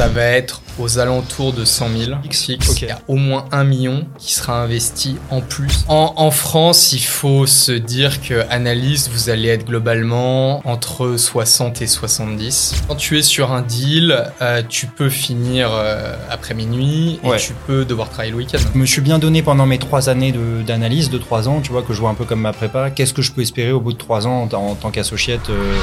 [0.00, 2.56] Ça va être aux alentours de 100 000 XX.
[2.80, 5.84] Il y a au moins un million qui sera investi en plus.
[5.88, 11.82] En, en France, il faut se dire que analyste, vous allez être globalement entre 60
[11.82, 12.76] et 70.
[12.88, 17.36] Quand tu es sur un deal, euh, tu peux finir euh, après minuit et Ouais.
[17.36, 18.58] tu peux devoir travailler le week-end.
[18.72, 21.72] Je me suis bien donné pendant mes trois années de- d'analyse, de trois ans, tu
[21.72, 22.88] vois, que je vois un peu comme ma prépa.
[22.88, 25.74] Qu'est-ce que je peux espérer au bout de trois ans en, en tant qu'associate euh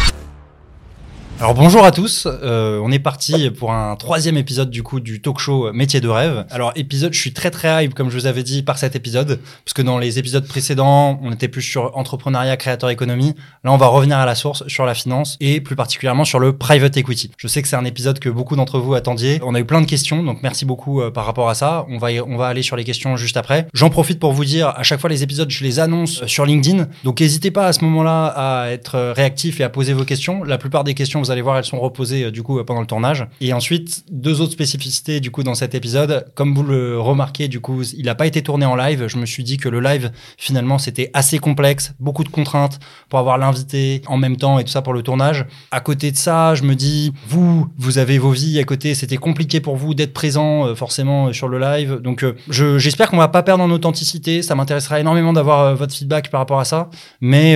[1.40, 5.22] alors bonjour à tous, euh, on est parti pour un troisième épisode du coup du
[5.22, 6.46] talk show Métier de rêve.
[6.50, 9.40] Alors épisode, je suis très très hype comme je vous avais dit par cet épisode,
[9.64, 13.36] parce que dans les épisodes précédents, on était plus sur entrepreneuriat, créateur économie.
[13.64, 16.58] Là, on va revenir à la source sur la finance et plus particulièrement sur le
[16.58, 17.30] private equity.
[17.38, 19.40] Je sais que c'est un épisode que beaucoup d'entre vous attendiez.
[19.44, 21.86] On a eu plein de questions, donc merci beaucoup euh, par rapport à ça.
[21.90, 23.68] On va on va aller sur les questions juste après.
[23.76, 26.48] J'en profite pour vous dire, à chaque fois les épisodes, je les annonce euh, sur
[26.48, 30.04] LinkedIn, donc n'hésitez pas à ce moment-là à être euh, réactif et à poser vos
[30.04, 30.44] questions.
[30.44, 32.80] La plupart des questions, vous allez voir, elles sont reposées euh, du coup euh, pendant
[32.82, 33.28] le tournage.
[33.42, 36.26] Et ensuite, deux autres spécificités du coup dans cet épisode.
[36.36, 39.08] Comme vous le remarquez, du coup, il n'a pas été tourné en live.
[39.08, 43.20] Je me suis dit que le live, finalement, c'était assez complexe, beaucoup de contraintes pour
[43.20, 45.46] avoir l'invité en même temps et tout ça pour le tournage.
[45.72, 49.18] À côté de ça, je me dis, vous, vous avez vos vies à côté, c'était
[49.18, 51.96] compliqué pour vous d'être présent euh, forcément sur le live.
[52.02, 54.42] Donc, je- j'espère qu'on va pas perdre en authenticité.
[54.42, 56.90] Ça m'intéressera énormément d'avoir votre feedback par rapport à ça.
[57.22, 57.56] Mais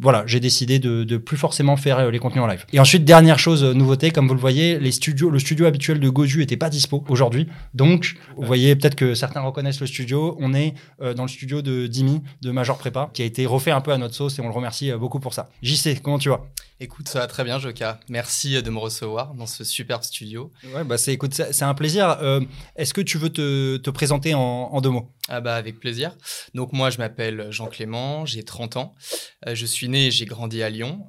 [0.00, 2.64] voilà, j'ai décidé de, de plus forcément faire les contenus en live.
[2.72, 6.00] Et ensuite, dernière chose, euh, nouveauté, comme vous le voyez, les studios, le studio habituel
[6.00, 7.48] de Goju était pas dispo aujourd'hui.
[7.74, 10.36] Donc, vous voyez peut-être que certains reconnaissent le studio.
[10.40, 13.70] On est euh, dans le studio de Dimi, de Major Prépa, qui a été refait
[13.70, 15.48] un peu à notre sauce et on le remercie euh, beaucoup pour ça.
[15.62, 16.40] JC, comment tu vas?
[16.80, 18.00] Écoute, ça va très bien, Joka.
[18.08, 20.50] Merci de me recevoir dans ce superbe studio.
[20.74, 22.18] Ouais, bah c'est écoute, c'est un plaisir.
[22.22, 22.40] Euh,
[22.74, 25.08] Est-ce que tu veux te, te présenter en, en deux mots?
[25.28, 26.16] Ah bah avec plaisir.
[26.54, 28.94] Donc moi je m'appelle Jean Clément, j'ai 30 ans.
[29.46, 31.06] Je suis né et j'ai grandi à Lyon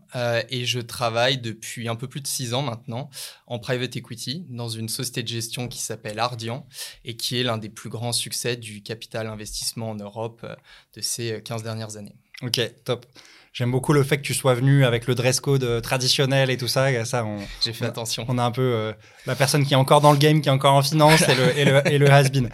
[0.49, 3.09] et je travaille depuis un peu plus de 6 ans maintenant
[3.47, 6.65] en private equity dans une société de gestion qui s'appelle Ardian
[7.05, 10.55] et qui est l'un des plus grands succès du capital investissement en Europe euh,
[10.95, 12.15] de ces 15 dernières années.
[12.41, 13.05] Ok, top.
[13.53, 16.57] J'aime beaucoup le fait que tu sois venu avec le dress code euh, traditionnel et
[16.57, 17.05] tout ça.
[17.05, 17.89] Ça, on, J'ai fait Ouais.
[17.89, 18.25] attention.
[18.27, 18.93] on a un peu euh,
[19.27, 21.57] la personne qui est encore dans le game, qui est encore en finance et le,
[21.59, 22.49] et le, et le has-been.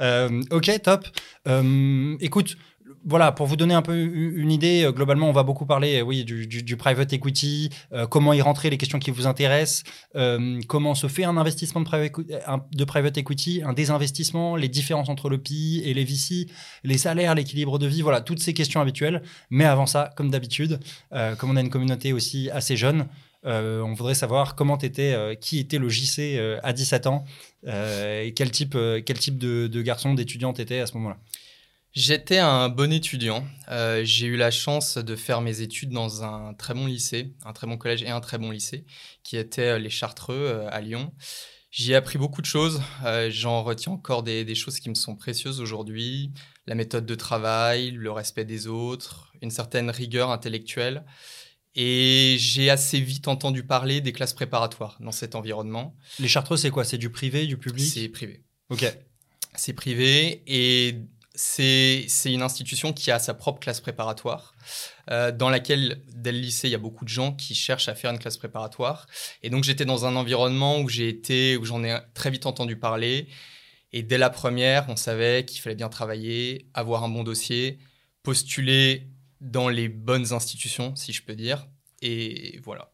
[0.00, 1.06] Euh, ok, top.
[1.46, 2.56] Euh, écoute,
[3.04, 6.02] voilà, pour vous donner un peu une idée, euh, globalement, on va beaucoup parler, euh,
[6.02, 9.84] oui, du, du- private equity, euh, comment y rentrer, les questions qui vous intéressent,
[10.68, 15.82] comment se fait un investissement de private, equity, un désinvestissement, les différences entre le PI
[15.84, 16.46] et les VC,
[16.84, 19.22] les salaires, l'équilibre de vie, voilà, toutes ces questions habituelles.
[19.50, 20.80] Mais avant ça, comme d'habitude,
[21.38, 23.06] comme on a une communauté aussi assez jeune,
[23.44, 27.24] on voudrait savoir comment t'étais, euh, qui était le JC à 17 ans,
[27.66, 31.18] et quel type, quel type de, de garçon, d'étudiant t'étais à ce moment-là.
[31.92, 33.44] J'étais un bon étudiant.
[33.68, 37.52] Euh, j'ai eu la chance de faire mes études dans un très bon lycée, un
[37.52, 38.84] très bon collège et un très bon lycée,
[39.24, 41.12] qui était euh, les Chartreux euh, à Lyon.
[41.72, 42.80] J'y ai appris beaucoup de choses.
[43.04, 46.32] Euh, J'en retiens encore des, des choses qui me sont précieuses aujourd'hui.
[46.66, 51.04] La méthode de travail, le respect des autres, une certaine rigueur intellectuelle.
[51.76, 55.96] Et j'ai assez vite entendu parler des classes préparatoires dans cet environnement.
[56.18, 56.84] Les Chartreux, c'est quoi?
[56.84, 57.86] C'est du privé, du public?
[57.86, 58.44] C'est privé.
[58.68, 58.84] Ok.
[59.54, 60.96] C'est privé et
[61.34, 64.54] c'est une institution qui a sa propre classe préparatoire,
[65.10, 67.94] euh, dans laquelle, dès le lycée, il y a beaucoup de gens qui cherchent à
[67.94, 69.06] faire une classe préparatoire.
[69.42, 72.76] Et donc, j'étais dans un environnement où j'ai été, où j'en ai très vite entendu
[72.76, 73.28] parler.
[73.92, 77.78] Et dès la première, on savait qu'il fallait bien travailler, avoir un bon dossier,
[78.22, 79.08] postuler
[79.40, 81.66] dans les bonnes institutions, si je peux dire.
[82.02, 82.92] Et voilà.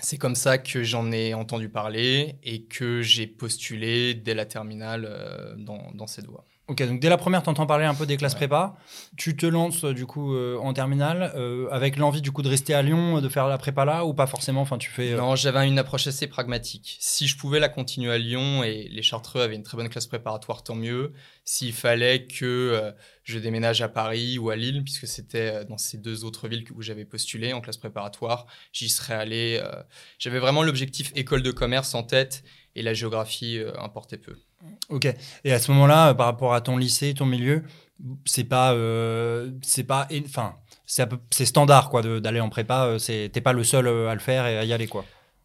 [0.00, 5.06] C'est comme ça que j'en ai entendu parler et que j'ai postulé dès la terminale
[5.08, 6.46] euh, dans, dans cette voie.
[6.72, 8.38] Ok, donc dès la première, tu entends parler un peu des classes Ouais.
[8.38, 8.74] prépa.
[9.18, 12.48] Tu te lances euh, du coup euh, en terminale euh, avec l'envie du coup de
[12.48, 14.62] rester à Lyon, de faire la prépa là ou pas forcément?
[14.62, 15.12] Enfin, tu fais.
[15.12, 16.96] euh, Non, j'avais une approche assez pragmatique.
[16.98, 20.06] Si je pouvais la continuer à Lyon et les Chartreux avaient une très bonne classe
[20.06, 21.12] préparatoire, tant mieux.
[21.44, 22.92] S'il fallait que
[23.24, 26.80] je déménage à Paris ou à Lille, puisque c'était dans ces deux autres villes où
[26.82, 29.60] j'avais postulé en classe préparatoire, j'y serais allé.
[30.18, 32.44] J'avais vraiment l'objectif école de commerce en tête
[32.74, 34.36] et la géographie euh, importait peu.
[34.88, 35.08] Ok.
[35.44, 37.62] Et à ce moment-là, euh, par rapport à ton lycée, ton milieu,
[38.24, 42.96] c'est pas, euh, c'est pas, enfin, c'est standard quoi d'aller en prépa.
[43.06, 45.04] t'es pas le seul à le faire et à y aller quoi.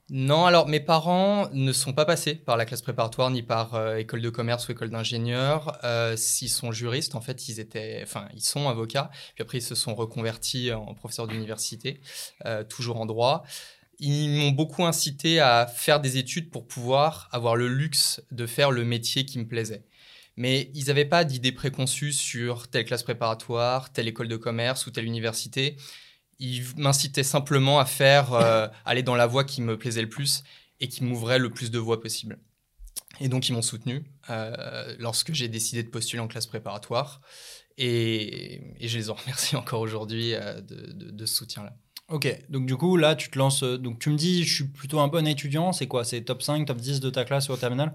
[0.09, 3.97] Non, alors mes parents ne sont pas passés par la classe préparatoire ni par euh,
[3.97, 5.77] école de commerce ou école d'ingénieur.
[5.83, 9.09] Euh, S'ils sont juristes, en fait, ils étaient, enfin, ils sont avocats.
[9.35, 11.99] Puis après, ils se sont reconvertis en professeurs d'université,
[12.45, 13.43] euh, toujours en droit.
[13.99, 18.71] Ils m'ont beaucoup incité à faire des études pour pouvoir avoir le luxe de faire
[18.71, 19.83] le métier qui me plaisait.
[20.35, 24.91] Mais ils n'avaient pas d'idées préconçues sur telle classe préparatoire, telle école de commerce ou
[24.91, 25.77] telle université.
[26.39, 30.43] Ils m'incitaient simplement à faire, euh, aller dans la voie qui me plaisait le plus.
[30.79, 32.37] et qui m'ouvrait le plus de voies possible.
[33.19, 37.21] Et donc, ils m'ont soutenu euh, lorsque j'ai décidé de postuler en classe préparatoire.
[37.77, 41.75] Et, je les en remercie encore aujourd'hui euh, de, ce soutien-là.
[42.09, 43.63] Ok, donc du coup, là, tu te lances.
[43.63, 45.73] Euh, donc, tu me dis, je suis plutôt un bon étudiant.
[45.73, 47.91] C'est quoi C'est top 5, top 10 de ta classe au terminal?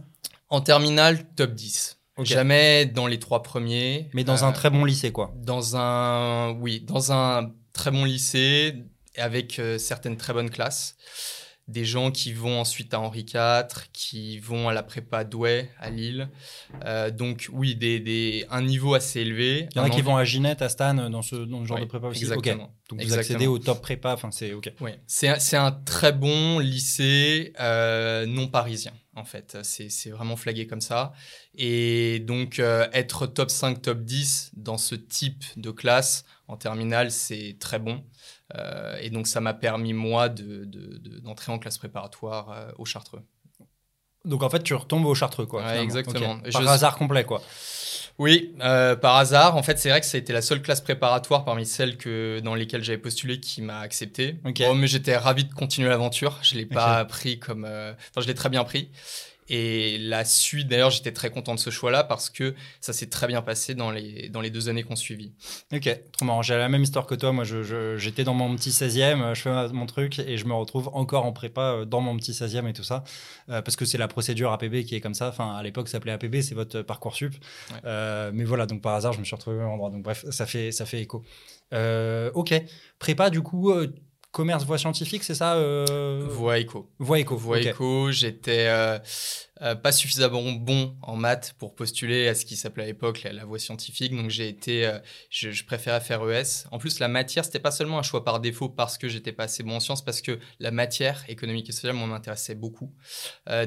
[0.50, 1.98] En terminale, top 10.
[2.18, 4.10] Jamais dans les trois premiers.
[4.12, 5.32] Mais dans un très bon lycée, quoi.
[5.36, 6.50] Dans un.
[6.60, 8.84] Oui, dans un très bon lycée,
[9.16, 10.96] avec certaines très bonnes classes
[11.72, 15.90] des gens qui vont ensuite à Henri IV, qui vont à la prépa Douai à
[15.90, 16.28] Lille.
[16.84, 19.68] Euh, donc oui, des, un niveau assez élevé.
[19.72, 22.06] Il y en a qui vont à Ginette, à Stan, dans ce, genre de prépa
[22.08, 22.22] aussi.
[22.22, 22.74] Exactement.
[22.88, 24.72] Donc vous accédez au top prépa, enfin c'est ok.
[24.80, 29.58] Oui, c'est un très bon lycée euh, non parisien en fait.
[29.62, 31.12] C'est vraiment flagué comme ça.
[31.54, 37.10] Et donc euh, être top 5, top 10 dans ce type de classe en terminale,
[37.10, 38.04] c'est très bon.
[38.56, 43.22] Euh, et donc, ça m'a permis, moi, d'entrer en classe préparatoire euh, au Chartreux.
[44.24, 45.76] Donc, en fait, tu retombes au Chartreux, quoi.
[45.76, 46.38] exactement.
[46.52, 47.42] Par hasard complet, quoi.
[48.18, 49.56] Oui, euh, par hasard.
[49.56, 52.40] En fait, c'est vrai que ça a été la seule classe préparatoire parmi celles que,
[52.40, 54.36] dans lesquelles j'avais postulé qui m'a accepté.
[54.74, 56.38] mais j'étais ravi de continuer l'aventure.
[56.42, 57.64] Je ne l'ai pas pris comme.
[57.64, 58.90] Enfin, je l'ai très bien pris.
[59.48, 63.26] Et la suite, d'ailleurs, j'étais très content de ce choix-là parce que ça s'est très
[63.26, 65.32] bien passé dans les, dans les deux années qu'on suivit.
[65.72, 66.42] Ok, trop marrant.
[66.42, 67.32] J'ai la même histoire que toi.
[67.32, 67.44] Moi,
[67.96, 71.32] j'étais dans mon petit 16e, je fais mon truc et je me retrouve encore en
[71.32, 73.04] prépa euh, dans mon petit 16e et tout ça.
[73.48, 75.28] Euh, parce que c'est la procédure APB qui est comme ça.
[75.28, 77.34] Enfin, à l'époque, ça s'appelait APB, c'est votre parcours sup.
[77.84, 79.90] Euh, mais voilà, donc par hasard, je me suis retrouvé au même endroit.
[79.90, 81.24] Donc bref, ça fait, ça fait écho.
[81.72, 82.54] ok,
[82.98, 83.72] prépa, du coup
[84.32, 86.26] commerce voie scientifique, c'est ça euh...
[86.28, 86.90] Voie éco.
[86.98, 87.36] Voie éco.
[87.36, 88.10] Voie éco.
[88.10, 88.98] J'étais euh,
[89.60, 93.44] euh, pas suffisamment bon en maths pour postuler à ce qui s'appelait à l'époque la,
[93.44, 94.16] voie scientifique.
[94.16, 94.98] Donc j'ai été, euh,
[95.28, 96.66] je, préférais faire ES.
[96.70, 99.44] En plus, la matière, c'était pas seulement un choix par défaut parce que j'étais pas
[99.44, 102.90] assez bon en sciences, parce que la matière économique et sociale m'intéressait beaucoup.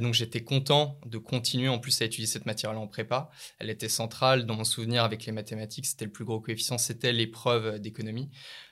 [0.02, 3.30] donc j'étais content de continuer en plus à étudier cette matière-là en prépa.
[3.60, 5.86] Elle était centrale dans mon souvenir avec les mathématiques.
[5.86, 8.32] C'était le plus gros coefficient, c'était l'épreuve d'économie.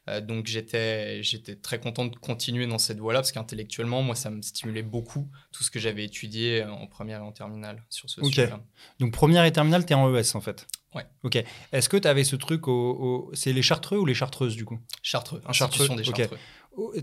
[0.10, 4.30] Euh, donc j'étais j'étais très content de continuer dans cette voie-là parce qu'intellectuellement, moi, ça
[4.30, 8.22] me stimulait beaucoup tout ce que j'avais étudié en première et en terminale sur ce
[8.22, 8.60] sujet-là.
[9.00, 10.68] Donc première et terminale, tu es en ES en fait?
[10.96, 11.06] Ouais.
[11.24, 11.44] Ok.
[11.72, 13.32] Est-ce que tu avais ce truc au.
[13.34, 14.80] C'est les Chartreux ou les Chartreuses du coup?
[15.02, 16.38] Chartreux, institution des Chartreux.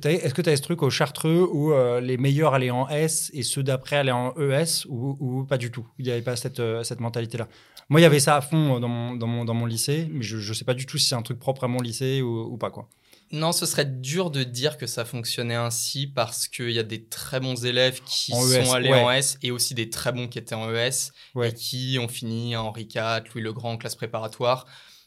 [0.03, 3.31] Est-ce que tu as ce truc au Chartreux où euh, les meilleurs allaient en S
[3.35, 5.87] et ceux d'après allaient en ES ou, pas du tout?
[5.99, 7.47] Il n'y avait pas cette, euh, cette mentalité-là
[7.91, 10.23] moi, il y avait ça à fond dans mon, dans mon, dans mon lycée, mais
[10.23, 12.57] je ne sais pas du tout si c'est un truc propre à mon lycée ou,
[12.57, 12.71] pas.
[12.71, 12.89] quoi.
[13.33, 17.05] Non, ce serait dur de dire que ça fonctionnait ainsi parce qu'il y a des
[17.05, 20.39] très bons élèves qui sont e allés en S et aussi des très bons qui
[20.39, 21.11] étaient en ES
[21.43, 24.67] et qui ont fini Henri IV, Louis le Grand, classe préparatoire.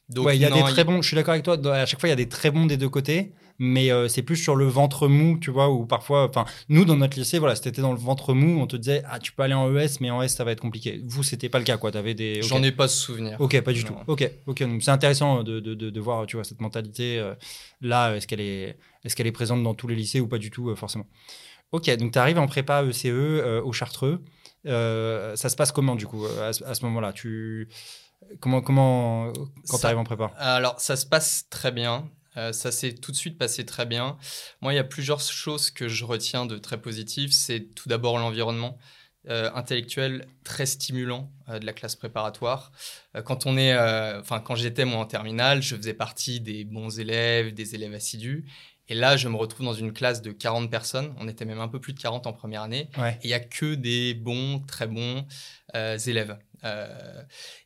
[0.10, 2.10] Donc, il y a des très bons, je suis d'accord avec toi, à chaque fois,
[2.10, 4.66] il y a des très bons des deux côtés mais euh, c'est plus sur le
[4.66, 8.00] ventre mou, tu vois, ou parfois, enfin, nous dans notre lycée, voilà, c'était dans le
[8.00, 10.44] ventre mou, on te disait, ah, tu peux aller en ES, mais en S, ça
[10.44, 11.02] va être compliqué.
[11.06, 11.96] Vous, c'était pas le cas, quoi.
[11.96, 12.42] Avais des.
[12.42, 13.40] J'en ai pas ce souvenir.
[13.40, 13.96] Ok, pas du tout.
[14.08, 14.64] Ok, ok.
[14.82, 17.36] c'est intéressant de, de, de, voir, tu vois, cette mentalité euh,
[17.82, 18.16] là.
[18.16, 20.70] Est-ce qu'elle est, est-ce qu'elle est présente dans tous les lycées ou pas du tout,
[20.70, 21.06] euh, forcément.
[21.72, 24.24] Ok, donc tu arrives en prépa ECE e, au Chartreux.
[24.66, 27.14] ça se passe comment du coup à, à ce moment-là?
[27.14, 27.68] Tu
[28.40, 29.32] comment comment
[29.68, 30.32] quand tu arrives en prépa?
[30.38, 32.10] Alors ça se passe très bien.
[32.38, 34.18] Euh, ça s'est tout de suite passé très bien.
[34.62, 37.32] Moi, il y a plusieurs choses que je retiens de très positives.
[37.32, 38.78] C'est tout d'abord l'environnement.
[39.30, 42.74] Euh, intellectuel très stimulant euh, de la classe préparatoire.
[43.24, 43.74] quand on est,
[44.20, 48.46] enfin quand j'étais moi en terminale, je faisais partie des bons élèves, des élèves assidus.
[48.90, 51.16] Et là, je me retrouve dans une classe de 40 personnes.
[51.18, 52.90] On était même un peu plus de 40 en première année.
[52.98, 55.26] Et il y a que des bons, très bons
[55.74, 56.38] élèves.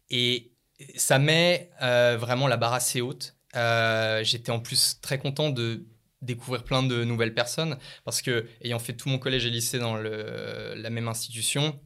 [0.09, 0.51] et
[0.95, 3.37] ça met vraiment la barre assez haute.
[3.55, 5.85] Euh, j'étais en plus très content de
[6.21, 9.97] découvrir plein de nouvelles personnes parce que ayant fait tout mon collège et lycée dans
[9.97, 11.79] la même institution,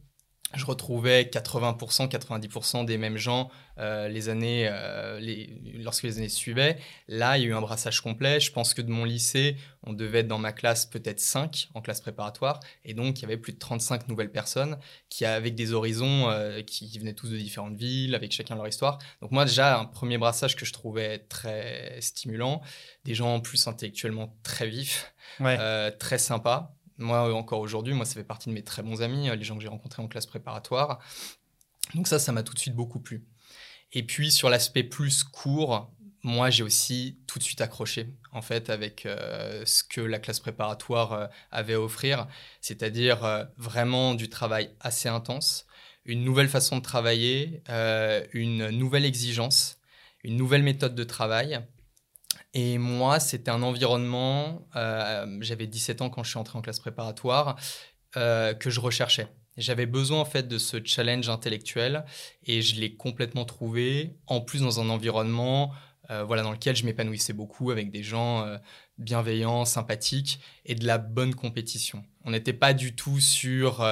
[0.54, 6.28] je retrouvais 80%, 90% des mêmes gens euh, les années, euh, les, lorsque les années
[6.28, 6.78] suivaient.
[7.08, 8.38] Là, il y a eu un brassage complet.
[8.38, 11.80] Je pense que de mon lycée, on devait être dans ma classe peut-être 5 en
[11.80, 12.60] classe préparatoire.
[12.84, 14.78] Et donc, il y avait plus de 35 nouvelles personnes
[15.08, 18.98] qui, avec des horizons euh, qui venaient tous de différentes villes, avec chacun leur histoire.
[19.22, 22.60] Donc, moi, déjà, un premier brassage que je trouvais très stimulant.
[23.04, 25.14] Des gens en plus intellectuellement très vifs,
[25.98, 26.76] très sympas.
[27.02, 29.56] Moi, encore aujourd'hui, moi, ça fait partie de mes très bons amis, euh, les gens
[29.56, 31.00] que j'ai rencontrés en classe préparatoire.
[31.94, 33.24] Donc ça, ça m'a tout de suite beaucoup plu.
[33.92, 35.90] Et puis sur l'aspect plus court,
[36.22, 40.38] moi, j'ai aussi tout de suite accroché, en fait, avec euh, ce que la classe
[40.40, 42.28] préparatoire euh, avait à offrir,
[42.60, 45.66] c'est-à-dire vraiment du travail assez intense,
[46.04, 47.62] une nouvelle façon de travailler,
[48.32, 49.78] une nouvelle exigence,
[50.24, 51.60] une nouvelle méthode de travail,
[52.54, 56.80] et moi, c'était un environnement, euh, j'avais 17 ans quand je suis entré en classe
[56.80, 57.56] préparatoire,
[58.16, 59.28] euh, que je recherchais.
[59.56, 62.04] J'avais besoin en fait de ce challenge intellectuel
[62.44, 65.72] et je l'ai complètement trouvé, en plus dans un environnement
[66.10, 68.46] euh, voilà, dans lequel je m'épanouissais beaucoup avec des gens
[68.98, 72.04] bienveillants, sympathiques et de la bonne compétition.
[72.24, 73.86] On n'était pas du tout sur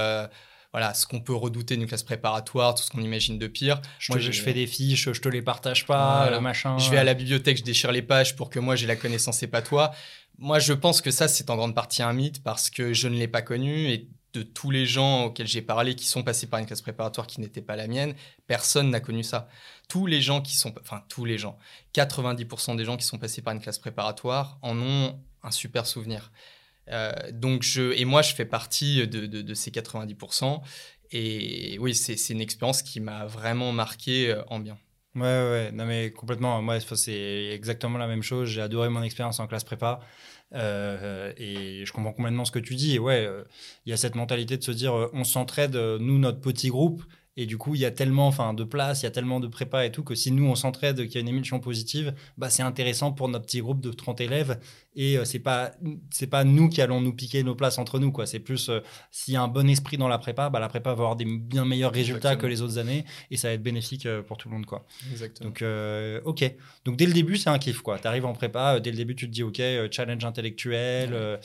[0.72, 3.80] voilà, ce qu'on peut redouter d'une classe préparatoire, tout ce qu'on imagine de pire.
[3.98, 6.78] Je, moi, je, fais des fiches, je te les partage pas, le machin.
[6.78, 9.42] Je vais à la bibliothèque, je déchire les pages pour que moi j'ai la connaissance
[9.42, 9.92] et pas toi.
[10.38, 13.16] Moi, je pense que ça, c'est en grande partie un mythe parce que je ne
[13.16, 16.60] l'ai pas connu et de tous les gens auxquels j'ai parlé qui sont passés par
[16.60, 18.14] une classe préparatoire qui n'était pas la mienne,
[18.46, 19.48] personne n'a connu ça.
[19.88, 21.58] Tous les gens qui sont, enfin tous les gens,
[21.94, 26.30] 90% des gens qui sont passés par une classe préparatoire en ont un super souvenir.
[26.90, 30.60] Euh, donc je, et moi, je fais partie de, ces 90%.
[31.12, 34.78] Et oui, c'est une expérience qui m'a vraiment marqué euh, en bien.
[35.16, 36.62] Ouais, ouais, non mais complètement.
[36.62, 38.48] Moi, c'est exactement la même chose.
[38.48, 40.00] J'ai adoré mon expérience en classe prépa.
[40.52, 42.94] Euh, et je comprends complètement ce que tu dis.
[42.94, 43.28] Et ouais,
[43.86, 47.02] il y a cette mentalité de se dire, on s'entraide, nous, notre petit groupe,
[47.40, 49.46] et du coup, il y a tellement enfin, de place, il y a tellement de
[49.46, 52.50] prépa et tout que si nous, on s'entraide, qu'il y a une émulsion positive, bah,
[52.50, 54.60] c'est intéressant pour notre petit groupe de 30 élèves.
[54.94, 55.70] Et euh, c'est pas
[56.10, 58.12] c'est pas nous qui allons nous piquer nos places entre nous.
[58.12, 58.26] quoi.
[58.26, 58.80] C'est plus euh,
[59.10, 61.24] s'il y a un bon esprit dans la prépa, bah, la prépa va avoir des
[61.24, 64.50] bien meilleurs résultats que les autres années et ça va être bénéfique euh, pour tout
[64.50, 64.66] le monde.
[64.66, 64.84] quoi.
[65.10, 65.48] Exactement.
[65.48, 65.64] Donc,
[66.26, 66.54] ok.
[66.84, 67.82] Donc, dès le début, c'est un kiff.
[67.82, 71.38] Tu arrives en prépa, dès le début, tu te dis, ok, challenge intellectuel,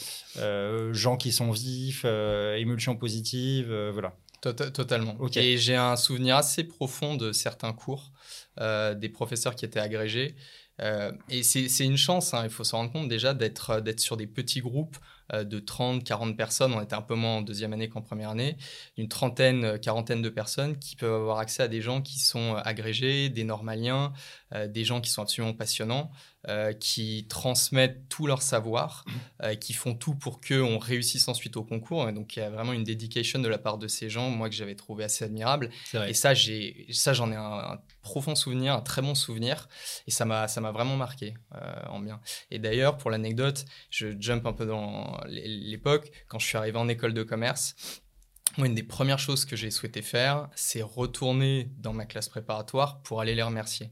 [0.92, 4.18] gens qui sont vifs, émulsion positive, voilà.
[4.46, 5.18] Tota-, totalement.
[5.36, 8.12] Et j'ai un souvenir assez profond de certains cours,
[8.60, 10.36] euh, des professeurs qui étaient agrégés.
[10.82, 14.28] Euh, et c'est une chance, hein, il faut se rendre compte déjà d'être sur des
[14.28, 14.98] petits groupes
[15.34, 16.74] euh, de 30, 40 personnes.
[16.76, 18.56] On était un peu moins en deuxième année qu'en première année.
[18.98, 23.30] Une trentaine, quarantaine de personnes qui peuvent avoir accès à des gens qui sont agrégés,
[23.30, 24.14] des normaliens,
[24.68, 26.12] des gens qui sont absolument passionnants.
[26.48, 29.04] Euh, qui transmettent tout leur savoir,
[29.42, 32.12] euh, qui font tout pour qu'on réussisse ensuite au concours.
[32.12, 34.54] donc il y a vraiment une dedication de la part de ces gens, moi que
[34.54, 35.72] j'avais trouvé assez admirable.
[36.08, 39.68] Et ça, j'ai, ça j'en ai un, profond souvenir, un très bon souvenir,
[40.06, 42.22] et ça m'a, ça m'a vraiment marqué euh, en bien.
[42.52, 46.88] Et d'ailleurs, pour l'anecdote, je jump un peu dans l'époque quand je suis arrivé en
[46.88, 47.76] école de commerce.
[48.58, 53.02] Moi, une des premières choses que j'ai souhaité faire, c'est retourner dans ma classe préparatoire
[53.02, 53.90] pour aller les remercier.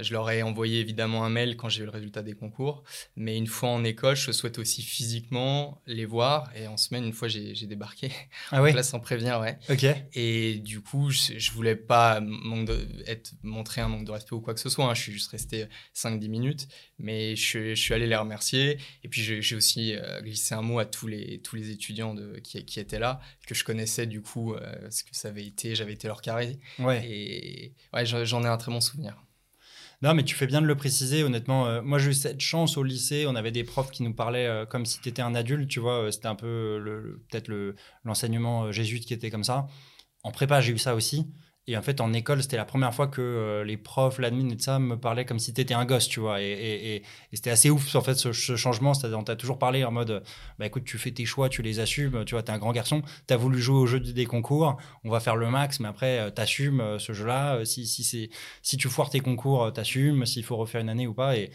[0.00, 2.82] Je leur ai envoyé évidemment un mail quand j'ai eu le résultat des concours,
[3.16, 6.50] mais une fois en école, je souhaite aussi physiquement les voir.
[6.56, 8.10] Et en semaine, une fois, j'ai débarqué
[8.50, 9.58] ah oui là sans prévenir, ouais.
[9.68, 9.84] Ok.
[10.14, 14.40] Et du coup, je, je voulais pas de, être, montrer un manque de respect ou
[14.40, 14.86] quoi que ce soit.
[14.86, 14.94] Hein.
[14.94, 16.68] Je suis juste resté 5-10 minutes,
[16.98, 18.78] mais je, je, suis allé les remercier.
[19.04, 22.38] Et puis, j'ai aussi euh, glissé un mot à tous les, tous les étudiants de,
[22.38, 25.74] qui, qui étaient là, que je connaissais du coup, euh, ce que ça avait été,
[25.74, 26.58] j'avais été leur carré.
[26.78, 27.06] Ouais.
[27.06, 29.16] Et ouais, j'en ai un très bon souvenir.
[30.02, 31.68] Non, mais tu fais bien de le préciser, honnêtement.
[31.68, 33.24] Euh, moi, j'ai eu cette chance au lycée.
[33.28, 35.78] On avait des profs qui nous parlaient euh, comme si tu étais un adulte, tu
[35.78, 36.06] vois.
[36.06, 37.48] Euh, c'était un peu peut-être
[38.04, 39.68] l'enseignement jésuite qui était comme ça.
[40.24, 41.30] En prépa, j'ai eu ça aussi.
[41.68, 44.56] Et en fait, en école, c'était la première fois que euh, les profs, l'admin et
[44.56, 46.42] tout ça me parlaient comme si t'étais un gosse, tu vois.
[46.42, 47.02] Et, et, et,
[47.32, 48.94] c'était assez ouf, en fait, ce, changement.
[48.94, 50.24] C'est-à-dire, on t'a toujours parlé en mode,
[50.58, 53.02] bah écoute, tu fais tes choix, tu les assumes, tu vois, t'es un grand garçon,
[53.28, 56.30] t'as voulu jouer au jeu des concours, on va faire le max, mais après, euh,
[56.30, 57.64] t'assumes euh, ce jeu-là.
[57.64, 58.30] Si, si, c'est,
[58.62, 61.36] si tu foires tes concours, t'assumes, s'il faut refaire une année ou pas.
[61.36, 61.52] Et,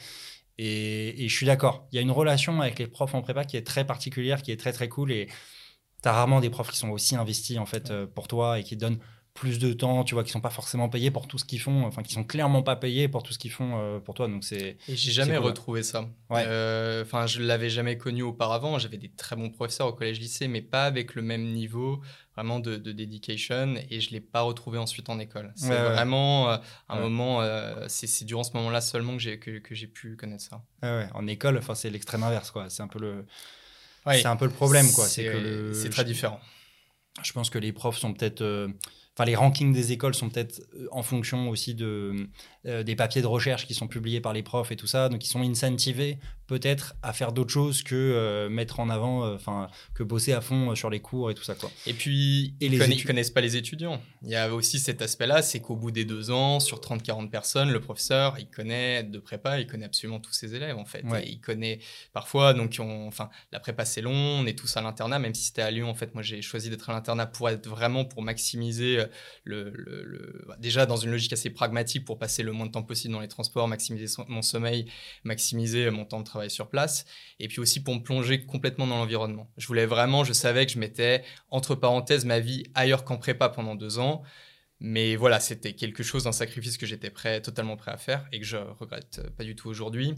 [0.58, 1.86] et, et je suis d'accord.
[1.92, 4.52] Il y a une relation avec les profs en prépa qui est très particulière, qui
[4.54, 5.12] est très, très cool.
[5.12, 5.28] Et
[6.02, 9.00] t'as rarement des profs qui sont aussi investis, en fait, pour toi et qui donnent
[9.38, 11.86] plus de temps, tu vois, qui sont pas forcément payés pour tout ce qu'ils font,
[11.86, 14.28] enfin qui sont clairement pas payés pour tout ce qu'ils font euh, pour toi.
[14.28, 14.78] Donc c'est.
[14.90, 16.10] J'ai jamais retrouvé ça.
[16.32, 18.80] Euh, enfin, je l'avais jamais connu auparavant.
[18.80, 22.02] J'avais des très bons professeurs au collège-lycée, mais pas avec le même niveau
[22.36, 25.54] vraiment de, de dedication et je l'ai pas retrouvé ensuite en école.
[25.56, 26.58] C'est vraiment euh,
[26.90, 27.42] un moment,
[27.88, 30.64] c'est durant ce moment-là seulement que j'ai que, que j'ai pu connaître ça.
[30.82, 32.70] Ouais, en école, enfin c'est l'extrême inverse quoi.
[32.70, 33.26] C'est un peu le,
[34.12, 35.06] c'est un peu le problème quoi.
[35.06, 35.32] C'est
[35.74, 36.40] c'est très différent.
[37.24, 38.70] Je pense que les profs sont peut-être
[39.18, 42.30] Enfin, les rankings des écoles sont peut-être euh, en fonction aussi de,
[42.66, 45.10] euh, des papiers de recherche qui sont publiés par les profs et tout ça.
[45.10, 49.36] Donc, ils sont incentivés peut-être à faire d'autres choses que euh, mettre en avant, euh,
[49.36, 51.70] enfin, que bosser à fond sur les cours et tout ça, quoi.
[51.86, 54.02] Et puis, et ils, les connaissent pas les étudiants.
[54.24, 57.70] Il y a aussi cet aspect-là, c'est qu'au bout des deux ans, sur 30-40 personnes,
[57.70, 61.04] le professeur, il connaît de prépa, il connaît absolument tous ses élèves, en fait.
[61.26, 61.80] il connaît
[62.14, 65.44] parfois, donc, on, enfin, la prépa, c'est long, on est tous à l'internat, même si
[65.44, 68.22] c'était à Lyon, en fait, moi, j'ai choisi d'être à l'internat pour être vraiment pour
[68.22, 69.04] maximiser
[69.44, 72.84] le, le, bah, déjà dans une logique assez pragmatique pour passer le moins de temps
[72.84, 74.88] possible dans les transports, maximiser mon sommeil,
[75.24, 77.06] maximiser mon temps de travail sur place,
[77.40, 79.48] et puis aussi pour me plonger complètement dans l'environnement.
[79.58, 83.50] Je voulais vraiment, je savais que je mettais entre parenthèses ma vie ailleurs qu'en prépa
[83.50, 84.24] pendant deux ans.
[84.80, 88.40] Mais voilà, c'était quelque chose, un sacrifice que j'étais prêt, totalement prêt à faire et
[88.40, 90.14] que je regrette pas du tout aujourd'hui.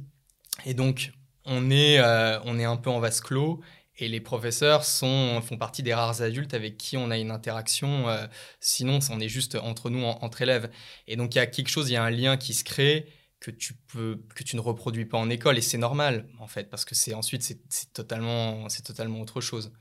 [0.66, 1.12] Et donc,
[1.46, 3.62] on est, euh, on est un peu en vase clos
[4.00, 8.10] Et les professeurs sont, font partie des rares adultes avec qui on a une interaction.
[8.10, 8.28] euh,
[8.60, 10.70] sinon, on est juste entre nous, en- entre élèves.
[11.08, 13.08] Et donc, il y a quelque chose, il y a un lien qui se crée
[13.40, 16.86] que tu que tu ne reproduis pas en école et c'est normal en fait parce
[16.86, 19.72] que c'est ensuite c'est totalement c'est totalement autre chose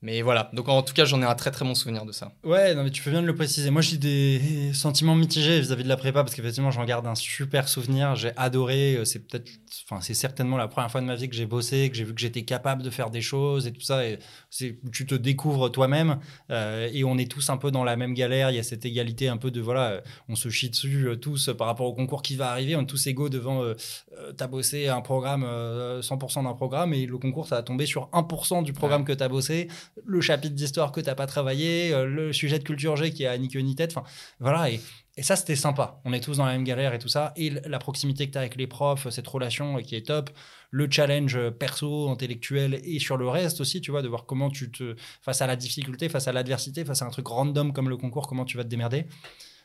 [0.00, 2.32] mais voilà donc en tout cas j'en ai un très très bon souvenir de ça
[2.44, 3.70] Ouais, non, mais tu fais bien de le préciser.
[3.70, 7.68] Moi, j'ai des sentiments mitigés vis-à-vis de la prépa parce qu'effectivement, j'en garde un super
[7.68, 8.16] souvenir.
[8.16, 8.96] J'ai adoré.
[8.96, 9.48] Euh, C'est peut-être,
[9.88, 12.14] enfin, c'est certainement la première fois de ma vie que j'ai bossé, que j'ai vu
[12.14, 14.04] que j'étais capable de faire des choses et tout ça.
[14.06, 14.18] Et
[14.50, 16.18] tu te découvres toi-même
[16.50, 18.50] euh, et on est tous un peu dans la même galère.
[18.50, 21.50] Il y a cette égalité un peu de voilà, euh, on se chie dessus tous
[21.56, 22.74] par rapport au concours qui va arriver.
[22.76, 23.51] On est tous égaux devant.
[23.60, 23.74] Euh,
[24.18, 27.86] euh, t'as bossé un programme, euh, 100% d'un programme et le concours, ça va tomber
[27.86, 29.68] sur 1% du programme que t'as bossé
[30.04, 33.36] le chapitre d'histoire que t'as pas travaillé, euh, le sujet de culture G qui a
[33.36, 33.92] ni queue ni tête.
[33.96, 34.06] Enfin,
[34.40, 34.70] voilà.
[34.70, 34.80] Et,
[35.16, 36.00] et ça, c'était sympa.
[36.04, 37.34] On est tous dans la même galère et tout ça.
[37.36, 40.30] Et la proximité que tu as avec les profs, cette relation euh, qui est top.
[40.70, 44.48] Le challenge euh, perso, intellectuel et sur le reste aussi, tu vois, de voir comment
[44.48, 44.96] tu te.
[45.20, 48.26] face à la difficulté, face à l'adversité, face à un truc random comme le concours,
[48.26, 49.06] comment tu vas te démerder.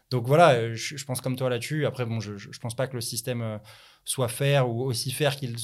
[0.09, 1.85] Donc voilà, euh, je, pense comme toi là-dessus.
[1.85, 3.57] Après, bon, je, je pense pas que le système euh,
[4.05, 5.55] soit faire ou aussi faire qu'il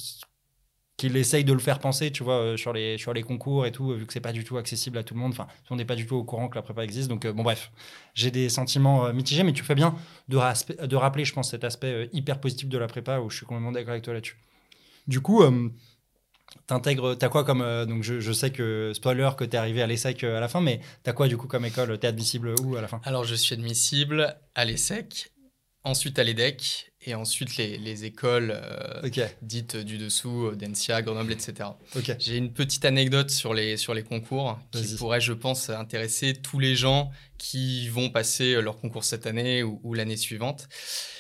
[0.95, 3.71] qu'il essaye de le faire penser, tu vois, euh, sur les, sur les concours et
[3.71, 5.31] tout, vu que c'est pas du tout accessible à tout le monde.
[5.31, 7.09] Enfin, on n'est pas du tout au courant que la prépa existe.
[7.09, 7.71] Donc, bon, bref,
[8.13, 9.95] j'ai des sentiments mitigés, mais tu fais bien
[10.27, 10.37] de,
[10.85, 13.71] de rappeler, je pense, cet aspect hyper positif de la prépa où je suis complètement
[13.71, 14.37] d'accord avec toi là-dessus.
[15.07, 15.43] Du coup,
[16.67, 17.61] t'intègres, t'as quoi comme.
[17.61, 20.47] euh, donc, je, je sais que, spoiler, que t'es arrivé à l'ESSEC euh, à la
[20.47, 21.97] fin, mais t'as quoi du coup comme école?
[21.99, 23.01] T'es admissible où à la fin?
[23.03, 25.31] Alors je suis admissible à l'ESSEC
[25.85, 29.09] ensuite à l'EDEC et ensuite les, les écoles euh,
[29.41, 31.71] dites du dessous d'ENSIA Grenoble etc.
[32.19, 36.59] J'ai une petite anecdote sur les, sur les concours qui pourrait, je pense, intéresser tous
[36.59, 40.69] les gens qui vont passer leur concours cette année ou, ou l'année suivante.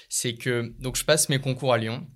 [0.07, 2.07] C'est que donc je passe mes concours à Lyon.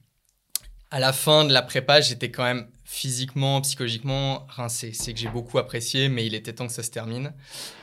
[0.89, 4.93] À la fin de la prépa, j'étais quand même physiquement, psychologiquement rincé.
[4.93, 7.33] C'est que j'ai beaucoup apprécié, mais il était temps que ça se termine.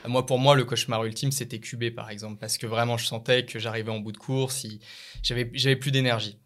[0.06, 3.44] Moi, pour moi, le cauchemar ultime, c'était QB, par exemple, parce que vraiment, je sentais
[3.44, 4.66] que j'arrivais en bout de course,
[5.22, 6.38] j'avais plus d'énergie.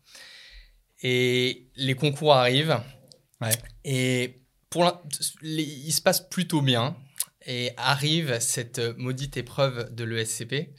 [1.03, 2.81] Et les concours arrivent.
[3.41, 3.53] Ouais.
[3.85, 5.03] Et pour
[5.41, 6.97] les- il se passe plutôt bien.
[7.47, 10.75] Et arrive cette maudite épreuve de l'ESCP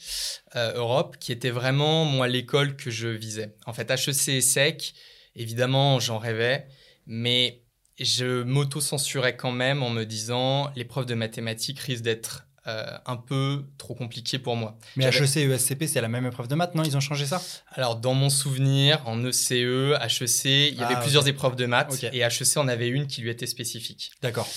[0.56, 3.56] euh, Europe, qui était vraiment, moi, l'école que je visais.
[3.66, 4.94] En fait, HEC et SEC,
[5.36, 6.68] évidemment, j'en rêvais,
[7.08, 7.64] mais
[8.00, 13.64] je m'auto-censurais quand même en me disant l'épreuve de mathématiques risque d'être euh, un peu
[13.78, 14.78] trop compliquée pour moi.
[14.96, 16.84] Mais HEC et ESCP, c'est la même épreuve de maths, non?
[16.84, 17.42] Ils ont changé ça?
[17.72, 22.04] Alors, dans mon souvenir, en ECE, HEC, il y avait Ah, plusieurs épreuves de maths
[22.14, 24.12] et HEC en avait une qui lui était spécifique.
[24.22, 24.48] D'accord.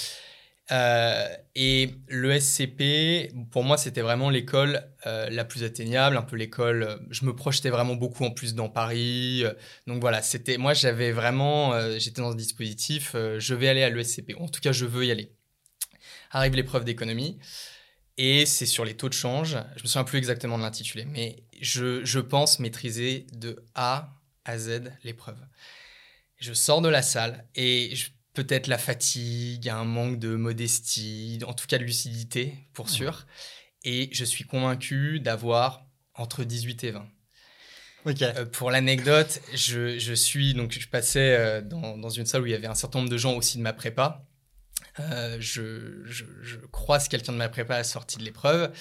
[0.70, 6.36] Euh, et le SCP, pour moi, c'était vraiment l'école euh, la plus atteignable, un peu
[6.36, 6.82] l'école.
[6.84, 9.44] euh, je me projetais vraiment beaucoup en plus dans Paris.
[9.86, 13.14] donc voilà, c'était moi, j'avais vraiment, j'étais dans ce dispositif.
[13.14, 15.32] je vais aller à l'ESCP, en tout cas, je veux y aller.
[16.30, 17.38] Arrive l'épreuve d'économie.
[18.18, 19.56] Et c'est sur les taux de change.
[19.76, 24.58] Je me souviens plus exactement de l'intitulé, mais je, je pense maîtriser de A à
[24.58, 25.38] Z l'épreuve.
[26.38, 31.52] Je sors de la salle et je- peut-être la fatigue, un manque de modestie, en
[31.52, 33.26] tout cas de lucidité, pour sûr.
[33.84, 37.08] Et je suis convaincu d'avoir entre 18 et 20.
[38.04, 38.22] Ok.
[38.22, 42.46] Euh, pour l'anecdote, je, je suis donc je passais euh, dans, dans une salle où
[42.46, 44.24] il y avait un certain nombre de gens aussi de ma prépa.
[45.00, 48.72] Euh, je, je, je croise quelqu'un de ma prépa à la sortie de l'épreuve,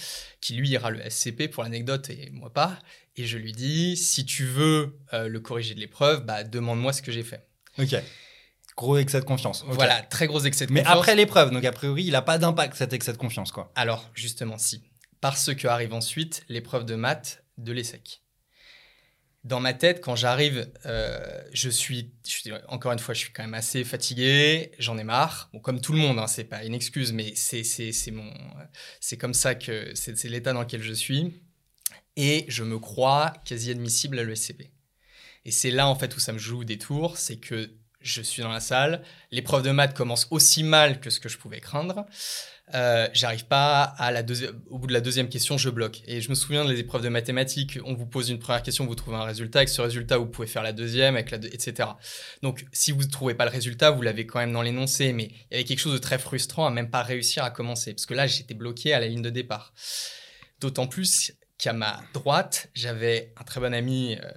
[0.42, 2.80] qui lui ira le SCP pour l'anecdote et moi pas.
[3.16, 7.12] Et je lui dis si tu veux le corriger de l'épreuve, bah, demande-moi ce que
[7.12, 7.46] j'ai fait.
[7.78, 7.96] Ok.
[8.78, 9.64] Gros excès de confiance.
[9.68, 10.98] Voilà, très gros excès de Mais confiance.
[11.00, 13.72] après l'épreuve, donc a priori, il n'a pas d'impact cet excès de confiance, quoi.
[13.76, 14.84] Alors, justement, si.
[15.20, 18.22] Parce que arrive ensuite l'épreuve de maths de l'ESSEC.
[19.44, 23.34] Dans ma tête, quand j'arrive, euh, je, suis, je suis- encore une fois, je suis
[23.34, 25.50] quand même assez fatigué, j'en ai marre.
[25.52, 28.32] Bon, comme tout le monde, hein, c'est pas une excuse, mais c'est c'est c'est mon,
[29.00, 31.42] c'est comme ça que c'est c'est l'état dans lequel je suis.
[32.18, 34.72] Et je me crois quasi admissible à l'ESCP.
[35.46, 38.42] Et c'est là en fait où ça me joue des tours, c'est que je suis
[38.42, 42.06] dans la salle, l'épreuve de maths commence aussi mal que ce que je pouvais craindre.
[42.74, 44.24] Euh, j'arrive pas à la.
[44.70, 46.02] Au bout de la deuxième question, je bloque.
[46.08, 47.80] Et je me souviens des épreuves de mathématiques.
[47.84, 49.60] On vous pose une première question, vous trouvez un résultat.
[49.60, 51.90] Avec ce résultat, vous pouvez faire la deuxième, avec la etc.
[52.44, 55.12] Donc, si vous ne trouvez pas le résultat, vous l'avez quand même dans l'énoncé.
[55.12, 57.94] Mais il y avait quelque chose de très frustrant à même pas réussir à commencer,
[57.94, 59.74] parce que là, j'étais bloqué à la ligne de départ.
[60.62, 64.32] D'autant plus qu'à ma droite, j'avais un très bon ami euh,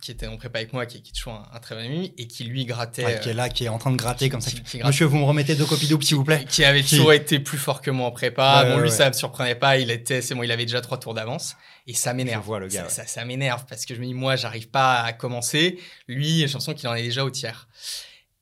[0.00, 2.14] qui était en prépa avec moi, qui, qui est toujours un, un très bon ami,
[2.18, 3.04] et qui lui grattait.
[3.04, 4.50] Ouais, qui est là, qui est en train de gratter comme ça.
[4.50, 7.38] qui- Monsieur, vous me remettez deux copies doubles, s'il vous plaît qui avait toujours été
[7.40, 8.64] plus fort que moi en prépa.
[8.64, 9.78] Ouais, bon, lui, ça me surprenait pas.
[9.78, 11.56] Il était, c'est bon, il avait déjà trois tours d'avance.
[11.86, 12.42] Et ça m'énerve.
[12.42, 12.90] Je vois le gars, Ça, ouais.
[12.90, 15.78] ça, ça m'énerve parce que je me dis, moi, j'arrive pas à commencer.
[16.08, 17.68] Lui, j'ai l'impression qu'il en est déjà au tiers.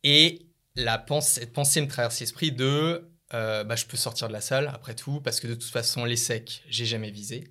[0.04, 4.32] Et la pensée, cette pensée me traverse l'esprit de euh, bah, je peux sortir de
[4.32, 7.44] la salle après tout, parce que de toute façon, les secs, j'ai jamais visé.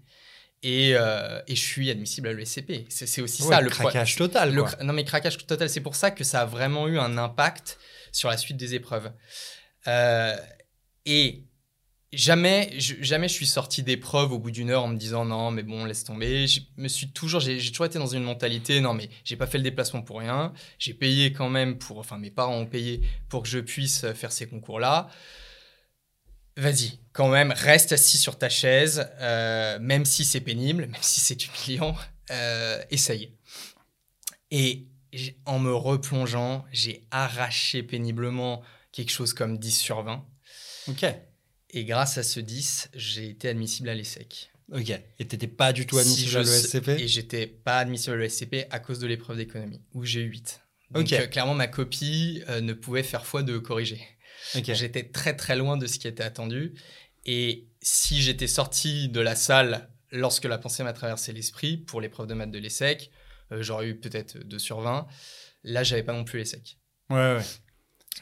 [0.69, 2.87] Et, euh, et, je suis admissible à l'ESCP.
[2.89, 4.53] C'est aussi ça le craquage total.
[4.53, 7.79] Le, non, mais craquage total, c'est pour ça que ça a vraiment eu un impact
[8.11, 9.09] sur la suite des épreuves.
[9.87, 10.35] Euh,
[11.05, 11.45] et
[12.11, 15.51] jamais, je, jamais je suis sorti d'épreuve au bout d'une heure en me disant non,
[15.51, 16.47] mais bon, laisse tomber.
[16.47, 19.59] Je me suis toujours, j'ai toujours été dans une mentalité non, mais j'ai pas fait
[19.59, 20.51] le déplacement pour rien.
[20.79, 22.99] J'ai payé quand même pour, enfin, mes parents ont payé
[23.29, 25.07] pour que je puisse faire ces concours-là
[26.57, 31.19] vas-y, quand même, reste assis sur ta chaise, euh, même si c'est pénible, même si
[31.19, 31.95] c'est humiliant,
[32.29, 33.33] euh, essaye.
[34.51, 34.85] Et
[35.45, 40.23] en me replongeant, j'ai arraché péniblement quelque chose comme 10 sur 20.
[40.89, 41.05] Ok.
[41.71, 44.51] Et grâce à ce 10, j'ai été admissible à l'ESSEC.
[44.71, 44.91] Ok.
[45.17, 48.79] Et t'étais pas du tout admissible à l'ESCP Et j'étais pas admissible à l'ESCP à
[48.79, 50.61] cause de l'épreuve d'économie, où j'ai eu 8.
[50.91, 54.07] Donc euh, clairement, ma copie ne pouvait faire foi de corriger.
[54.53, 56.73] J'étais très très loin de ce qui était attendu.
[57.27, 62.27] Et si j'étais sorti de la salle lorsque la pensée m'a traversé l'esprit pour l'épreuve
[62.27, 63.11] de maths de l'ESSEC,
[63.51, 65.05] euh, j'aurais eu peut-être 2 sur 20.
[65.63, 66.77] Là, j'avais pas non plus l'ESSEC.
[67.09, 67.43] Ouais, ouais.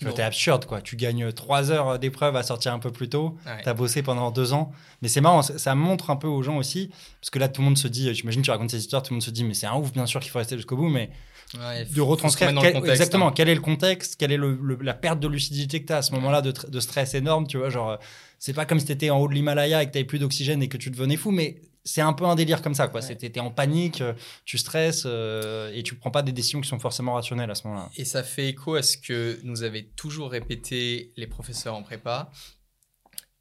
[0.02, 0.82] C'était absurde, quoi.
[0.82, 3.38] Tu gagnes 3 heures d'épreuve à sortir un peu plus tôt.
[3.64, 4.72] Tu as bossé pendant 2 ans.
[5.02, 6.92] Mais c'est marrant, ça montre un peu aux gens aussi.
[7.22, 9.16] Parce que là, tout le monde se dit, j'imagine, tu racontes ces histoires, tout le
[9.16, 10.90] monde se dit, mais c'est un ouf, bien sûr qu'il faut rester jusqu'au bout.
[10.90, 11.12] Mais
[11.54, 12.50] de retranscrire
[12.86, 13.34] exactement hein.
[13.34, 14.40] quel est le contexte, quelle est
[14.82, 17.70] la perte de lucidité que tu as à ce moment-là de, stress énorme, tu vois,
[17.70, 17.98] genre
[18.40, 20.62] c'est pas comme si tu étais en haut de l'Himalaya et que tu plus d'oxygène
[20.62, 23.40] et que tu devenais fou, mais c'est un peu un délire comme ça quoi, ouais.
[23.40, 24.02] en panique,
[24.44, 27.68] tu stresses euh, et tu prends pas des décisions qui sont forcément rationnelles à ce
[27.68, 27.90] moment-là.
[27.96, 32.32] Et ça fait écho à ce que nous avaient toujours répété les professeurs en prépa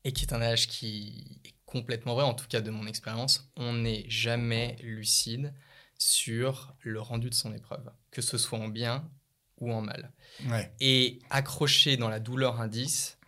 [0.05, 3.51] et qui est un âge qui est complètement vrai en tout cas de mon expérience,
[3.57, 5.55] on n'est jamais lucide
[5.99, 9.09] sur le rendu de son épreuve, que ce soit en bien
[9.59, 10.13] ou en mal.
[10.81, 13.19] Et accrocher dans la douleur indice,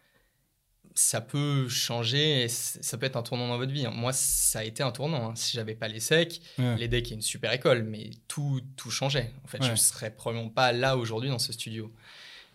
[0.97, 3.87] ça peut changer, ça peut être un tournant dans votre vie.
[3.93, 5.31] Moi, ça a été un tournant.
[5.31, 5.35] Hein.
[5.37, 9.33] Si j'avais pas les secs, l'EDEC est une super école, mais tout, tout changeait.
[9.45, 11.93] En fait, je ne serais probablement pas là aujourd'hui dans ce studio.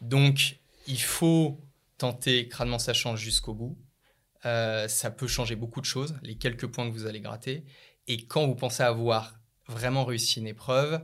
[0.02, 1.60] Donc, il faut
[2.00, 3.78] tenter crânement sachant jusqu'au bout.
[4.46, 7.64] Euh, ça peut changer beaucoup de choses, les quelques points que vous allez gratter.
[8.08, 11.00] Et quand vous pensez avoir vraiment réussi une épreuve,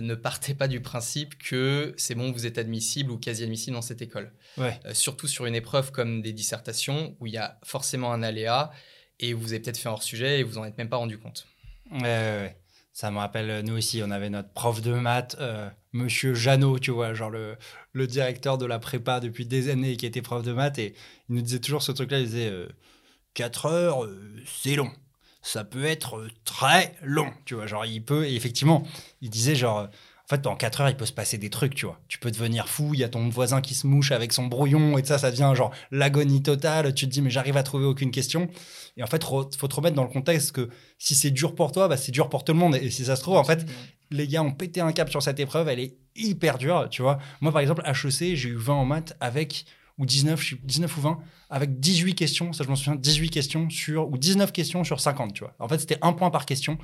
[0.00, 3.82] ne partez pas du principe que c'est bon, vous êtes admissible ou quasi admissible dans
[3.82, 4.32] cette école.
[4.58, 8.70] Euh, surtout sur une épreuve comme des dissertations où il y a forcément un aléa
[9.18, 11.46] et vous avez peut-être fait hors sujet et vous en êtes même pas rendu compte.
[11.90, 12.56] Ouais,
[12.92, 16.92] Ça me rappelle, nous aussi, on avait notre prof de maths, euh, Monsieur Jeannot, tu
[16.92, 17.56] vois, genre le,
[17.92, 20.94] le, directeur de la prépa depuis des années qui était prof de maths et
[21.28, 22.52] il nous disait toujours ce truc-là, il disait
[23.34, 24.08] 4 euh, heures,
[24.46, 24.92] c'est long
[25.42, 27.66] ça peut être euh, très long, tu vois.
[27.66, 28.82] Genre, il peut, et effectivement,
[29.20, 29.88] il disait genre,
[30.30, 31.98] en fait, en 4 heures, il peut se passer des trucs, tu vois.
[32.08, 34.96] Tu peux devenir fou, il y a ton voisin qui se mouche avec son brouillon,
[34.96, 36.94] et ça, ça devient genre l'agonie totale.
[36.94, 38.48] Tu te dis, mais j'arrive à trouver aucune question.
[38.96, 41.72] Et en fait, il faut te remettre dans le contexte que si c'est dur pour
[41.72, 42.76] toi, bah, c'est dur pour tout le monde.
[42.76, 43.66] Et si ça se trouve, en fait,
[44.10, 47.18] les gars ont pété un cap sur cette épreuve, elle est hyper dure, tu vois.
[47.40, 49.64] Moi, par exemple, HEC, j'ai eu 20 en maths avec
[50.00, 51.18] ou 19, 19 ou 20,
[51.50, 55.34] avec 18 questions, ça je m'en souviens, 18 questions sur, ou 19 questions sur 50,
[55.34, 55.54] tu vois.
[55.60, 56.78] En fait, c'était un point par question.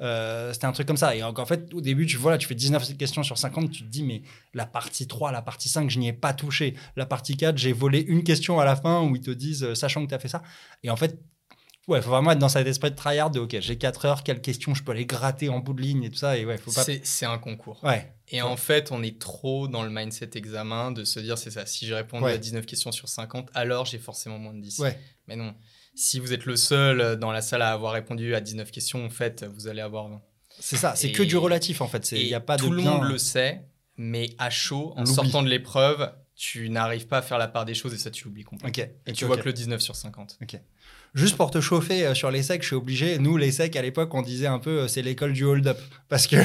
[0.00, 1.16] Euh, c'était un truc comme ça.
[1.16, 3.88] Et en fait, au début, tu vois, tu fais 19 questions sur 50, tu te
[3.88, 6.74] dis, mais la partie 3, la partie 5, je n'y ai pas touché.
[6.96, 9.74] La partie 4, j'ai volé une question à la fin où ils te disent, euh,
[9.74, 10.42] sachant que tu as fait ça.
[10.82, 11.18] Et en fait,
[11.88, 14.40] Ouais, faut vraiment être dans cet esprit de tryhard de OK, j'ai 4 heures, quelles
[14.40, 16.36] questions je peux aller gratter en bout de ligne et tout ça.
[16.36, 16.84] Et ouais, faut pas.
[16.84, 17.82] C'est un concours.
[17.84, 18.12] Ouais.
[18.28, 21.64] Et en fait, on est trop dans le mindset examen de se dire c'est ça,
[21.64, 24.80] si j'ai répondu à 19 questions sur 50, alors j'ai forcément moins de 10.
[24.80, 24.98] Ouais.
[25.28, 25.54] Mais non.
[25.94, 29.10] Si vous êtes le seul dans la salle à avoir répondu à 19 questions, en
[29.10, 30.20] fait, vous allez avoir 20.
[30.58, 32.10] C'est ça, c'est que du relatif en fait.
[32.12, 33.62] Il y a pas tout le monde le sait,
[33.96, 37.74] mais à chaud, en sortant de l'épreuve, tu n'arrives pas à faire la part des
[37.74, 38.84] choses et ça, tu l'oublies complètement.
[38.84, 38.90] Ok.
[39.06, 40.38] Et tu vois que le 19 sur 50.
[40.42, 40.60] Ok.
[41.14, 43.18] Juste pour te chauffer euh, sur les secs, je suis obligé.
[43.18, 45.78] Nous, les secs, à l'époque, on disait un peu, euh, c'est l'école du hold-up.
[46.08, 46.36] Parce que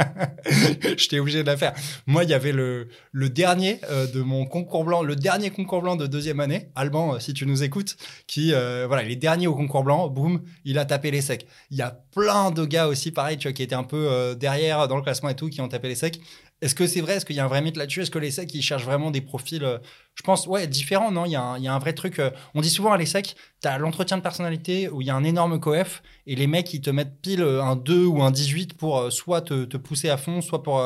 [0.96, 1.74] j'étais obligé de la faire.
[2.06, 5.96] Moi, il y avait le, dernier euh, de mon concours blanc, le dernier concours blanc
[5.96, 9.84] de deuxième année, Alban, si tu nous écoutes, qui, voilà, il est dernier au concours
[9.84, 11.46] blanc, boum, il a tapé les secs.
[11.70, 14.88] Il y a plein de gars aussi, pareil, tu vois, qui étaient un peu derrière
[14.88, 16.18] dans le classement et tout, qui ont tapé les secs.
[16.62, 17.14] Est-ce que c'est vrai?
[17.14, 18.02] Est-ce qu'il y a un vrai mythe là-dessus?
[18.02, 19.78] Est-ce que les secs, ils cherchent vraiment des profils, euh,
[20.14, 22.18] je pense, ouais, différents Non, il y, a un, vrai truc.
[22.18, 25.10] Euh, on dit souvent à les secs, tu as l'entretien de personnalité où il y
[25.10, 28.22] a un énorme coef et les mecs, ils te mettent pile euh, un 2 ou
[28.22, 30.84] un 18 pour soit te, pousser à fond, soit pour,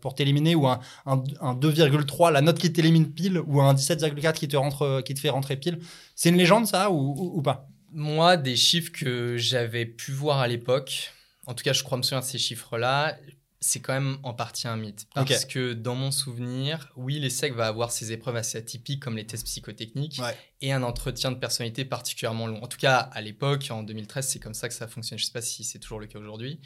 [0.00, 4.46] pour, t'éliminer, ou un, un, 2,3, la note qui t'élimine pile, ou un 17,4 qui,
[4.46, 5.80] te qui te fait rentrer pile.
[6.14, 7.68] C'est une légende, ça, ou, ou pas?
[7.92, 11.12] Moi, des chiffres que j'avais pu voir à l'époque,
[11.48, 13.16] en tout cas, je crois me souvenir de ces chiffres-là
[13.60, 15.06] c'est quand même en partie un mythe.
[15.14, 19.26] Parce que dans mon souvenir, oui, l'ESSEC va avoir ses épreuves assez atypiques comme les
[19.26, 20.20] tests psychotechniques
[20.62, 22.62] et un entretien de personnalité particulièrement long.
[22.62, 25.18] En tout cas, à l'époque, en 2013, c'est comme ça que ça fonctionne.
[25.18, 26.60] Je ne sais pas si c'est toujours le cas aujourd'hui.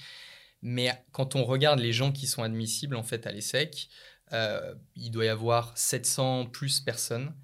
[0.63, 3.89] Mais quand on regarde les gens qui sont admissibles en fait à l'ESSEC,
[4.33, 7.35] euh, il doit y avoir 700 plus personnes.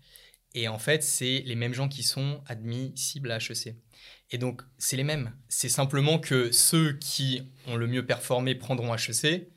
[0.55, 3.77] Et en fait, c'est les mêmes gens qui sont admissibles à HEC.
[4.31, 5.33] Et donc, c'est les mêmes.
[5.49, 9.51] C'est simplement que ceux qui ont le mieux performé prendront HEC,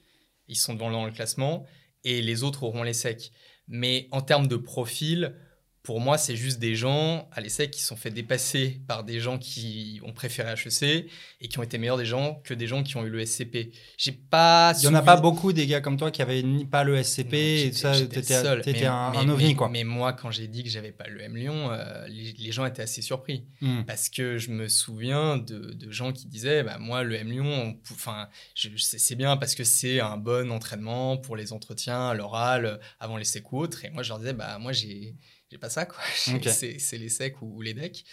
[0.48, 1.66] ils sont devant le classement,
[2.04, 3.32] et les autres auront les secs.
[3.68, 5.36] Mais en termes de profil,
[5.84, 9.38] pour moi, c'est juste des gens à l'essai qui sont fait dépasser par des gens
[9.38, 11.10] qui ont préféré HEC
[11.42, 13.74] et qui ont été meilleurs des gens que des gens qui ont eu le SCP.
[13.98, 14.74] J'ai pas.
[14.80, 17.04] Il y en a pas beaucoup des gars comme toi qui avaient ni pas le
[17.04, 17.94] SCP et ça.
[18.00, 19.68] T'étais un, un, ovni quoi.
[19.68, 22.84] Mais moi, quand j'ai dit que j'avais pas le M Lyon, euh, les, gens étaient
[22.84, 23.84] assez surpris hmm.
[23.84, 27.78] parce que je me souviens de, de gens qui disaient, bah moi le M Lyon,
[27.92, 33.26] enfin, c'est bien parce que c'est un bon entraînement pour les entretiens, l'oral, avant les
[33.52, 33.84] ou autres.
[33.84, 35.16] Et moi, je leur disais, bah moi j'ai
[35.54, 36.00] j'ai pas ça quoi.
[36.52, 38.04] C'est les secs ou, les decks.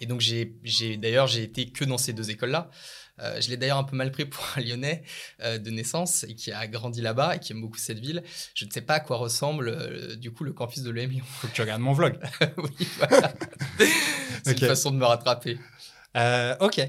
[0.00, 2.70] Et donc j'ai d'ailleurs j'ai été que dans ces deux écoles là.
[3.18, 5.02] Euh, je l'ai d'ailleurs un peu mal pris pour un Lyonnais
[5.42, 8.22] euh, de naissance et qui a grandi là-bas et qui aime beaucoup cette ville.
[8.54, 11.24] Je ne sais pas à quoi ressemble euh, du coup le campus de l'EM Lyon.
[11.26, 12.18] Faut que tu regardes mon vlog.
[12.56, 13.32] oui, voilà.
[14.44, 15.58] C'est une façon de me rattraper.
[16.16, 16.80] Euh, ok.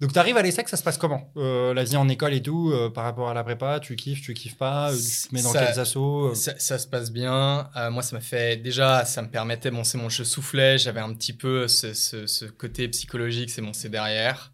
[0.00, 2.42] Donc, tu arrives à l'ESSEC, ça se passe comment euh, La vie en école et
[2.42, 4.90] tout, euh, par rapport à la prépa, tu kiffes, tu kiffes pas?
[4.92, 7.68] Tu te mets dans quels assos ça, se passe bien.
[7.90, 8.56] moi, ça m'a fait.
[8.56, 9.70] Déjà, ça me permettait.
[9.70, 10.08] Bon, c'est mon.
[10.08, 14.52] Je soufflais, j'avais un petit peu ce, ce, côté psychologique, c'est mon c'est derrière.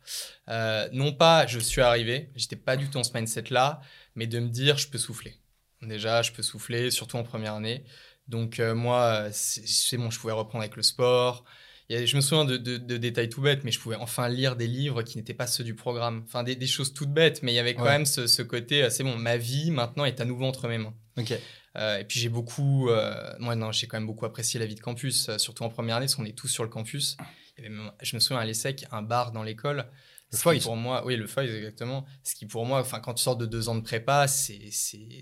[0.93, 3.81] non pas, je suis arrivé, j'étais pas du tout dans ce mindset-là,
[4.17, 5.37] mais de me dire, je peux souffler.
[5.83, 7.85] Déjà, je peux souffler, surtout en première année.
[8.27, 11.45] Donc, moi, c'est bon, je pouvais reprendre avec le sport
[11.88, 12.57] je me souviens de,
[12.96, 15.75] détails tout bêtes, mais je pouvais enfin lire des livres qui n'étaient pas ceux du
[15.75, 16.22] programme.
[16.27, 19.05] Enfin, des, choses toutes bêtes, mais il y avait quand même ce, côté, euh, c'est
[19.05, 20.94] bon, ma vie maintenant est à nouveau entre mes mains.
[21.16, 21.33] Ok.
[21.77, 24.75] Euh, et puis j'ai beaucoup, euh, moi non, j'ai quand même beaucoup apprécié la vie
[24.75, 27.16] de campus, surtout en première année, parce qu'on est tous sur le campus.
[27.59, 29.87] je me souviens à l'ESSEC, un bar dans l'école.
[30.33, 30.64] Le Foyz.
[30.64, 32.05] Pour moi, oui, le Foyz, exactement.
[32.25, 34.59] Ce qui, pour moi, enfin, quand tu sors de deux ans de prépa, c'est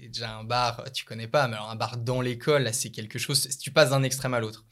[0.07, 3.49] déjà un bar, tu connais pas, mais alors un bar dans l'école, c'est quelque chose.
[3.59, 4.65] Tu passes d'un extrême à l'autre.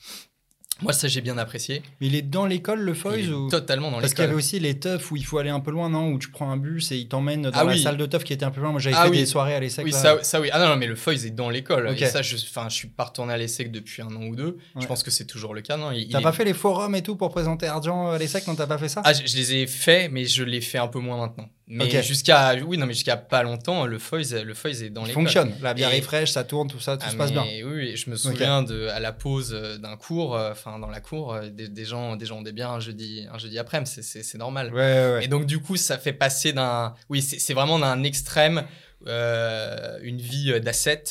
[0.80, 1.82] Moi, ça, j'ai bien apprécié.
[2.00, 3.48] Mais il est dans l'école, le Foyz ou...
[3.48, 4.00] Totalement dans l'école.
[4.00, 6.08] Parce qu'il y avait aussi les teufs où il faut aller un peu loin, non
[6.08, 8.32] Où tu prends un bus et il t'emmène dans ah la salle de teuf qui
[8.32, 8.72] était un peu loin.
[8.72, 9.84] Moi, j'avais ah fait des soirées à l'ESSEC.
[9.84, 10.48] Oui, ça, ça, oui.
[10.52, 11.94] Ah non, non mais le Foyz est dans l'école.
[11.96, 14.58] Et ça, je, je suis pas retourné à l'ESSEC depuis un an ou deux.
[14.80, 17.16] Je pense que c'est toujours le cas, non T'as pas fait les forums et tout
[17.16, 18.46] pour présenter Argent à l'ESSEC?
[18.46, 19.02] Non, t'as pas fait ça?
[19.04, 21.48] Ah, je, je, les ai fait, mais je l'ai fait un peu moins maintenant.
[21.72, 25.12] Mais jusqu'à oui non mais jusqu'à pas longtemps le Foyz le Foyz est dans les
[25.12, 25.54] fonctionne.
[25.62, 27.44] La bière est fraîche ça tourne tout ça tout ah, se passe bien.
[27.64, 31.00] oui je me souviens de à la pause euh, d'un cours euh, enfin dans la
[31.00, 34.38] cour euh, des, gens des gens ont des bières un jeudi un jeudi après c'est
[34.38, 34.72] normal.
[34.74, 38.64] Ouais, et donc du coup ça fait passer d'un oui c'est vraiment d'un extrême
[39.06, 41.04] une vie d'asset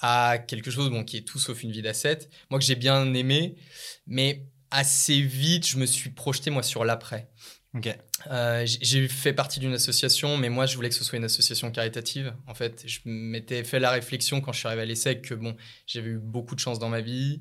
[0.00, 2.18] à quelque chose bon qui est tout sauf une vie d'asset
[2.50, 3.54] moi que j'ai bien aimé
[4.08, 7.28] mais assez vite je me suis projeté moi sur l'après
[8.30, 11.70] euh, j'ai fait partie d'une association, mais moi je voulais que ce soit une association
[11.70, 12.34] caritative.
[12.46, 15.56] En fait, je m'étais fait la réflexion quand je suis arrivé à l'ESSEC que bon,
[15.86, 17.40] j'avais eu beaucoup de chance dans ma vie.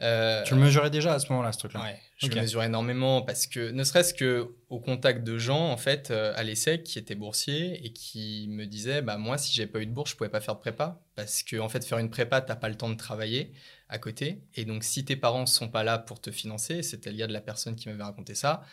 [0.00, 3.22] Euh, tu le mesurais déjà à ce moment-là, ce truc-là Ouais, je le mesurais énormément
[3.22, 6.98] parce que, ne serait-ce que au contact de gens en fait euh, à l'ESSEC qui
[6.98, 10.16] étaient boursiers et qui me disaient, bah moi si j'avais pas eu de bourse, je
[10.16, 12.74] pouvais pas faire de prépa parce que en fait faire une prépa, t'as pas le
[12.74, 13.52] temps de travailler
[13.88, 17.18] à côté et donc si tes parents sont pas là pour te financer, c'était le
[17.18, 18.64] cas de la personne qui m'avait raconté ça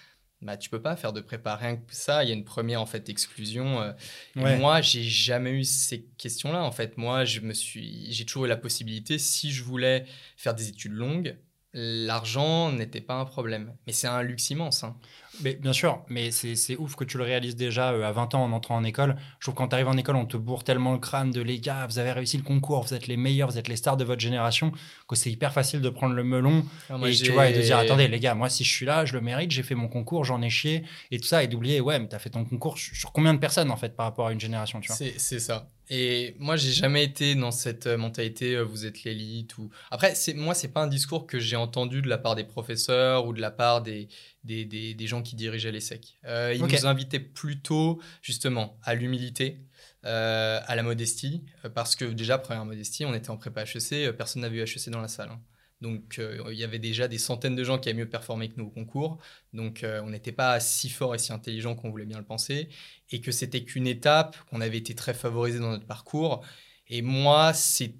[0.41, 2.23] bah, tu peux pas faire de prépa rien que ça.
[2.23, 3.81] Il y a une première en fait exclusion.
[3.81, 3.91] Euh.
[4.35, 6.63] Moi, j'ai jamais eu ces questions-là.
[6.63, 10.05] En fait, moi, je me suis, j'ai toujours eu la possibilité, si je voulais
[10.37, 11.37] faire des études longues,
[11.73, 13.75] l'argent n'était pas un problème.
[13.85, 14.83] Mais c'est un luxe immense.
[14.83, 14.97] Hein.
[15.41, 18.43] Mais, bien sûr, mais c'est ouf que tu le réalises déjà euh, à 20 ans
[18.43, 19.15] en entrant en école.
[19.39, 21.41] Je trouve que quand tu arrives en école, on te bourre tellement le crâne de
[21.41, 23.97] les gars, vous avez réussi le concours, vous êtes les meilleurs, vous êtes les stars
[23.97, 24.71] de votre génération,
[25.07, 27.77] que c'est hyper facile de prendre le melon ah, et, tu vois, et de dire
[27.77, 30.25] attendez, les gars, moi si je suis là, je le mérite, j'ai fait mon concours,
[30.25, 32.77] j'en ai chié et tout ça, et d'oublier, ouais, mais tu as fait ton concours
[32.77, 34.97] sur combien de personnes en fait par rapport à une génération, tu vois?
[34.97, 35.69] C'est ça.
[35.91, 39.57] Et moi, j'ai jamais été dans cette euh, mentalité, euh, vous êtes l'élite.
[39.57, 39.71] Ou...
[39.89, 43.33] Après, moi, c'est pas un discours que j'ai entendu de la part des professeurs ou
[43.33, 44.07] de la part des,
[44.43, 46.17] des, des, gens qui dirigeaient les SEC.
[46.25, 49.57] Euh, ils nous invitaient plutôt, justement, à l'humilité,
[50.03, 51.43] à la modestie,
[51.75, 55.01] parce que déjà, première modestie, on était en prépa HEC, personne n'avait eu HEC dans
[55.01, 55.29] la salle.
[55.29, 55.41] Hein.
[55.81, 58.55] Donc, euh, il y avait déjà des centaines de gens qui avaient mieux performé que
[58.57, 59.17] nous au concours.
[59.53, 62.69] Donc, euh, on n'était pas si fort et si intelligent qu'on voulait bien le penser.
[63.11, 66.43] Et que c'était qu'une étape, qu'on avait été très favorisé dans notre parcours.
[66.89, 67.53] Et moi,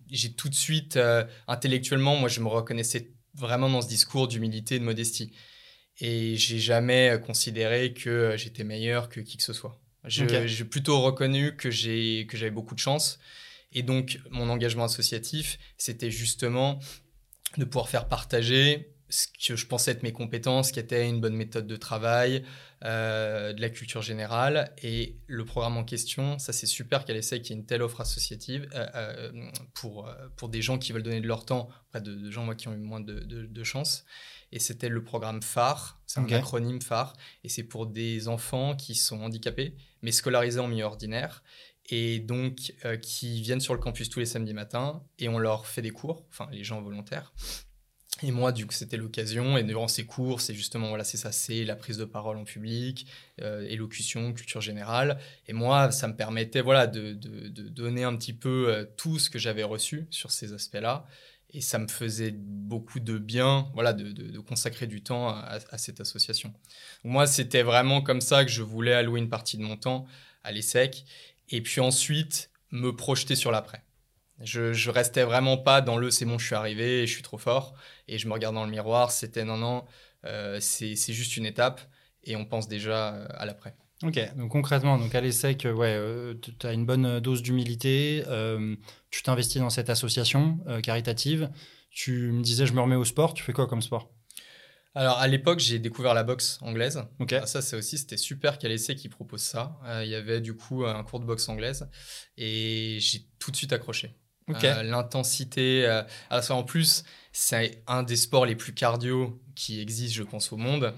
[0.10, 4.76] j'ai tout de suite, euh, intellectuellement, moi, je me reconnaissais vraiment dans ce discours d'humilité
[4.76, 5.32] et de modestie.
[6.02, 9.80] Et j'ai jamais considéré que j'étais meilleur que qui que ce soit.
[10.06, 13.20] J'ai plutôt reconnu que j'avais beaucoup de chance.
[13.72, 16.80] Et donc, mon engagement associatif, c'était justement
[17.58, 21.36] de pouvoir faire partager ce que je pensais être mes compétences, qui était une bonne
[21.36, 22.44] méthode de travail,
[22.86, 24.72] euh, de la culture générale.
[24.84, 27.82] Et le programme en question, ça c'est super qu'elle essaye qu'il y ait une telle
[27.82, 29.32] offre associative euh, euh,
[29.74, 32.68] pour, pour des gens qui veulent donner de leur temps auprès de, gens moi, qui
[32.68, 34.06] ont eu moins de, de, chance.
[34.52, 38.96] Et c'était le programme phare, c'est un acronyme phare, et c'est pour des enfants qui
[38.96, 41.44] sont handicapés, mais scolarisés en milieu ordinaire,
[41.92, 45.82] et donc qui viennent sur le campus tous les samedis matins, et on leur fait
[45.82, 47.32] des cours, enfin les gens volontaires,
[48.24, 49.58] et moi, du coup, c'était l'occasion.
[49.58, 52.44] Et durant ces cours, c'est justement, voilà, c'est ça, c'est la prise de parole en
[52.44, 53.06] public,
[53.42, 55.20] euh, élocution, culture générale.
[55.48, 59.30] Et moi, ça me permettait, voilà, de, de, donner un petit peu euh, tout ce
[59.30, 61.06] que j'avais reçu sur ces aspects-là.
[61.52, 66.00] Et ça me faisait beaucoup de bien, voilà, de, consacrer du temps à, à cette
[66.00, 66.54] association.
[67.04, 70.06] moi, c'était vraiment comme ça que je voulais allouer une partie de mon temps
[70.44, 71.06] à l'ESSEC.
[71.50, 73.84] Et puis ensuite, me projeter sur l'après.
[74.42, 77.38] Je, je restais vraiment pas dans le c'est bon, je suis arrivé, je suis trop
[77.38, 77.74] fort.
[78.08, 79.86] Et je me regarde dans le miroir, c'était non, non,
[80.26, 81.82] euh, c'est juste une étape
[82.24, 83.76] et on pense déjà euh, à l'après.
[84.04, 88.24] Ok, donc concrètement, donc à l'ESSEC, ouais, euh, tu as une bonne dose d'humilité,
[89.12, 91.50] tu t'investis dans cette association caritative,
[91.92, 94.10] tu me disais je me remets au sport, tu fais quoi comme sport?
[94.96, 97.04] Alors à l'époque, j'ai découvert la boxe anglaise.
[97.20, 97.34] Ok.
[97.34, 99.80] Ah, ça, c'est aussi, c'était super qu'à l'essai qui propose ça.
[100.02, 101.88] Il y avait du coup un cours de boxe anglaise
[102.38, 104.16] et j'ai tout de suite accroché.
[104.64, 105.86] Euh, l'intensité.
[105.86, 106.04] Euh,
[106.50, 110.94] en plus, c'est un des sports les plus cardio qui existent, je pense, au monde.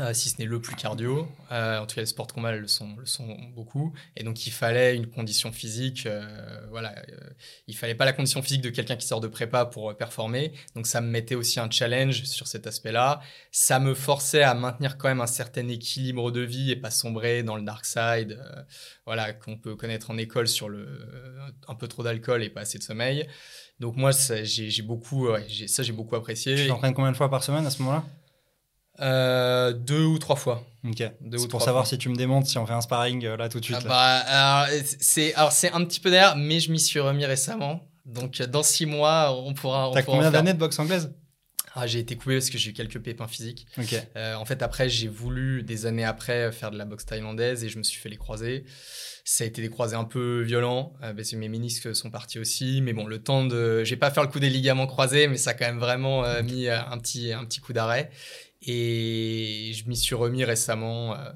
[0.00, 1.28] Euh, si ce n'est le plus cardio.
[1.52, 3.94] Euh, en tout cas, les sports de combat le sont, le sont beaucoup.
[4.16, 6.06] Et donc, il fallait une condition physique.
[6.06, 6.94] Euh, voilà,
[7.68, 10.52] il fallait pas la condition physique de quelqu'un qui sort de prépa pour performer.
[10.74, 13.20] Donc, ça me mettait aussi un challenge sur cet aspect-là.
[13.52, 17.44] Ça me forçait à maintenir quand même un certain équilibre de vie et pas sombrer
[17.44, 18.40] dans le dark side.
[19.06, 20.88] voilà, qu'on peut connaître en école sur le
[21.68, 23.28] un peu trop d'alcool et pas assez de sommeil.
[23.78, 24.10] Donc, moi,
[24.42, 25.28] j'ai beaucoup,
[25.68, 26.56] ça, j'ai beaucoup apprécié.
[26.56, 28.04] Tu t'entraînes combien de fois par semaine à ce moment-là?
[29.00, 30.64] Euh, deux ou trois fois.
[30.84, 31.02] Ok.
[31.20, 33.60] Deux pour savoir si tu me démontes, si on fait un sparring euh, là tout
[33.60, 33.78] de suite.
[33.88, 34.26] Ah
[34.66, 34.66] bah,
[35.00, 37.80] c'est alors c'est un petit peu d'air, mais je m'y suis remis récemment.
[38.04, 39.90] Donc dans six mois, on pourra.
[39.94, 41.12] T'as combien d'années de boxe anglaise?
[41.76, 43.66] Ah, j'ai été coupé parce que j'ai eu quelques pépins physiques.
[44.14, 47.68] Euh, en fait, après, j'ai voulu, des années après, faire de la boxe thaïlandaise et
[47.68, 48.64] je me suis fait les croisés.
[49.24, 52.80] Ça a été des croisés un peu violents parce que mes ménisques sont partis aussi.
[52.80, 53.82] Mais bon, le temps de.
[53.82, 56.68] J'ai pas fait le coup des ligaments croisés, mais ça a quand même vraiment mis
[56.68, 58.10] un petit, un petit coup d'arrêt.
[58.66, 61.14] Et je m'y suis remis récemment.
[61.14, 61.30] Euh,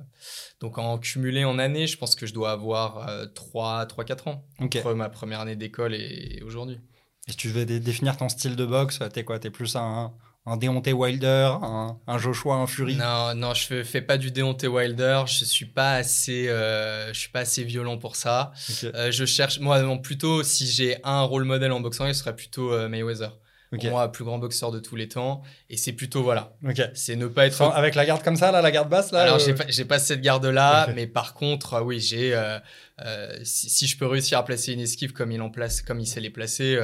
[0.61, 4.95] donc en cumulé en année, je pense que je dois avoir 3-4 euh, ans entre
[4.95, 6.81] ma première année d'école et, aujourd'hui.
[7.27, 9.39] Et si tu devais définir ton style de boxe, t'es quoi?
[9.39, 10.15] T'es plus un,
[10.47, 12.97] un Deontay Wilder, un, un, Joshua, un Fury?
[12.97, 15.25] Non, non, je fais, pas du Deontay Wilder.
[15.27, 18.53] Je suis pas assez, euh, je suis pas assez violent pour ça.
[18.57, 22.89] je cherche, moi, non, plutôt si j'ai un rôle modèle en boxant, ce serait plutôt
[22.89, 23.39] Mayweather.
[23.73, 23.89] Okay.
[23.89, 25.43] Pour moi, plus grand boxeur de tous les temps.
[25.69, 26.55] Et c'est plutôt, voilà.
[26.95, 27.61] C'est ne pas être.
[27.63, 29.55] avec la garde comme ça, là, la garde basse, là Alors, euh...
[29.69, 32.35] j'ai pas, cette garde-là, mais par contre, euh, oui, j'ai.
[32.35, 32.59] Euh,
[33.05, 36.07] euh, si, je peux réussir à placer une esquive comme il en place, comme il
[36.07, 36.81] sait les placer,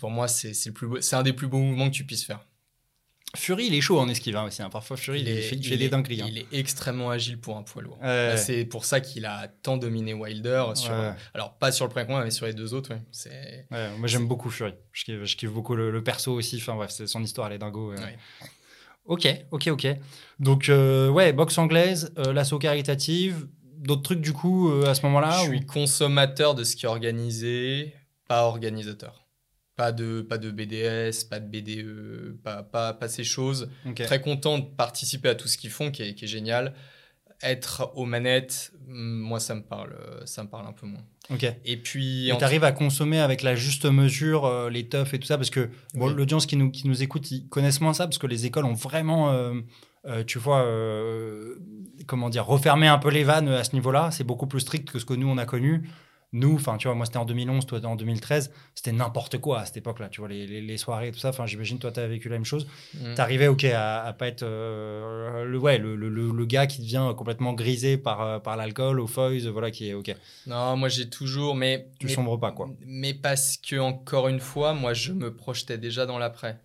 [0.00, 2.46] pour moi, c'est le plus c'est un des plus beaux mouvements que tu puisses faire.
[3.34, 4.62] Fury, il est chaud en esquive hein, aussi.
[4.62, 4.68] Hein.
[4.68, 6.20] Parfois, Fury, il, fait, des dingueries.
[6.20, 6.26] Hein.
[6.28, 7.98] Il est extrêmement agile pour un poids lourd.
[8.36, 10.64] C'est pour ça qu'il a tant dominé Wilder.
[10.74, 10.92] Sur,
[11.34, 12.92] Alors, pas sur le premier combat, mais sur les deux autres.
[13.70, 14.74] moi, j'aime beaucoup Fury.
[14.92, 16.56] Je kiffe, je kiffe beaucoup le, perso aussi.
[16.56, 17.94] Enfin, bref, son histoire, elle est dingo.
[19.06, 19.86] Ok, ok, ok.
[20.38, 25.02] Donc, euh, ouais, boxe anglaise, euh, l'assaut caritative, d'autres trucs du coup euh, à ce
[25.06, 27.94] moment-là Je suis consommateur de ce qui est organisé,
[28.28, 29.21] pas organisateur.
[29.76, 33.70] Pas de, pas de BDS, pas de BDE, pas, pas, pas ces choses.
[33.94, 36.74] Très content de participer à tout ce qu'ils font, qui est, qui est, génial.
[37.42, 41.02] Être aux manettes, moi, ça me parle, ça me parle un peu moins.
[41.30, 41.46] Ok.
[41.64, 42.30] Et puis.
[42.36, 45.50] Tu arrives à consommer avec la juste mesure euh, les toughs et tout ça, parce
[45.50, 48.66] que l'audience qui nous, qui nous écoute, ils connaissent moins ça, parce que les écoles
[48.66, 49.30] ont vraiment.
[49.30, 49.54] Euh,
[50.04, 50.66] euh, tu vois,
[52.06, 54.10] comment dire, refermé un peu les vannes à ce niveau-là.
[54.10, 55.88] C'est beaucoup plus strict que ce que nous, on a connu
[56.34, 59.66] nous, enfin, tu vois, moi, c'était en 2011, toi, en 2013, c'était n'importe quoi à
[59.66, 61.28] cette époque-là, tu vois, les, les, soirées et tout ça.
[61.28, 62.66] Enfin, j'imagine, toi, tu as vécu la même chose.
[62.94, 63.14] Mm.
[63.14, 66.80] Tu arrivais, OK, à, à pas être euh, le, ouais, le, le, le, gars qui
[66.80, 70.14] devient complètement grisé par, euh, par l'alcool, au foils, voilà, qui est OK.
[70.46, 71.88] Non, moi, j'ai toujours, mais.
[71.98, 72.70] Tu sombres pas, quoi.
[72.86, 76.58] Mais parce que, encore une fois, moi, je me projetais déjà dans l'après.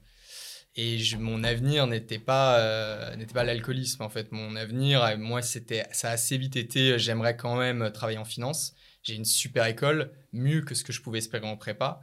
[0.77, 4.31] Et je, mon avenir n'était pas, euh, n'était pas l'alcoolisme, en fait.
[4.31, 8.75] Mon avenir, moi, c'était, ça a assez vite été, j'aimerais quand même travailler en finance
[9.07, 12.01] j'ai une super école, mieux que ce que je pouvais espérer en prépa.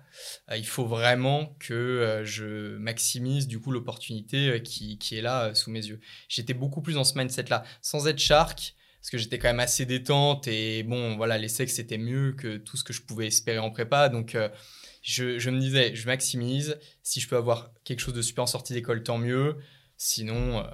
[0.50, 5.20] Euh, il faut vraiment que euh, je maximise du coup l'opportunité euh, qui, qui, est
[5.20, 6.00] là sous mes yeux.
[6.28, 9.84] J'étais beaucoup plus dans ce mindset-là, sans être shark, parce que j'étais quand même assez
[9.84, 13.58] détente et bon, voilà, les sexes c'était mieux que tout ce que je pouvais espérer
[13.58, 14.08] en prépa.
[14.08, 14.34] Donc,
[15.02, 16.78] je, me disais, je maximise.
[17.02, 19.58] Si je peux avoir quelque chose de super en sortie d'école, tant mieux.
[19.98, 20.66] Sinon,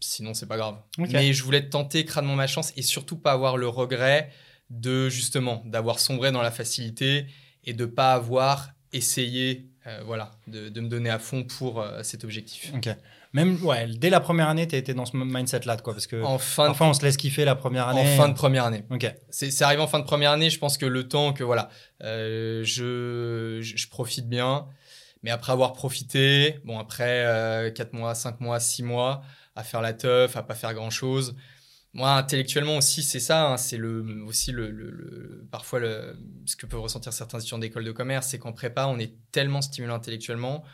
[0.00, 0.82] sinon c'est pas grave.
[0.98, 4.32] Mais je voulais tenter crânement ma chance et surtout pas avoir le regret
[4.70, 7.26] de justement d'avoir sombré dans la facilité
[7.64, 12.72] et de pas avoir essayé, euh, voilà, de, me donner à fond pour cet objectif.
[12.74, 12.88] Ok.
[13.32, 16.38] Même ouais, dès la première année, tu étais dans ce mindset-là, quoi, parce que en
[16.38, 18.00] fin parfois on se laisse kiffer la première année.
[18.00, 18.82] En fin de première année.
[18.90, 19.12] Ok.
[19.30, 20.50] C'est arrivé en fin de première année.
[20.50, 21.68] Je pense que le temps que voilà,
[22.02, 24.66] euh, je, je, profite bien,
[25.22, 29.22] mais après avoir profité, bon après euh, 4 mois, 5 mois, 6 mois
[29.54, 31.36] à faire la teuf, à pas faire grand chose.
[31.92, 33.50] Moi, intellectuellement aussi, c'est ça.
[33.50, 36.16] Hein, c'est le, aussi le, le, parfois le,
[36.46, 39.60] ce que peuvent ressentir certains étudiants d'école de commerce, c'est qu'en prépa, on est tellement
[39.60, 40.64] stimulé intellectuellement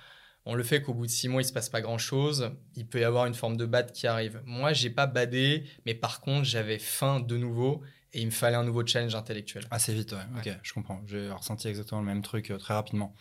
[0.46, 2.52] on le fait qu'au bout de six mois, il se passe pas grand-chose.
[2.76, 4.40] Il peut y avoir une forme de bad qui arrive.
[4.46, 8.56] Moi, j'ai pas badé, mais par contre, j'avais faim de nouveau et il me fallait
[8.56, 9.64] un nouveau challenge intellectuel.
[9.72, 10.18] Assez vite, ouais.
[10.38, 11.02] Ok, je comprends.
[11.06, 13.12] J'ai ressenti exactement le même truc euh, très rapidement.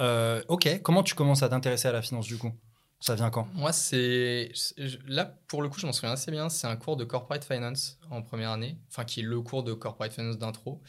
[0.00, 2.52] Euh, ok, comment tu commences à t'intéresser à la finance du coup?
[3.02, 3.48] Ça vient quand?
[3.54, 4.52] Moi, c'est.
[5.06, 6.48] Là, pour le coup, je m'en souviens assez bien.
[6.48, 9.72] C'est un cours de corporate finance en première année, enfin, qui est le cours de
[9.72, 10.80] corporate finance d'intro.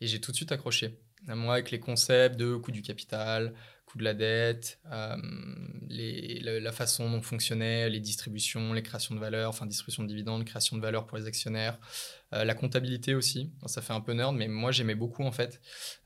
[0.00, 0.98] Et j'ai tout de suite accroché.
[1.26, 3.52] Moi, avec les concepts de coût du capital,
[3.84, 5.16] coût de la dette, euh,
[5.90, 10.76] la, façon dont fonctionnaient les distributions, les créations de valeur, enfin distribution de dividendes, création
[10.76, 11.78] de valeur pour les actionnaires,
[12.34, 13.50] euh, la comptabilité aussi.
[13.66, 15.60] ça fait un peu nerd, mais moi j'aimais beaucoup en fait.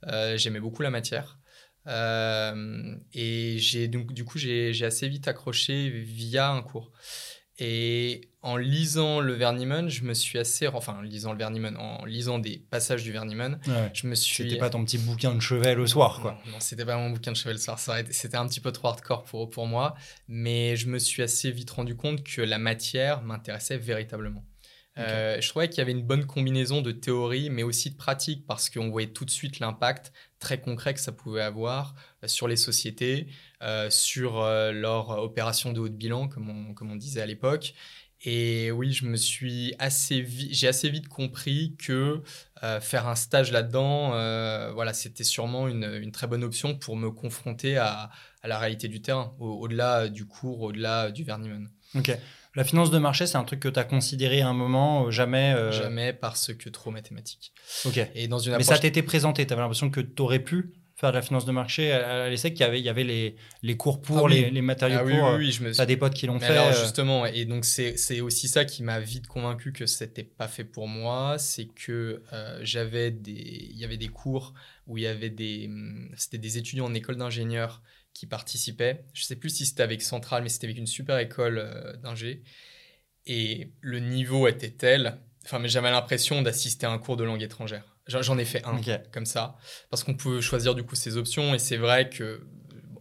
[0.06, 1.38] Euh, j'aimais beaucoup la matière.
[1.86, 6.90] Et j'ai donc du coup j'ai assez vite accroché via un cours.
[7.58, 12.04] Et en lisant le Verniman, je me suis assez, enfin en lisant le Verniman, en
[12.04, 13.60] lisant des passages du Verniman,
[13.92, 14.44] je me suis.
[14.44, 16.40] C'était pas ton petit bouquin de chevet le soir, quoi.
[16.46, 17.78] Non, c'était pas mon bouquin de chevet le soir.
[17.78, 19.94] C'était un petit peu trop hardcore pour pour moi,
[20.28, 24.44] mais je me suis assez vite rendu compte que la matière m'intéressait véritablement.
[24.98, 28.46] Euh, je trouvais qu'il y avait une bonne combinaison de théorie, mais aussi de pratique,
[28.46, 30.12] parce qu'on voyait tout de suite l'impact
[30.42, 33.28] très concret que ça pouvait avoir euh, sur les sociétés,
[33.62, 36.50] euh, sur leur opération de haut de bilan, comme
[36.90, 37.74] on, disait à l'époque.
[38.24, 42.22] Et oui, je me suis assez j'ai assez vite compris que
[42.80, 44.10] faire un stage là-dedans,
[44.74, 48.10] voilà, c'était sûrement une, très bonne option pour me confronter à,
[48.42, 51.68] à la réalité du terrain, au-delà du cours, au-delà du Verniman.
[51.96, 52.16] Ok.
[52.54, 55.10] La finance de marché, c'est un truc que tu as considéré à un moment, euh,
[55.10, 57.52] jamais euh, Jamais parce que trop mathématique.
[57.86, 57.98] Ok.
[58.14, 61.10] Et dans une Mais ça t'était présenté, tu avais l'impression que tu aurais pu faire
[61.10, 63.76] de la finance de marché à, l'ESSEC, il y avait, il y avait les, les
[63.76, 65.30] cours pour, ah les, les, matériaux ah, pour.
[65.30, 66.46] Oui, oui, je me as des potes qui l'ont fait.
[66.46, 66.80] Alors, euh.
[66.80, 70.86] justement, et donc c'est aussi ça qui m'a vite convaincu que c'était pas fait pour
[70.86, 72.22] moi, c'est que
[72.60, 74.52] j'avais des, il y avait des cours
[74.86, 77.82] où il y avait des, hum, c'était des étudiants en école d'ingénieur
[78.14, 79.04] qui participaient.
[79.12, 82.42] Je sais plus si c'était avec Centrale, mais c'était avec une super école euh, d'ingé.
[83.26, 87.42] Et le niveau était tel, enfin, mais j'avais l'impression d'assister à un cours de langue
[87.42, 87.84] étrangère.
[88.08, 88.80] J'en ai fait un
[89.12, 89.56] comme ça,
[89.88, 91.54] parce qu'on peut choisir du coup ses options.
[91.54, 92.44] Et c'est vrai que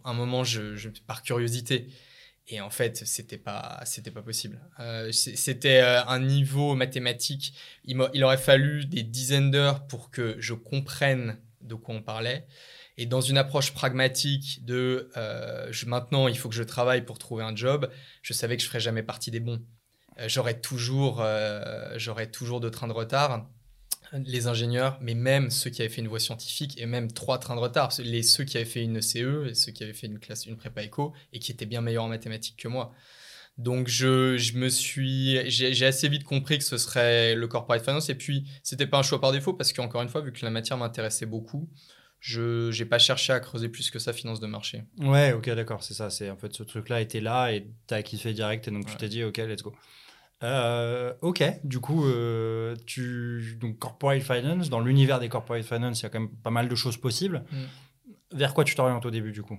[0.04, 1.88] un moment, je, par curiosité,
[2.48, 4.60] et en fait, c'était pas, c'était pas possible.
[4.80, 7.54] Euh, c'était euh, un niveau mathématique.
[7.84, 12.46] Il, il aurait fallu des dizaines d'heures pour que je comprenne de quoi on parlait.
[12.98, 17.42] Et dans une approche pragmatique de euh, maintenant, il faut que je travaille pour trouver
[17.42, 17.90] un job,
[18.22, 19.62] je savais que je ferais jamais partie des bons.
[20.18, 23.48] Euh, j'aurais toujours, euh, j'aurais toujours deux trains de retard.
[24.12, 27.56] Les ingénieurs, mais même ceux qui avaient fait une voie scientifique, et même trois trains
[27.56, 30.18] de retard, les, ceux qui avaient fait une CE, et ceux qui avaient fait une
[30.18, 32.92] classe, une prépa éco, et qui étaient bien meilleurs en mathématiques que moi.
[33.58, 38.08] Donc je, je me suis, j'ai assez vite compris que ce serait le corporate finance.
[38.08, 40.50] Et puis c'était pas un choix par défaut parce qu'encore une fois, vu que la
[40.50, 41.68] matière m'intéressait beaucoup,
[42.22, 44.84] je n'ai pas cherché à creuser plus que ça finance de marché.
[45.00, 46.08] Ouais, ok, d'accord, c'est ça.
[46.08, 48.96] C'est en fait ce truc-là était là et tu as kiffé direct et donc tu
[48.96, 49.74] t'es dit ok, let's go.
[50.44, 56.02] Euh, ok, du coup, euh, tu donc corporate finance, dans l'univers des corporate finance, il
[56.04, 57.44] y a quand même pas mal de choses possibles.
[57.50, 58.36] Mm.
[58.36, 59.58] Vers quoi tu t'orientes au début du coup?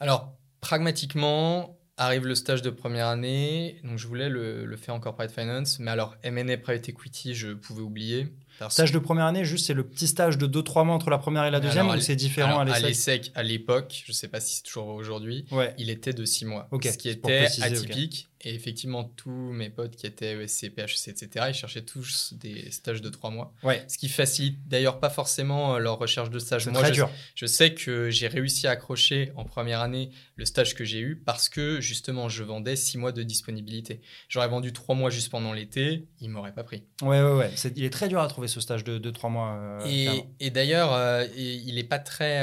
[0.00, 5.00] Alors, pragmatiquement, arrive le stage de première année, donc je voulais le, le faire en
[5.00, 8.34] corporate finance, mais alors M&A private equity, je pouvais oublier.
[8.68, 11.44] Stage de première année, juste c'est le petit stage de 2-3 mois entre la première
[11.44, 14.56] et la deuxième ou c'est différent à l'ESSEC À l'époque, je ne sais pas si
[14.56, 15.44] c'est toujours aujourd'hui,
[15.78, 16.68] il était de 6 mois.
[16.92, 18.28] ce qui était atypique.
[18.42, 23.02] Et effectivement, tous mes potes qui étaient ESC, PHC, etc., ils cherchaient tous des stages
[23.02, 23.52] de trois mois.
[23.64, 23.84] Ouais.
[23.88, 26.68] Ce qui facilite d'ailleurs pas forcément euh, leur recherche de stage.
[26.68, 27.10] Moi, très je, dur.
[27.34, 31.16] je sais que j'ai réussi à accrocher en première année le stage que j'ai eu
[31.16, 34.00] parce que justement, je vendais six mois de disponibilité.
[34.28, 36.84] J'aurais vendu trois mois juste pendant l'été, ils m'auraient pas pris.
[37.02, 37.50] Ouais, ouais, ouais.
[37.74, 39.56] il est très dur à trouver ce stage de, de trois mois.
[39.56, 42.38] Euh, et, et d'ailleurs, euh, il est pas très.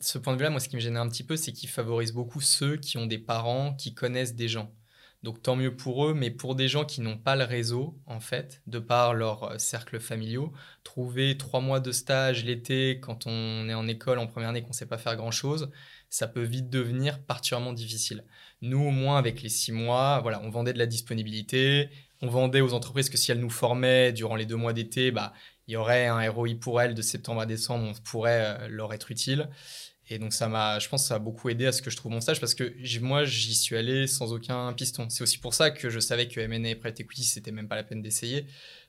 [0.00, 2.12] ce point de vue-là, moi, ce qui me gêne un petit peu, c'est qu'il favorise
[2.12, 4.72] beaucoup ceux qui ont des parents qui connaissent des gens.
[5.24, 8.20] Donc tant mieux pour eux, mais pour des gens qui n'ont pas le réseau, en
[8.20, 10.52] fait, de par leur euh, cercle familiaux,
[10.82, 14.68] trouver trois mois de stage l'été quand on est en école en première année qu'on
[14.68, 15.70] ne sait pas faire grand-chose,
[16.10, 18.22] ça peut vite devenir particulièrement difficile.
[18.60, 21.88] Nous, au moins, avec les six mois, voilà, on vendait de la disponibilité,
[22.20, 25.32] on vendait aux entreprises que si elles nous formaient durant les deux mois d'été, bah,
[25.66, 28.92] il y aurait un ROI pour elles de septembre à décembre, on pourrait euh, leur
[28.92, 29.48] être utile.
[30.10, 31.96] Et donc, ça m'a, je pense que ça a beaucoup aidé à ce que je
[31.96, 35.08] trouve mon stage parce que moi, j'y suis allé sans aucun piston.
[35.08, 37.76] C'est aussi pour ça que je savais que M&A et Private Equity, c'était même pas
[37.76, 38.46] la peine d'essayer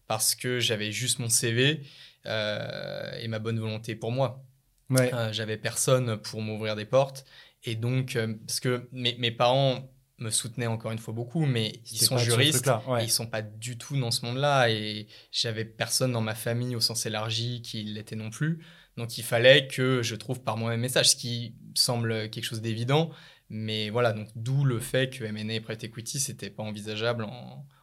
[0.07, 1.81] parce que j'avais juste mon CV
[2.25, 4.43] euh, et ma bonne volonté pour moi.
[4.89, 5.13] Ouais.
[5.13, 7.25] Euh, j'avais personne pour m'ouvrir des portes.
[7.63, 9.89] Et donc, euh, parce que mes, mes, parents
[10.19, 13.77] me soutenaient encore une fois beaucoup, mais ils sont juristes et ils sont pas du
[13.77, 14.69] tout dans ce monde-là.
[14.69, 18.63] Et j'avais personne dans ma famille au sens élargi qui l'était non plus.
[18.97, 23.11] Donc il fallait que je trouve par moi-même message, ce qui semble quelque chose d'évident.
[23.49, 27.25] Mais voilà, donc d'où le fait que M&A et Private Equity, c'était pas envisageable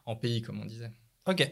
[0.05, 0.91] en, pays, comme on disait.
[1.25, 1.49] Ok,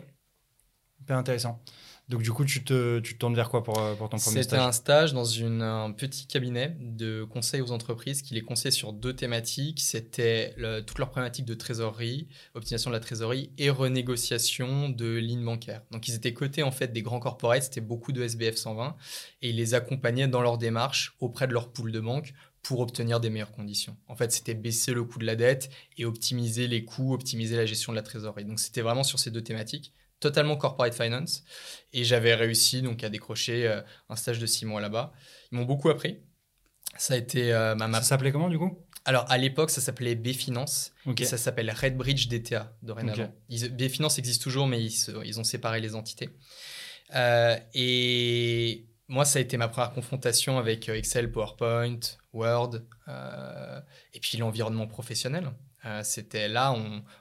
[0.99, 1.64] hyper intéressant.
[2.12, 4.43] Donc du coup, tu te, tu te tournes vers quoi pour, euh, pour ton premier
[4.43, 8.41] stage C'était un stage dans une, un petit cabinet de conseil aux entreprises qui les
[8.41, 9.80] conseillait sur deux thématiques.
[9.80, 10.53] C'était
[10.86, 15.84] toute leur problématique de trésorerie, optimisation de la trésorerie et renégociation de lignes bancaires.
[15.91, 18.97] Donc ils étaient cotés en fait des grands corporates, c'était beaucoup de SBF 120
[19.41, 23.22] et ils les accompagnaient dans leur démarche auprès de leur pool de banque pour obtenir
[23.22, 23.95] des meilleures conditions.
[24.09, 27.66] En fait, c'était baisser le coût de la dette et optimiser les coûts, optimiser la
[27.66, 28.43] gestion de la trésorerie.
[28.43, 31.43] Donc c'était vraiment sur ces deux thématiques totalement corporate finance.
[31.91, 35.11] Et j'avais réussi donc à décrocher euh, un stage de six mois là-bas.
[35.51, 36.19] Ils m'ont beaucoup appris.
[36.97, 38.80] Ça a été euh, ma Ça s'appelait comment du coup?
[39.03, 43.34] Alors, à l'époque, ça s'appelait B-Finance et ça s'appelle Redbridge DTA dorénavant.
[43.49, 44.93] B-Finance existe toujours, mais ils,
[45.26, 46.30] ils, ont séparé les entités.
[47.15, 51.99] Euh, et moi, ça a été ma première confrontation avec Excel, PowerPoint,
[52.32, 52.82] Word,
[54.13, 55.51] et puis l'environnement professionnel.
[55.86, 56.73] Euh, c'était là,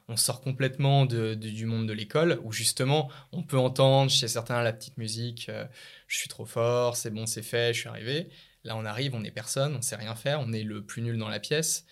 [0.09, 4.73] on, sort complètement du monde de l'école, où justement, on peut entendre chez certains la
[4.73, 5.65] petite musique, euh,
[6.09, 8.29] je suis trop fort, c'est bon, c'est fait, je suis arrivé.
[8.65, 11.17] Là, on arrive, on est personne, on sait rien faire, on est le plus nul
[11.17, 11.87] dans la pièce.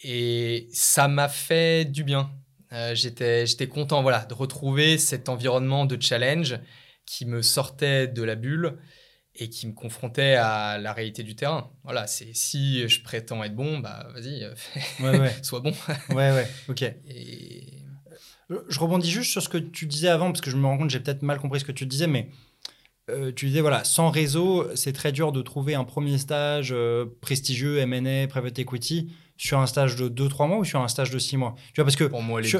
[0.00, 2.30] Et ça m'a fait du bien.
[2.72, 6.58] Euh, j'étais, j'étais content voilà, de retrouver cet environnement de challenge
[7.06, 8.78] qui me sortait de la bulle
[9.36, 11.70] et qui me confrontait à la réalité du terrain.
[11.82, 15.72] Voilà, c'est si je prétends être bon, bah vas-y, euh, sois bon.
[16.10, 16.82] ouais, ouais, ok.
[16.82, 17.64] Et...
[18.50, 20.78] Euh, je rebondis juste sur ce que tu disais avant, parce que je me rends
[20.78, 22.28] compte, j'ai peut-être mal compris ce que tu disais, mais
[23.10, 26.74] euh, tu disais, voilà, sans réseau, c'est très dur de trouver un premier stage
[27.20, 31.18] prestigieux, M&A, private equity sur un stage de 2-3 mois ou sur un stage de
[31.18, 31.54] 6 mois?
[31.72, 32.08] Tu vois, parce que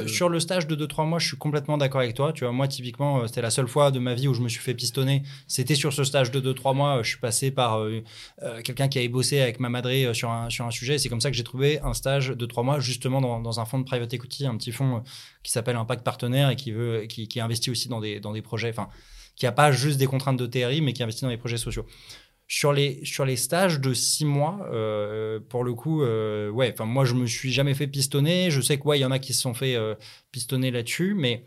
[0.07, 2.33] sur, le stage de 2-3 mois, je suis complètement d'accord avec toi.
[2.33, 4.49] Tu vois, moi, typiquement, euh, c'était la seule fois de ma vie où je me
[4.49, 5.23] suis fait pistonner.
[5.47, 7.03] C'était sur ce stage de 2-3 mois.
[7.03, 8.03] Je suis passé par euh,
[8.43, 10.97] euh, quelqu'un qui avait bossé avec ma madré sur un, sur un sujet.
[10.97, 13.65] C'est comme ça que j'ai trouvé un stage de 3 mois, justement, dans, dans, un
[13.65, 15.03] fonds de private equity, un petit fonds
[15.43, 18.41] qui s'appelle Impact Partenaire et qui, veut, qui, qui investit aussi dans des, dans des
[18.41, 18.89] projets, enfin,
[19.35, 21.85] qui n'a pas juste des contraintes de TRI, mais qui investit dans des projets sociaux.
[22.47, 26.85] Sur les, sur les stages de six mois, euh, pour le coup, euh, ouais, enfin
[26.85, 28.51] moi je me suis jamais fait pistonner.
[28.51, 29.95] Je sais qu'il y en a qui se sont fait euh,
[30.31, 31.43] pistonner là-dessus, mais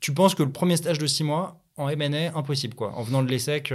[0.00, 2.94] tu penses que le premier stage de six mois en MNA, impossible quoi.
[2.94, 3.74] En venant de l'ESSEC,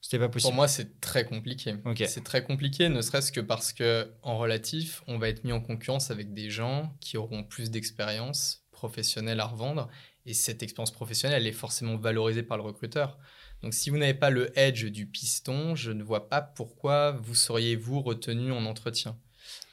[0.00, 0.50] c'était pas possible.
[0.50, 1.74] Pour moi, c'est très compliqué.
[2.06, 5.60] C'est très compliqué, ne serait-ce que parce que en relatif, on va être mis en
[5.60, 9.88] concurrence avec des gens qui auront plus d'expérience professionnelle à revendre,
[10.26, 13.18] et cette expérience professionnelle, elle est forcément valorisée par le recruteur.
[13.64, 17.34] Donc si vous n'avez pas le edge du piston, je ne vois pas pourquoi vous
[17.34, 19.16] seriez-vous retenu en entretien,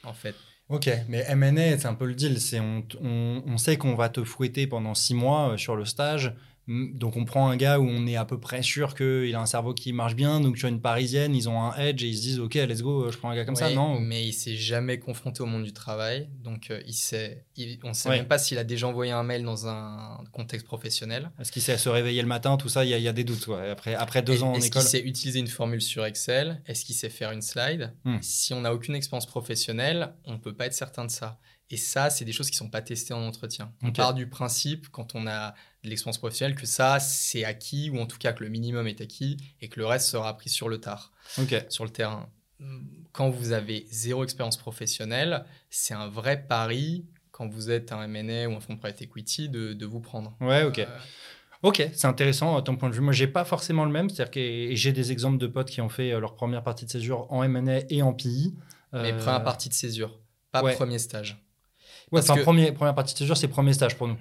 [0.02, 0.34] en fait.
[0.70, 2.40] Ok, mais M&A, c'est un peu le deal.
[2.40, 6.34] C'est on, on, sait qu'on va te fouetter pendant six mois euh, sur le stage.
[6.68, 9.46] Donc on prend un gars où on est à peu près sûr qu'il a un
[9.46, 10.40] cerveau qui marche bien.
[10.40, 13.10] Donc sur une parisienne, ils ont un edge et ils se disent ok let's go,
[13.10, 15.72] je prends un gars comme ça, non Mais il s'est jamais confronté au monde du
[15.72, 17.46] travail, donc euh, il sait,
[17.82, 21.30] on ne sait même pas s'il a déjà envoyé un mail dans un contexte professionnel.
[21.40, 23.48] Est-ce qu'il sait se réveiller le matin, tout ça, il y, a des doutes.
[23.70, 24.64] Après après deux ans en école.
[24.64, 26.62] Est-ce qu'il sait utiliser une formule sur Excel?
[26.66, 27.92] Est-ce qu'il sait faire une slide?
[28.04, 28.18] Hmm.
[28.20, 31.38] Si on n'a aucune expérience professionnelle, on peut pas être certain de ça.
[31.70, 33.72] Et ça, c'est des choses qui ne sont pas testées en entretien.
[33.82, 35.54] On part du principe, quand on a
[35.84, 39.00] de l'expérience professionnelle, que ça, c'est acquis, ou en tout cas que le minimum est
[39.00, 41.12] acquis, et que le reste sera appris sur le tard,
[41.68, 42.28] sur le terrain.
[43.12, 48.48] Quand vous avez zéro expérience professionnelle, c'est un vrai pari, quand vous êtes un M&A
[48.48, 50.36] ou un fonds de private equity, de, vous prendre.
[50.40, 50.78] Ouais, ok.
[50.78, 50.86] Euh,
[51.62, 53.00] ok, c'est intéressant à ton point de vue.
[53.00, 54.08] Moi, j'ai pas forcément le même.
[54.08, 56.90] C'est-à-dire que j'ai des exemples de potes qui ont fait euh, leur première partie de
[56.90, 58.54] césure en M&A et en PI.
[58.92, 60.20] Mais première partie de césure,
[60.50, 61.42] pas premier stage.
[62.12, 64.18] Ouais, enfin, première partie de séjour, c'est premier stage pour nous.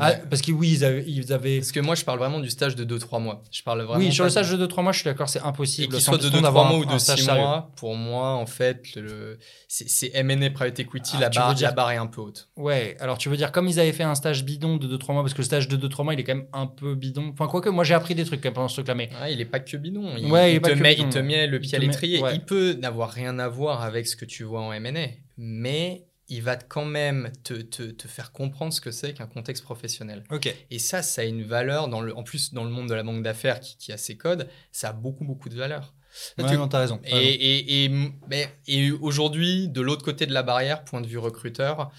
[0.00, 2.50] Ah, parce que oui, ils avaient, ils avaient- Parce que moi, je parle vraiment du
[2.50, 3.42] stage de 2-3 mois.
[3.50, 3.98] Je parle vraiment.
[4.04, 5.92] Oui, sur pas le stage de- de 2-3 mois, je suis d'accord, c'est impossible.
[5.94, 7.40] qu'il soit de sans 2-3 avoir mois ou de un stage 6 sérieux.
[7.40, 9.38] mois, pour moi, en fait, le...
[9.68, 12.48] c'est c'est M&A Private Equity, Ah, la, barre, dire- la barre est un peu haute.
[12.56, 15.22] Ouais, alors tu veux dire, comme ils avaient fait un stage bidon de 2-3 mois,
[15.22, 17.30] parce que le stage de 2-3 mois, il est quand même un peu bidon.
[17.32, 19.08] Enfin, quoique, moi j'ai appris des trucs quand même pendant ce truc-là, mais.
[19.22, 20.14] Ouais, il est pas que bidon.
[20.18, 21.08] Il, Ouais, il est il pas te que met, bidon.
[21.08, 22.20] il te met le pied à met- l'étrier.
[22.22, 22.34] ouais.
[22.34, 26.42] Il peut n'avoir rien à voir avec ce que tu vois en M&A, mais il
[26.42, 30.24] va quand même te, te, te faire comprendre ce que c'est qu'un contexte professionnel.
[30.30, 30.54] Ok.
[30.70, 33.02] Et ça, ça a une valeur, dans le, en plus dans le monde de la
[33.02, 35.94] banque d'affaires qui, qui a ses codes, ça a beaucoup, beaucoup de valeur.
[36.38, 37.00] Ouais, Tu- non, t'as raison.
[37.04, 37.88] Et, et, et,
[38.28, 41.90] mais- et aujourd'hui, de l'autre côté de la barrière, point de vue recruteur,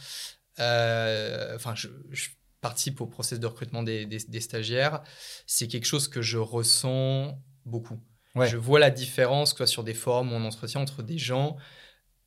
[0.60, 2.30] euh, enfin, je, je
[2.62, 5.02] participe au process de recrutement des, des- des stagiaires.
[5.46, 8.00] C'est quelque chose que je ressens beaucoup.
[8.36, 8.50] Ouais.
[8.50, 11.18] Je vois la différence, que ce soit sur des forums ou en entretien, entre des
[11.18, 11.58] gens,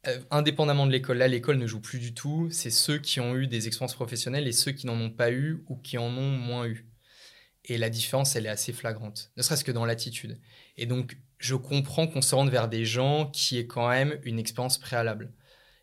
[0.07, 1.19] euh, indépendamment de l'école.
[1.19, 2.49] Là, l'école ne joue plus du tout.
[2.51, 5.63] C'est ceux qui ont eu des expériences professionnelles et ceux qui n'en ont pas eu
[5.69, 6.87] ou qui en ont moins eu.
[7.65, 10.39] Et la différence, elle est assez flagrante, ne serait-ce que dans l'attitude.
[10.79, 14.39] Et donc, je comprends qu'on se rende vers des gens qui aient quand même une
[14.39, 15.33] expérience préalable.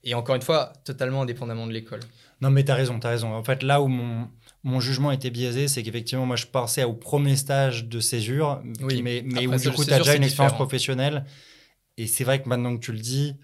[0.03, 1.99] Et encore une fois, totalement indépendamment de l'école.
[2.41, 3.34] Non, mais t'as raison, t'as raison.
[3.34, 4.30] En fait, là où mon,
[4.63, 9.01] mon jugement était biaisé, c'est qu'effectivement, moi, je pensais au premier stage de césure, Oui.
[9.01, 10.66] mais, mais Après, où du coup, t'as césure, déjà une expérience différent.
[10.66, 11.26] professionnelle.
[11.97, 13.36] Et c'est vrai que maintenant que tu le dis,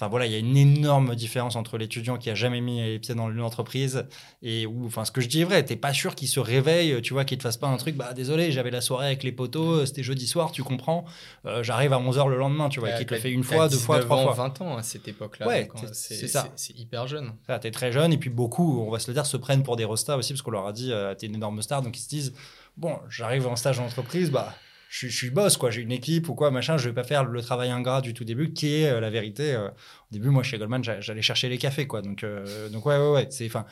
[0.00, 2.98] enfin voilà, il y a une énorme différence entre l'étudiant qui a jamais mis les
[3.00, 4.04] pieds dans une entreprise
[4.42, 7.02] et où, enfin, ce que je dis est vrai, t'es pas sûr qu'il se réveille,
[7.02, 9.32] tu vois, qu'il te fasse pas un truc, bah désolé, j'avais la soirée avec les
[9.32, 11.04] potos, c'était jeudi soir, tu comprends,
[11.46, 13.68] euh, j'arrive à 11h le lendemain, tu vois, T'as- qu'il te le fait une fois,
[13.68, 14.34] deux fois, 19 trois ans, fois.
[14.34, 15.48] 20 ans à cette époque-là.
[15.48, 16.48] Ouais, euh, c'est- ça.
[16.54, 17.32] c'est- hyper jeune.
[17.48, 19.74] Ça, t'es très jeune, et puis beaucoup, on va se le dire, se prennent pour
[19.74, 22.02] des restas aussi, parce qu'on leur a dit, euh, t'es une énorme star, donc ils
[22.02, 22.32] se disent,
[22.76, 24.54] bon, j'arrive en stage en entreprise, bah,
[24.88, 27.04] je, suis- je suis boss, quoi, j'ai une équipe ou quoi, machin, je vais pas
[27.04, 29.52] faire le travail ingrat du tout début, qui est euh, la vérité.
[29.54, 32.86] euh, au début, moi, chez Goldman, j'a- j'allais chercher les cafés, quoi, donc, euh, donc
[32.86, 33.64] ouais, ouais, ouais, c'est, enfin,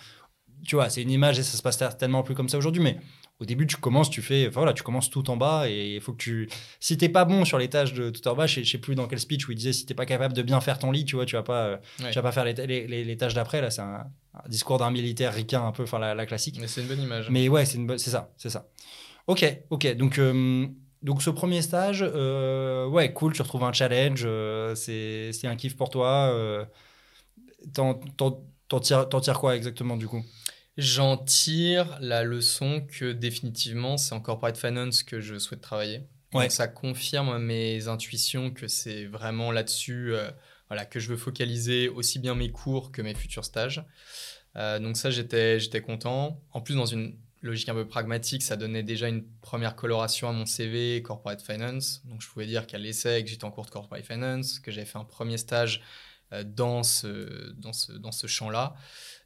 [0.65, 2.99] tu vois, c'est une image et ça se passe tellement plus comme ça aujourd'hui, mais
[3.39, 6.13] au début, tu commences, tu fais, voilà, tu commences tout en bas et il faut
[6.13, 6.49] que tu,
[6.81, 8.95] si t'es pas bon sur les tâches de tout en bas, je je sais plus
[8.95, 11.05] dans quel speech où il disait, si t'es pas capable de bien faire ton lit,
[11.05, 12.11] tu vois, tu vas pas, euh, Ouais.
[12.11, 14.79] tu vas pas faire les, les- les- les tâches d'après, là, c'est un, un discours
[14.79, 16.57] d'un militaire ricain un peu, enfin, la, la classique.
[16.61, 17.29] Mais c'est une bonne image.
[17.31, 18.69] Mais ouais, c'est une bonne- c'est ça, c'est ça.
[19.27, 19.97] Ok, ok.
[19.97, 20.67] Donc, euh,
[21.03, 23.33] donc ce premier stage, euh, ouais, cool.
[23.33, 24.23] Tu retrouves un challenge.
[24.27, 26.31] euh, c'est c'est un kiff pour toi.
[26.33, 26.65] euh,
[27.75, 30.25] T'en t'en- t'en tires, t'en tires quoi exactement du coup?
[30.77, 36.03] J'en tire la leçon que définitivement, c'est en corporate finance que je souhaite travailler.
[36.35, 36.43] Ouais.
[36.45, 40.31] Donc ça confirme mes intuitions que c'est vraiment là-dessus euh,
[40.69, 43.85] voilà, que je veux focaliser aussi bien mes cours que mes futurs stages.
[44.57, 46.41] Donc ça, j'étais j'étais content.
[46.53, 47.15] En plus, dans une
[47.47, 52.03] logique un peu pragmatique, ça donnait déjà une première coloration à mon CV corporate finance.
[52.07, 54.87] Donc je pouvais dire qu'à l'essai, que j'étais en cours de corporate finance, que j'avais
[54.87, 55.83] fait un premier stage
[56.33, 58.75] euh, dans ce, dans ce, dans ce champ-là.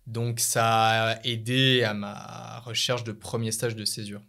[0.07, 4.23] Donc ça a aidé à ma recherche de premier stage de césure.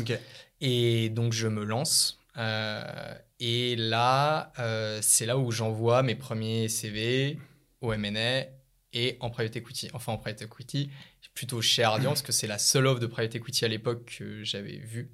[0.00, 0.18] Ok.
[0.60, 2.18] Et donc je me lance.
[2.36, 7.38] Euh, et là, euh, c'est là où j'envoie mes premiers CV
[7.80, 8.46] au M&A
[8.92, 9.88] et en private equity.
[9.92, 10.90] Enfin en private equity,
[11.34, 14.44] plutôt chez Ardian parce que c'est la seule offre de private equity à l'époque que
[14.44, 15.10] j'avais vue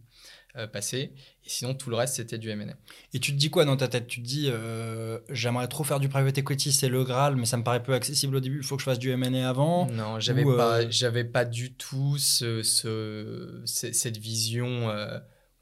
[0.56, 1.12] euh, passer.
[1.44, 2.74] Et sinon tout le reste c'était du M&A.
[3.14, 4.06] Et tu te dis quoi dans ta tête?
[4.08, 7.56] Tu te dis, euh, j'aimerais trop faire du private equity, c'est le Graal, mais ça
[7.56, 8.58] me paraît peu accessible au début.
[8.58, 9.86] Il faut que je fasse du M&A avant?
[9.90, 14.90] Non, j'avais Ou, pas, euh, j'avais pas du tout ce, ce- ce- cette vision,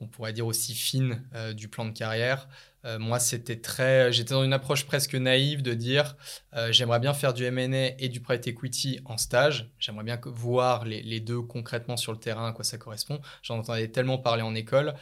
[0.01, 2.49] on pourrait dire aussi fine euh, du plan de carrière.
[2.85, 6.17] Euh, moi, c'était très, j'étais dans une approche presque naïve de dire,
[6.55, 9.71] euh, j'aimerais bien faire du M&A et du private equity en stage.
[9.79, 13.21] J'aimerais bien voir les, les deux concrètement sur le terrain, à quoi ça correspond.
[13.43, 14.95] J'en entendais tellement parler en école,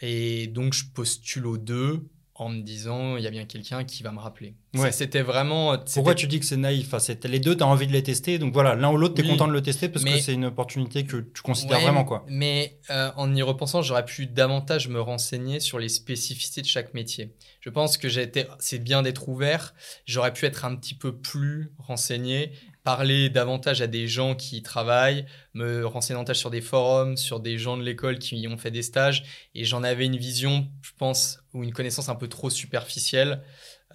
[0.00, 2.08] et donc je postule aux deux
[2.40, 4.54] en me disant, il y a bien quelqu'un qui va me rappeler.
[4.74, 4.92] Ouais.
[4.92, 5.76] C'était vraiment.
[5.76, 6.92] Pourquoi c'était- tu dis que c'est naïf?
[6.94, 8.38] Enfin, Les deux, tu as envie de les tester.
[8.38, 10.32] Donc voilà, l'un ou l'autre, tu es Oui, content de le tester parce que c'est
[10.32, 12.04] une opportunité que tu considères Ouais, vraiment.
[12.04, 12.24] quoi.
[12.28, 16.94] Mais euh, en y repensant, j'aurais pu davantage me renseigner sur les spécificités de chaque
[16.94, 17.34] métier.
[17.60, 19.74] Je pense que j'ai été, c'est bien d'être ouvert.
[20.06, 22.52] J'aurais pu être un petit peu plus renseigné,
[22.82, 27.40] parler davantage à des gens qui y travaillent, me renseigner davantage sur des forums, sur
[27.40, 29.24] des gens de l'école qui y ont fait des stages.
[29.54, 33.42] Et j'en avais une vision, je pense, ou une connaissance un peu trop superficielle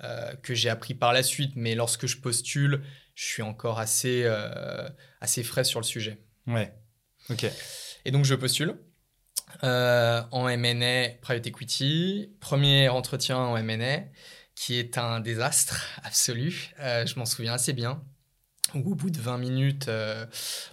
[0.03, 1.53] euh, que j'ai appris par la suite.
[1.55, 2.83] Mais lorsque je postule,
[3.15, 4.88] je suis encore assez, euh,
[5.21, 6.19] assez frais sur le sujet.
[6.47, 6.73] Ouais.
[7.29, 7.45] Ok.
[8.05, 8.75] Et donc, je postule
[9.63, 12.29] euh, en M&A Private Equity.
[12.39, 14.03] Premier entretien en M&A
[14.53, 16.73] qui est un désastre absolu.
[16.79, 18.01] Je m'en souviens assez bien.
[18.74, 20.26] Au bout de 20 minutes, euh,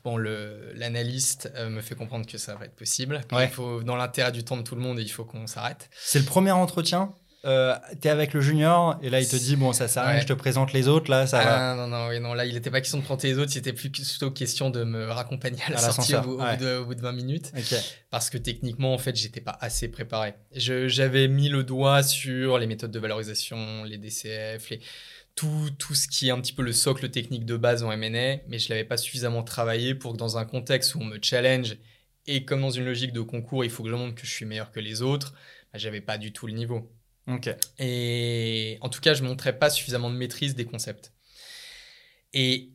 [0.03, 3.20] bon, l'analyste euh, me fait comprendre que ça va être possible.
[3.30, 3.49] Ouais.
[3.49, 5.88] faut, dans l'intérêt du temps de tout le monde, il faut qu'on s'arrête.
[6.01, 7.12] C'est le premier entretien
[7.45, 10.20] euh, t'es avec le junior et là il te dit bon ça sert à rien,
[10.20, 11.72] je te présente les autres là, ça va.
[11.72, 13.72] Ah, non, non, oui, non, là, il n'était pas question de prendre les autres, c'était
[13.72, 16.57] plutôt question de me raccompagner à la À sortie au, bout- au ouais.
[16.57, 17.53] bout de, au bout de 20 minutes.
[18.12, 20.34] Parce que techniquement, en fait, j'étais pas assez préparé.
[20.55, 24.80] J'avais mis le doigt sur les méthodes de valorisation, les DCF, les,
[25.34, 28.42] tout, tout ce qui est un petit peu le socle technique de base en M&A,
[28.48, 31.76] mais je l'avais pas suffisamment travaillé pour que dans un contexte où on me challenge
[32.26, 34.44] et comme dans une logique de concours, il faut que je montre que je suis
[34.44, 35.32] meilleur que les autres,
[35.72, 36.92] bah, j'avais pas du tout le niveau.
[37.78, 41.12] Et en tout cas, je montrais pas suffisamment de maîtrise des concepts.
[42.32, 42.72] Et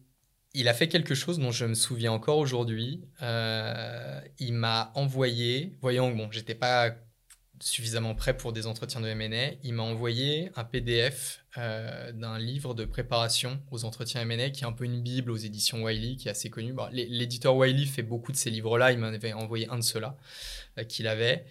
[0.53, 3.03] il a fait quelque chose dont je me souviens encore aujourd'hui.
[3.21, 6.95] Euh, il m'a envoyé, voyant que bon, j'étais pas
[7.59, 12.73] suffisamment prêt pour des entretiens de M&A, il m'a envoyé un PDF euh, d'un livre
[12.73, 16.27] de préparation aux entretiens M&A qui est un peu une bible aux éditions Wiley, qui
[16.27, 16.73] est assez connu.
[16.73, 18.91] Bon, l'é- L'éditeur Wiley fait beaucoup de ces livres-là.
[18.91, 20.17] Il m'en avait envoyé un de ceux-là
[20.77, 21.45] euh, qu'il avait.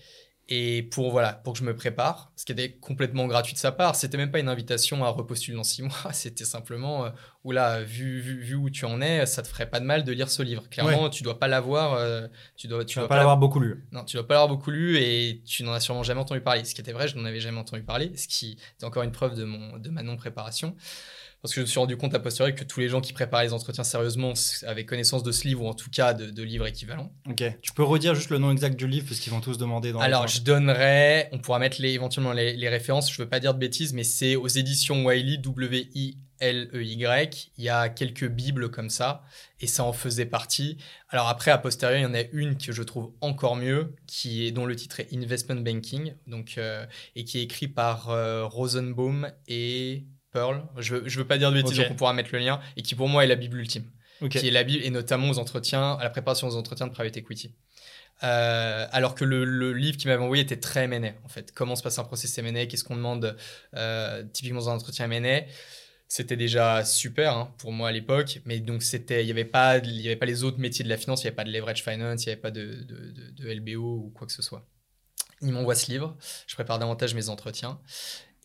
[0.49, 3.73] Et pour voilà, pour que je me prépare, ce qui était complètement gratuit de sa
[3.73, 7.11] part, c'était même pas une invitation à repostuler dans six mois, c'était simplement, euh,
[7.43, 10.13] oula, vu, vu, vu où tu en es, ça te ferait pas de mal de
[10.13, 10.69] lire ce livre.
[10.71, 13.85] Clairement, tu dois pas l'avoir, euh, tu dois, tu dois pas l'avoir beaucoup lu.
[13.91, 16.65] non, tu dois pas l'avoir beaucoup lu et tu n'en as sûrement jamais entendu parler.
[16.65, 19.13] Ce qui était vrai, je n'en avais jamais entendu parler, ce qui est encore une
[19.13, 20.77] preuve de, mon, de ma non-préparation.
[21.43, 23.45] Parce que je me suis rendu compte à posteriori que tous les gens qui préparaient
[23.45, 24.33] les entretiens sérieusement
[24.67, 27.13] avaient connaissance de ce livre ou en tout cas de, de livres équivalents.
[27.29, 27.45] Ok.
[27.63, 30.01] Tu peux redire juste le nom exact du livre parce qu'ils vont tous demander dans.
[30.01, 33.55] Alors, je donnerai, on pourra mettre les, éventuellement les, les références, je veux pas dire
[33.55, 36.17] de bêtises, mais c'est aux éditions Wiley, W-I-L-E-Y.
[37.59, 39.23] Il y a quelques bibles comme ça,
[39.61, 40.79] et ça en faisait partie.
[41.11, 44.47] Alors après, à posteriori, il y en a une que je trouve encore mieux, qui
[44.47, 46.85] est, dont le titre est Investment Banking, donc, euh,
[47.15, 50.05] et qui est écrit par euh, Rosenbaum et
[50.37, 50.63] Pearl.
[50.79, 51.85] Je veux, je veux pas dire de bêtises, Ok.
[51.85, 53.85] donc on pourra mettre le lien, et qui pour moi est la bible ultime
[54.31, 57.19] qui est la Bible, et notamment aux entretiens, à la préparation aux entretiens de private
[57.19, 57.53] equity.
[58.25, 61.53] Euh, alors que le, le livre qu'il m'avait envoyé était très M&A, en fait.
[61.53, 63.37] Comment se passe un process M&A, qu'est-ce qu'on demande
[63.75, 65.43] euh, typiquement dans un entretien M&A.
[66.09, 69.79] C'était déjà super hein, pour moi à l'époque, mais donc c'était, il n'y avait pas,
[69.79, 71.51] il y avait pas les autres métiers de la finance, il n'y avait pas de
[71.53, 74.41] leverage finance, il n'y avait pas de, de, de- de LBO ou quoi que ce
[74.41, 74.65] soit.
[75.43, 76.17] Il m'envoie ce livre,
[76.47, 77.79] je prépare davantage mes entretiens,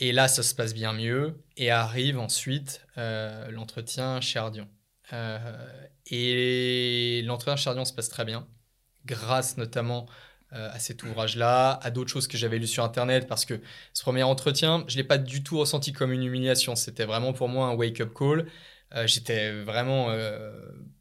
[0.02, 4.42] et là ça se passe bien mieux, et arrive ensuite euh, l'entretien chez.
[5.14, 5.38] Euh,
[6.08, 8.48] et l'entretien chez Ardian se passe très bien,
[9.06, 10.08] grâce notamment
[10.54, 13.62] euh, à cet ouvrage-là, à d'autres choses que j'avais lues sur Internet, parce que
[13.94, 17.32] ce premier entretien, je ne l'ai pas du tout ressenti comme une humiliation, c'était vraiment
[17.32, 18.48] pour moi un wake-up call.
[18.96, 20.52] Euh, J'étais vraiment euh,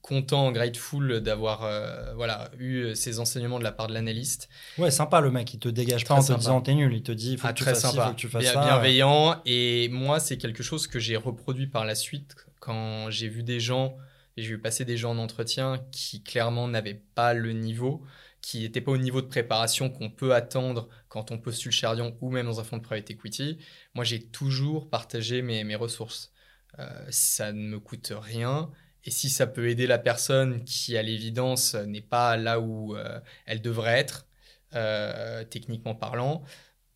[0.02, 4.48] content, grateful d'avoir euh, voilà, eu ces enseignements de la part de l'analyste.
[4.78, 5.52] Ouais, sympa le mec.
[5.54, 6.38] Il te dégage pas Très en te sympa.
[6.38, 6.94] disant t'es nul.
[6.94, 8.42] Il te dit faut Ah, que tu très fasses ci, sympa, faut que tu fasses
[8.42, 8.64] Bien- ça.
[8.64, 9.40] bienveillant.
[9.44, 13.58] Et moi, c'est quelque chose que j'ai reproduit par la suite quand j'ai vu des
[13.58, 13.96] gens,
[14.36, 18.04] et j'ai vu passer des gens en entretien qui clairement n'avaient pas le niveau,
[18.42, 22.12] qui n'étaient pas au niveau de préparation qu'on peut attendre quand on postule chez Ardian
[22.20, 23.58] ou même dans un fonds de private equity.
[23.94, 26.32] Moi, j'ai toujours partagé mes, mes ressources.
[26.78, 28.70] Euh, ça ne me coûte rien.
[29.04, 33.18] Et si ça peut aider la personne qui, à l'évidence, n'est pas là où euh,
[33.46, 34.26] elle devrait être,
[34.74, 36.42] euh, techniquement parlant,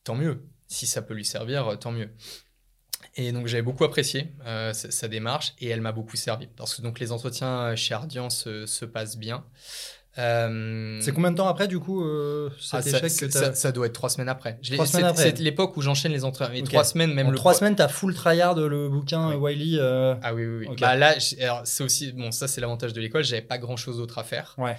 [0.04, 0.46] tant mieux.
[0.66, 2.10] Si ça peut lui servir, tant mieux.
[3.16, 4.32] Et donc j'avais beaucoup apprécié
[4.72, 8.84] sa, démarche et elle m'a beaucoup servi parce que donc les entretiens chez Ardian se
[8.84, 9.44] passent bien.
[10.16, 13.46] Euh, C'est combien de temps après du coup euh, cet ah, échec que ça- t'as
[13.46, 14.58] ça- ça doit être trois semaines après.
[15.16, 16.24] C'est- l'époque où j'enchaîne les.
[16.52, 16.68] Mais Ok.
[16.68, 19.34] trois semaines, même En le trois pro- semaines, t'as full tryhard le bouquin Oui.
[19.34, 19.78] Wiley.
[19.80, 20.66] euh, Ah oui, oui, oui.
[20.70, 20.80] Ok.
[20.80, 24.18] Bah là, c'est aussi, bon, ça c'est l'avantage de l'école, j'avais pas grand chose d'autre
[24.18, 24.54] à faire.
[24.58, 24.76] Ouais.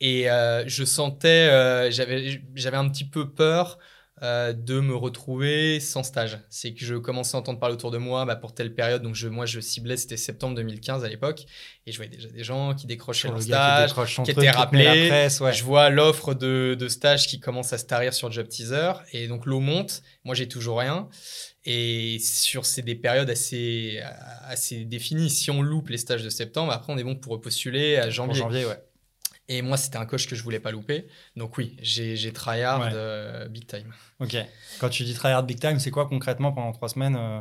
[0.00, 0.28] Et
[0.66, 3.78] je sentais, j'avais, j'avais un petit peu peur
[4.22, 6.38] euh, de me retrouver sans stage.
[6.48, 9.02] C'est que je commençais à entendre parler autour de moi bah, pour telle période.
[9.02, 11.44] Donc je, moi, je ciblais, c'était septembre 2015 à l'époque.
[11.86, 13.92] Et je voyais déjà des gens qui décrochaient leur stage.
[13.92, 14.84] qui qui te met rappelé.
[14.84, 15.52] la presse, ouais.
[15.52, 18.92] Je vois l'offre de, de stage qui commence à se tarir sur Job Teaser.
[19.12, 20.02] Et donc l'eau monte.
[20.24, 21.10] Moi, j'ai toujours rien.
[21.66, 24.00] Et sur c'est des périodes assez,
[24.44, 25.28] assez définies.
[25.28, 28.34] Si on loupe les stages de septembre, après, on est bon pour repostuler à janvier.
[28.34, 28.78] janvier, ouais.
[29.48, 31.06] Et moi, c'était un coche que je voulais pas louper.
[31.36, 32.90] Donc oui, j'ai tryhard Ouais.
[32.92, 33.92] euh, big time.
[34.18, 34.36] Ok.
[34.80, 37.40] Quand tu dis tryhard big time, c'est quoi concrètement pendant trois semaines euh,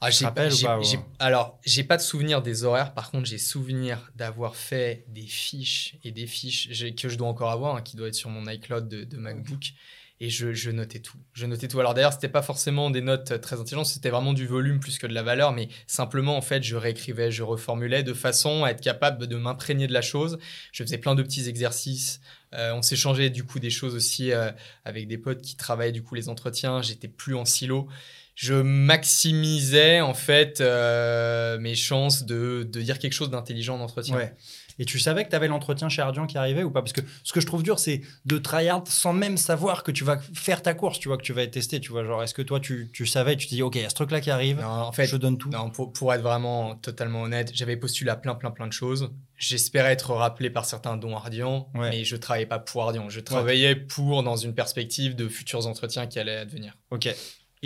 [0.00, 0.84] Ah, j'ai- j'ai- pas, ou-
[1.18, 2.92] Alors, j'ai pas de souvenir des horaires.
[2.92, 7.50] Par contre, j'ai souvenir d'avoir fait des fiches et des fiches que je dois encore
[7.50, 9.72] avoir, hein, qui doivent être sur mon iCloud de, de MacBook.
[10.20, 11.18] Et je, notais tout.
[11.32, 11.80] Je notais tout.
[11.80, 15.08] Alors d'ailleurs, c'était pas forcément des notes très intelligentes, c'était vraiment du volume plus que
[15.08, 18.80] de la valeur, mais simplement en fait, je réécrivais, je reformulais de façon à être
[18.80, 20.38] capable de m'imprégner de la chose.
[20.70, 22.20] Je faisais plein de petits exercices.
[22.54, 24.50] Euh, on s'échangeait du coup des choses aussi euh,
[24.84, 26.80] avec des potes qui travaillaient du coup les entretiens.
[26.80, 27.88] J'étais plus en silo.
[28.36, 34.30] Je maximisais en fait euh, mes chances de, de dire quelque chose d'intelligent en entretien.
[34.78, 36.82] Et tu savais que tu avais l'entretien chez Ardian qui arrivait ou pas?
[36.82, 40.02] Parce que ce que je trouve dur, c'est de tryhard sans même savoir que tu
[40.04, 42.04] vas faire ta course, tu vois, que tu vas être testé, tu vois.
[42.04, 43.94] Genre, est-ce que toi, tu, tu savais, tu te dis, OK, il y a ce
[43.94, 45.50] truc-là qui arrive, Non, en fait, je donne tout?
[45.50, 49.10] non, pour, pour être vraiment totalement honnête, j'avais postulé à plein, plein, plein de choses.
[49.36, 51.90] J'espérais être rappelé par certains dons Ardian, Ouais.
[51.90, 53.08] mais je travaillais pas pour Ardian.
[53.10, 56.74] Je travaillais pour dans une perspective de futurs entretiens qui allaient advenir.
[56.90, 57.08] OK.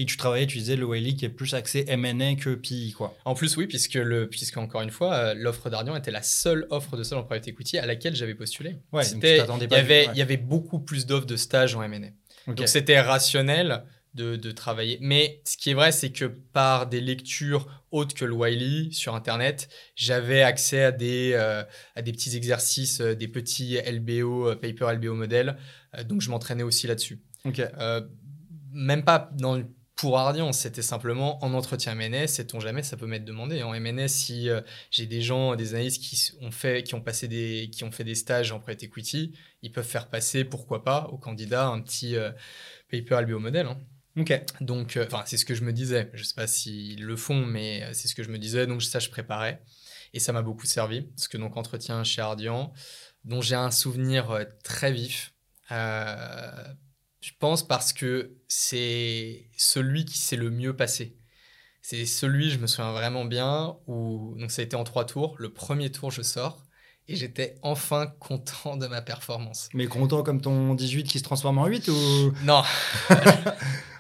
[0.01, 3.17] Et tu travaillais, tu disais, le Wiley qui est plus axé M&A que PI, quoi.
[3.25, 6.69] En plus, oui, puisque, le, puisque encore une fois, euh, l'offre d'Ardian était la seule
[6.71, 8.77] offre de sol en private equity à laquelle j'avais postulé.
[8.93, 10.13] Ouais, C'était- il, y avait, ouais.
[10.15, 12.07] il y avait beaucoup plus d'offres de stage en M&A.
[12.47, 12.55] Ok.
[12.59, 13.83] Donc c'était rationnel
[14.15, 14.99] de, de travailler.
[15.01, 19.17] Mais ce qui est vrai, c'est que par des lectures autres que le Wiley sur
[19.17, 21.65] Internet, j'avais accès à des, euh,
[21.97, 25.57] à des petits exercices, euh, des petits LBO, paper LBO modèle.
[26.05, 27.21] Donc je m'entraînais aussi là-dessus.
[27.81, 28.01] Euh,
[28.73, 29.63] même pas dans,
[29.99, 33.65] pour Ardian, c'était simplement en entretien MNS, sait-on jamais, ça peut m'être demandé.
[33.65, 34.61] En MNS, si euh,
[34.93, 38.05] j'ai des gens, des analystes qui ont fait, qui ont passé des, qui ont fait
[38.05, 39.33] des stages en private equity,
[39.63, 42.31] ils peuvent faire passer, pourquoi pas, aux candidats un petit euh,
[42.89, 43.67] paper LBO modèle.
[43.67, 43.77] hein.
[44.17, 44.41] Ok.
[44.61, 46.11] Donc, euh, c'est ce que je me disais.
[46.15, 48.69] Je sais pas s'ils le font, mais c'est ce que je me disais.
[48.69, 49.63] Donc, ça, je préparais.
[50.15, 51.03] Et ça m'a beaucoup servi.
[51.03, 52.73] Parce que, donc, entretien chez Ardian,
[53.25, 55.35] dont j'ai un souvenir très vif.
[55.71, 56.65] Euh,
[57.21, 61.17] je pense parce que c'est celui qui s'est le mieux passé.
[61.83, 65.37] C'est celui, je me souviens vraiment bien, où donc ça a été en trois tours.
[65.39, 66.65] Le premier tour, je sors
[67.09, 69.69] et j'étais enfin content de ma performance.
[69.75, 72.33] Mais content comme ton 18 qui se transforme en 8 ou?
[72.45, 72.63] Non,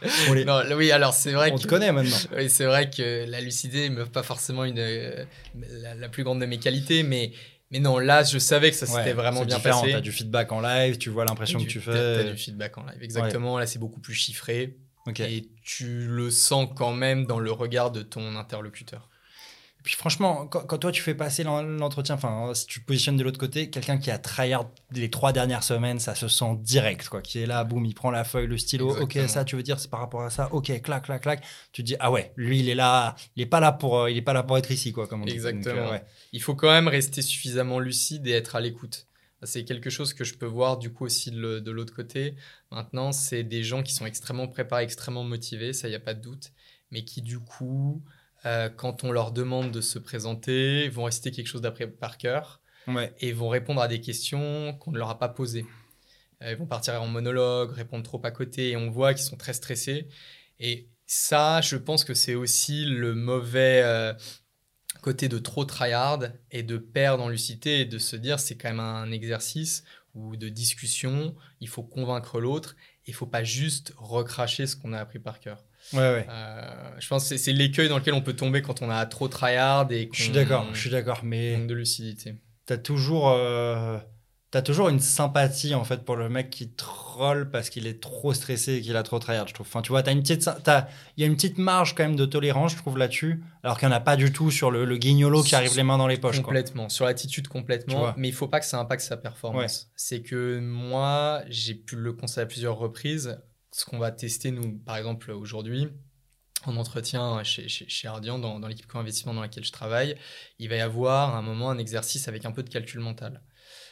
[0.35, 3.25] les- non, oui, alors c'est vrai on que te connaît maintenant Oui, c'est vrai que
[3.29, 7.33] la lucidité n'est pas forcément une, euh, la, la plus grande de mes qualités, mais,
[7.71, 9.81] mais non, là, je savais que ça s'était Ouais, vraiment bien différent.
[9.83, 9.93] passé.
[9.93, 11.93] T'as du feedback en live, tu vois l'impression que tu fais.
[11.93, 13.59] T'as du feedback en live, exactement.
[13.59, 14.77] Là, c'est beaucoup plus chiffré
[15.21, 19.08] et tu le sens quand même dans le regard de ton interlocuteur.
[19.89, 23.17] Puis franchement, quand, quand toi tu fais passer l'en- l'entretien, enfin si tu te positionnes
[23.17, 27.09] de l'autre côté, quelqu'un qui a tryhard les trois dernières semaines, ça se sent direct,
[27.09, 27.23] quoi.
[27.23, 29.25] Qui est là, boum, il prend la feuille, le stylo, Exactement.
[29.25, 31.43] ok, ça tu veux dire c'est par rapport à ça, ok, clac, clac, clac.
[31.73, 34.11] Tu te dis ah ouais, lui il est là, il est pas là pour, euh,
[34.11, 35.37] il est pas là pour être ici, quoi, comme on dit.
[35.39, 35.91] Donc, euh, Exactement.
[35.91, 36.05] ouais.
[36.33, 39.07] Il faut quand même rester suffisamment lucide et être à l'écoute.
[39.43, 42.35] C'est quelque chose que je peux voir du coup aussi de l'autre côté.
[42.71, 46.13] Maintenant, c'est des gens qui sont extrêmement préparés, extrêmement motivés, ça, il n'y a pas
[46.13, 46.53] de doute,
[46.91, 48.03] mais qui du coup,
[48.47, 52.61] euh, quand on leur demande de se présenter, vont rester quelque chose d'après par cœur
[52.87, 53.13] Ouais.
[53.21, 55.67] et vont répondre à des questions qu'on ne leur a pas posées.
[56.43, 59.37] Euh, Ils vont partir en monologue, répondre trop à côté, et on voit qu'ils sont
[59.37, 60.09] très stressés.
[60.59, 64.15] Et ça, je pense que c'est aussi le mauvais euh,
[65.03, 66.21] côté de trop tryhard
[66.51, 69.85] et de perdre en lucidité et de se dire c'est quand même un exercice
[70.15, 72.75] ou de discussion, il faut convaincre l'autre,
[73.07, 75.65] il faut pas juste recracher ce qu'on a appris par cœur.
[75.93, 76.27] Ouais, ouais.
[76.29, 79.29] Euh, je pense que c'est- l'écueil dans lequel on peut tomber quand on a trop
[79.29, 82.35] tryhard et Je suis qu'on d'accord, je suis d'accord, mais manque de lucidité.
[82.67, 83.99] t'as toujours, euh,
[84.51, 88.33] t'as toujours une sympathie en fait pour le mec qui troll parce qu'il est trop
[88.35, 89.67] stressé et qu'il a trop tryhard, je trouve.
[89.67, 90.49] Enfin, tu vois, t'as une petite,
[91.17, 93.89] il y a une petite marge quand même de tolérance, je trouve là-dessus, alors qu'il
[93.89, 96.07] n'y en a pas du tout sur le, le guignolo qui arrive les mains dans
[96.07, 96.37] les poches.
[96.37, 96.45] Quoi.
[96.45, 99.91] Complètement, sur l'attitude Tu complètement, mais il faut pas que ça impacte sa performance.
[99.97, 103.39] C'est que moi, j'ai pu le constater à plusieurs reprises.
[103.79, 105.87] Ce qu'on va tester, nous, par exemple, aujourd'hui,
[106.65, 110.17] en entretien chez, chez, chez Ardian, dans, dans l'équipe co-investissement dans laquelle je travaille,
[110.59, 113.41] il va y avoir à un moment un exercice avec un peu de calcul mental,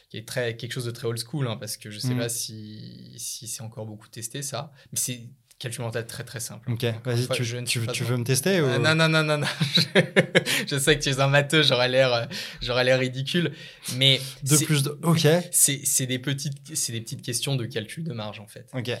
[0.09, 2.17] qui est très, quelque chose de très old school, hein, parce que je sais Mhm.
[2.19, 6.69] pas si, si c'est encore beaucoup testé, ça, mais c'est calcul mental très très simple.
[6.69, 8.65] Ok, vas-y, tu, je ne tu, tu veux me tester ou...
[8.65, 9.47] Euh, non, non, non, non, non.
[10.67, 12.25] je sais que tu es un matheux, j'aurais l'air, euh,
[12.61, 13.53] j'aurais l'air ridicule.
[13.95, 14.99] Mais c'est- plus deux.
[15.03, 18.69] Ok, c'est des, petites, c'est des petites questions de calcul de marge, en fait.
[18.73, 18.91] ok.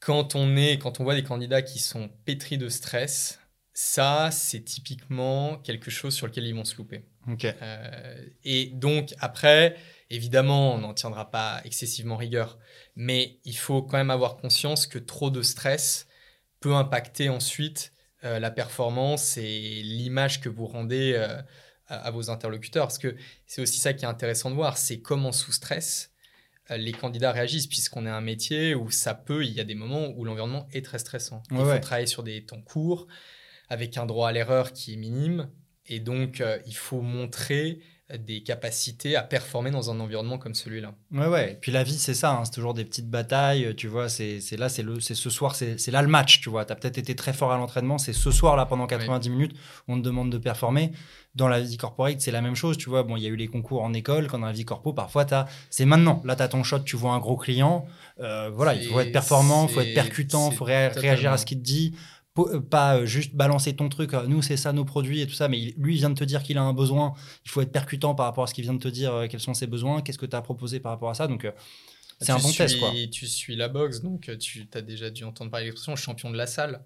[0.00, 3.38] Quand on, est, quand on voit des candidats qui sont pétris de stress,
[3.72, 7.04] ça, c'est typiquement quelque chose sur lequel ils vont se louper.
[7.44, 9.76] Euh, et donc, après,
[10.08, 12.58] évidemment, on n'en tiendra pas excessivement rigueur,
[12.96, 16.06] mais il faut quand même avoir conscience que trop de stress
[16.60, 17.92] peut impacter ensuite
[18.24, 21.40] euh, la performance et l'image que vous rendez euh,
[21.86, 22.86] à, à vos interlocuteurs.
[22.86, 26.09] Parce que c'est aussi ça qui est intéressant de voir, c'est comment sous stress
[26.76, 30.08] les candidats réagissent, puisqu'on est un métier où ça peut, il y a des moments
[30.16, 31.42] où l'environnement est très stressant.
[31.50, 31.80] Il Ouais, faut ouais.
[31.80, 33.06] travailler sur des temps courts,
[33.68, 35.50] avec un droit à l'erreur qui est minime,
[35.86, 37.84] et donc euh, il faut montrer euh,
[38.18, 40.94] des capacités à performer dans un environnement comme celui-là.
[41.12, 41.52] Ouais, ouais.
[41.52, 42.32] Et puis la vie, c'est ça.
[42.32, 43.74] hein, C'est toujours des petites batailles.
[43.76, 44.84] Tu vois, c'est là, c'est
[45.14, 46.40] ce soir, c'est là le match.
[46.40, 47.98] Tu vois, t'as peut-être été très fort à l'entraînement.
[47.98, 49.56] C'est ce soir là pendant 90 minutes,
[49.88, 50.92] on te demande de performer.
[51.36, 52.76] Dans la vie corporate, c'est la même chose.
[52.76, 54.26] Tu vois, bon, il y a eu les concours en école.
[54.26, 55.24] Quand dans la vie corpo, parfois,
[55.70, 56.20] c'est maintenant.
[56.24, 56.80] Là, t'as ton shot.
[56.80, 57.86] Tu vois un gros client.
[58.20, 61.38] Euh, voilà, il faut être performant, il faut être percutant, il faut ré- réagir à
[61.38, 61.94] ce qu'il te dit.
[62.70, 65.94] Pas juste balancer ton truc, nous c'est ça nos produits et tout ça, mais lui
[65.94, 67.14] il vient de te dire qu'il a un besoin,
[67.44, 69.54] il faut être percutant par rapport à ce qu'il vient de te dire, quels sont
[69.54, 71.26] ses besoins, qu'est-ce que tu as proposé par rapport à ça.
[71.26, 71.46] Donc
[72.20, 72.78] c'est un bon test.
[72.78, 72.92] Quoi.
[73.10, 76.36] Tu suis la boxe, donc tu as déjà dû entendre parler de l'expression champion de
[76.36, 76.82] la salle.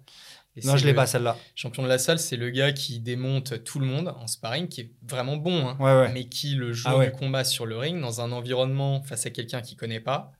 [0.63, 1.37] non, je l'ai pas celle-là.
[1.55, 4.81] Champion de la salle, c'est le gars qui démonte tout le monde en sparring, qui
[4.81, 8.21] est vraiment bon, hein, mais qui le jour ah du combat sur le ring, dans
[8.21, 10.31] un environnement face à quelqu'un qu'il connaît pas,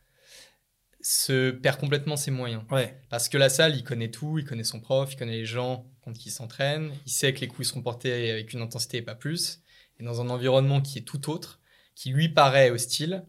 [1.07, 2.63] se perd complètement ses moyens.
[3.09, 5.85] Parce que la salle, il connaît tout, il connaît son prof, il connaît les gens
[6.01, 9.01] contre qui il s'entraîne, il sait que les coups seront portés avec une intensité et
[9.03, 9.61] pas plus.
[9.99, 11.59] Et dans un environnement qui est tout autre,
[11.93, 13.23] qui lui paraît hostile,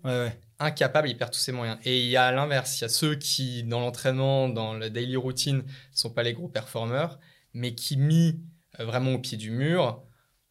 [0.59, 1.79] incapable, il perd tous ses moyens.
[1.85, 5.17] Et il y a l'inverse, il y a ceux qui, dans l'entraînement, dans la daily
[5.17, 5.63] routine, ne
[5.93, 7.19] sont pas les gros performeurs,
[7.53, 8.41] mais qui, mis
[8.81, 10.03] euh, vraiment au pied du mur,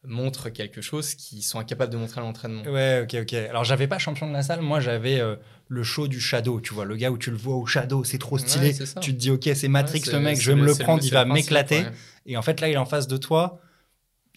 [0.04, 2.62] montrent quelque chose qu'ils sont incapables de montrer à l'entraînement.
[2.66, 3.34] Ouais, ok, ok.
[3.34, 5.36] Alors, j'avais pas champion de la salle, moi, j'avais euh,
[5.68, 8.18] le show du shadow, tu vois, le gars où tu le vois au shadow, c'est
[8.18, 8.74] trop stylé.
[9.02, 11.26] tu te dis, ok, c'est Matrix, le mec, je vais me le prendre, il va
[11.26, 11.86] m'éclater.
[12.26, 13.62] Et en fait, là, il est en face de toi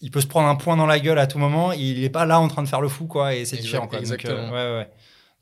[0.01, 1.71] il peut se prendre un point dans la gueule à tout moment.
[1.71, 3.35] Il n'est pas là en train de faire le fou, quoi.
[3.35, 3.99] Et c'est différent, quoi.
[3.99, 4.43] Exactement.
[4.43, 4.89] Donc, ouais, ouais.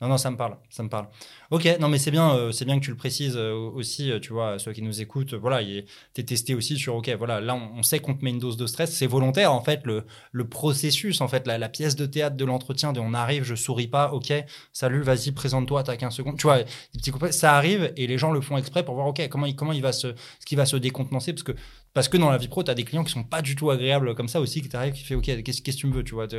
[0.00, 1.08] Non, non, ça me parle, ça me parle.
[1.50, 4.20] Ok, non, mais c'est bien, euh, c'est bien que tu le précises euh, aussi, euh,
[4.20, 5.84] tu vois, ceux qui nous écoutent, voilà, tu
[6.16, 8.68] es testé aussi sur, ok, voilà, là, on, sait qu'on te met une dose de
[8.68, 12.36] stress, c'est volontaire, en fait, le, le processus, en fait, la, la pièce de théâtre
[12.36, 14.32] de l'entretien, de on arrive, je souris pas, ok,
[14.72, 16.58] salut, vas-y, présente-toi, t'as 15 secondes, tu vois,
[16.92, 19.72] petits ça arrive et les gens le font exprès pour voir, ok, comment il, comment
[19.72, 21.56] il va se, ce qui va se décontenancer, parce que
[21.94, 23.70] parce que dans la vie pro, tu as des clients qui sont pas du tout
[23.70, 26.14] agréables comme ça aussi, qui t'arrivent, qui fait OK, qu'est-ce que tu me veux Tu
[26.14, 26.38] vois, tu,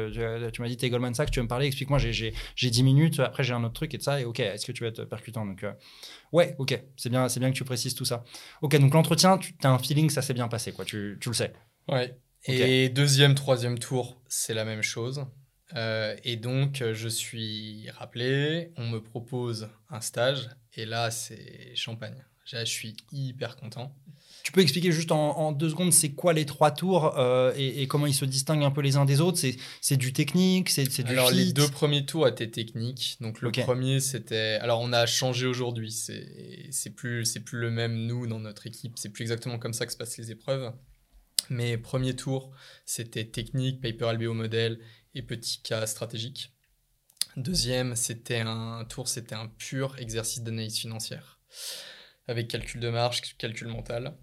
[0.62, 3.54] m'as dit, t'es Goldman Sachs, tu veux me parler, explique-moi, j'ai 10 minutes, après j'ai
[3.54, 5.64] un autre truc et de ça, et OK, est-ce que tu vas être percutant Donc,
[5.64, 5.74] euh,
[6.32, 8.24] ouais, OK, c'est bien, bien que tu précises tout ça.
[8.62, 11.36] OK, donc l'entretien, tu as un feeling, ça s'est bien passé, quoi, tu, tu le
[11.36, 11.54] sais.
[11.88, 12.16] Ouais.
[12.45, 15.26] Et deuxième, troisième tour, c'est la même chose.
[15.76, 22.24] Euh, et donc, je suis rappelé, on me propose un stage, et là, c'est champagne.
[22.45, 23.95] je suis hyper content.
[24.50, 28.08] Tu peux expliquer juste en, deux secondes, c'est quoi les trois tours euh, et, comment
[28.08, 29.38] ils se distinguent un peu les uns des autres?
[29.80, 33.18] C'est du technique, c'est du Alors les deux premiers tours étaient techniques.
[33.22, 35.91] Donc le premier c'était, alors on a changé aujourd'hui.
[35.91, 38.93] C'est plus c'est plus le même nous dans notre équipe.
[38.95, 40.74] C'est plus exactement comme ça que se passent les épreuves.
[41.52, 42.52] Mais premier tour
[42.88, 44.80] c'était technique, paper LBO modèle
[45.14, 46.54] et petit cas stratégique.
[47.38, 51.39] Deuxième c'était un tour, c'était un pur exercice d'analyse financière
[52.28, 54.16] avec calcul de marge, calcul mental.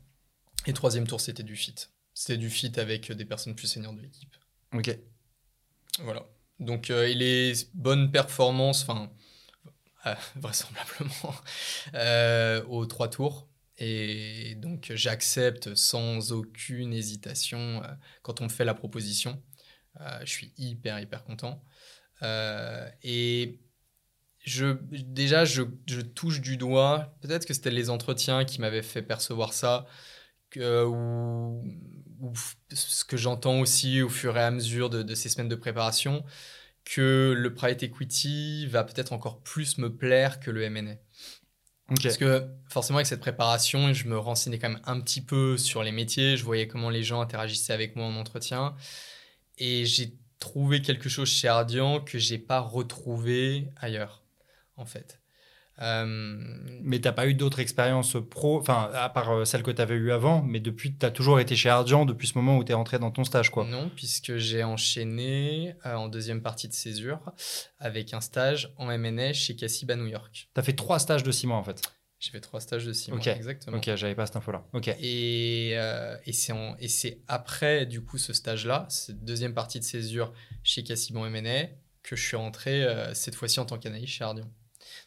[0.67, 1.75] Et troisième tour, c'était du fit.
[2.13, 4.35] C'était du fit avec des personnes plus seniors de l'équipe.
[4.73, 4.99] Ok.
[6.01, 6.27] Voilà.
[6.59, 9.11] Donc, euh, il est bonne performance, enfin,
[10.07, 11.35] euh, vraisemblablement,
[11.95, 13.49] euh, aux trois tours.
[13.79, 17.83] Et donc, j'accepte sans aucune hésitation
[18.23, 19.43] quand on me fait la proposition.
[20.21, 21.63] je suis hyper, hyper content.
[22.23, 23.61] et
[24.41, 29.03] je, déjà, je, je touche du doigt, peut-être que c'était les entretiens qui m'avaient fait
[29.03, 29.87] percevoir ça
[30.59, 31.63] ou,
[32.73, 36.25] ce que j'entends aussi au fur et à mesure de, ces semaines de préparation,
[36.85, 40.97] que le private equity va peut-être encore plus me plaire que le M&A.
[42.03, 45.83] Parce que forcément avec cette préparation, je me renseignais quand même un petit peu sur
[45.83, 48.75] les métiers, je voyais comment les gens interagissaient avec moi en entretien,
[49.59, 54.25] et j'ai trouvé quelque chose chez Ardian que j'ai pas retrouvé ailleurs,
[54.77, 55.21] en fait.
[55.83, 56.07] Euh,
[56.83, 59.83] mais tu n'as pas eu d'autres expériences pro, enfin, à part euh, celle que tu
[59.83, 62.65] avais eue avant, mais depuis, tu as toujours été chez Ardian depuis ce moment où
[62.65, 63.65] tu es rentré dans ton stage, quoi.
[63.67, 67.21] Non, puisque j'ai enchaîné euh, en deuxième partie de césure
[67.79, 70.49] avec un stage en MNA chez Cassib à New York.
[70.55, 71.83] Tu as fait trois stages de six mois, en fait.
[72.19, 73.77] J'ai fait trois stages de six mois, exactement.
[73.77, 74.65] Ok, j'avais pas cette info-là.
[74.73, 74.89] Ok.
[74.89, 81.19] Et, et c'est après, du coup, ce stage-là, cette deuxième partie de césure chez Cassib
[81.19, 81.65] en MNA,
[82.03, 84.51] que je suis rentré cette fois-ci en tant qu'analyste chez Ardian.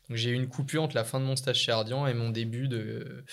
[0.10, 2.68] J'ai eu une coupure entre la fin de mon stage chez Ardian et mon début
[2.68, 3.24] de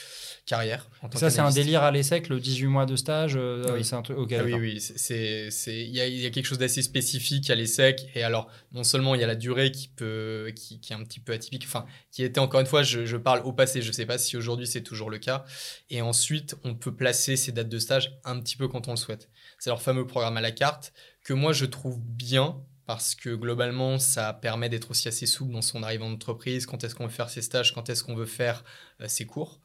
[0.45, 0.91] carrière.
[1.15, 4.03] ça, c'est un délire à l'ESSEC, le 18 mois de stage euh, Oui, c'est un
[4.03, 4.17] truc.
[4.33, 4.79] Ah oui, oui.
[5.09, 8.09] Il y a, y a, quelque chose d'assez spécifique à l'ESSEC.
[8.15, 11.03] Et alors, non seulement il y a la durée qui, peut, qui, qui, est un
[11.03, 13.89] petit peu atypique, enfin, qui était encore une fois, je, je parle au passé, je
[13.89, 15.45] ne sais pas si aujourd'hui c'est toujours le cas.
[15.89, 18.97] Et ensuite, on peut placer ces dates de stage un petit peu quand on le
[18.97, 19.31] souhaite.
[19.59, 20.93] C'est leur fameux programme à la carte
[21.25, 25.63] que moi je trouve bien parce que globalement, ça permet d'être aussi assez souple dans
[25.63, 28.27] son arrivée en entreprise, quand est-ce qu'on veut faire ses stages, quand est-ce qu'on veut
[28.27, 28.65] faire
[29.01, 29.61] euh, ses cours?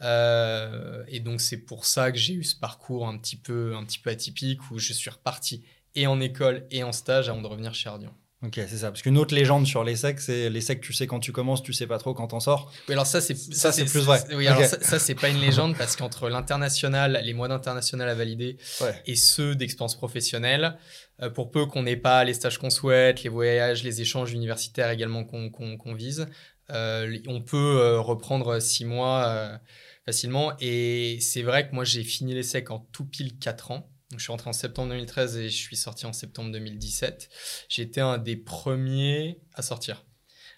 [0.00, 3.84] Euh, et donc, c'est pour ça que j'ai eu ce parcours un petit, peu, un
[3.84, 5.62] petit peu atypique où je suis reparti
[5.94, 8.14] et en école et en stage avant de revenir chez Ardian.
[8.44, 8.90] Ok, c'est ça.
[8.90, 11.62] Parce qu'une autre légende sur les secs, c'est les secs, tu sais quand tu commences,
[11.62, 12.70] tu sais pas trop quand t'en sors.
[12.88, 14.22] Oui, alors ça, c'est ça, c'est plus vrai.
[14.34, 18.58] Oui, alors ça, c'est pas une légende parce qu'entre l'international, les mois d'international à valider
[19.06, 20.76] et ceux d'expérience professionnelle,
[21.22, 24.90] euh, pour peu qu'on n'ait pas les stages qu'on souhaite, les voyages, les échanges universitaires
[24.90, 26.26] également qu'on vise,
[26.70, 29.60] euh, on peut euh, reprendre six mois
[30.04, 30.52] facilement.
[30.60, 33.88] Et c'est vrai que moi, j'ai fini l'essai en tout pile 4 ans.
[34.18, 37.28] Je suis rentré en septembre 2013 et je suis sorti en septembre 2017.
[37.68, 40.04] J'étais un des premiers à sortir.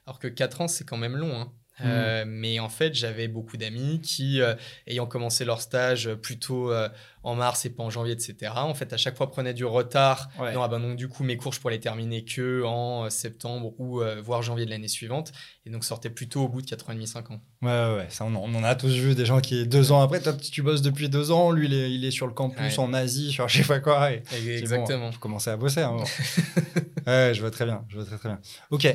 [0.07, 1.41] Alors que 4 ans, c'est quand même long.
[1.41, 1.53] Hein.
[1.85, 2.29] Euh, mm.
[2.29, 4.55] mais en fait, j'avais beaucoup d'amis qui, euh,
[4.87, 6.89] ayant commencé leur stage plutôt euh,
[7.23, 10.29] en mars et pas en janvier, etc., en fait, à chaque fois prenaient du retard.
[10.39, 13.75] Non, ah ben donc, du coup, mes cours, je pourrais les terminer que en septembre
[13.79, 15.33] ou voire janvier de l'année suivante.
[15.67, 17.41] Et donc, sortaient plutôt au bout de 4 ans et demi, 5 ans.
[17.63, 20.35] Ouais, ouais, ça, on, en a tous vu des gens qui, deux ans après, toi,
[20.35, 23.33] tu bosses depuis deux ans, lui, il est, il est sur le campus en Asie,
[23.33, 24.13] sur je sais pas quoi.
[24.13, 25.11] Exactement.
[25.11, 25.83] je commençais à bosser.
[25.83, 25.97] Hein,
[27.07, 27.85] ouais, je vois très bien.
[27.89, 28.41] Je vois très, très bien.
[28.71, 28.87] Ok.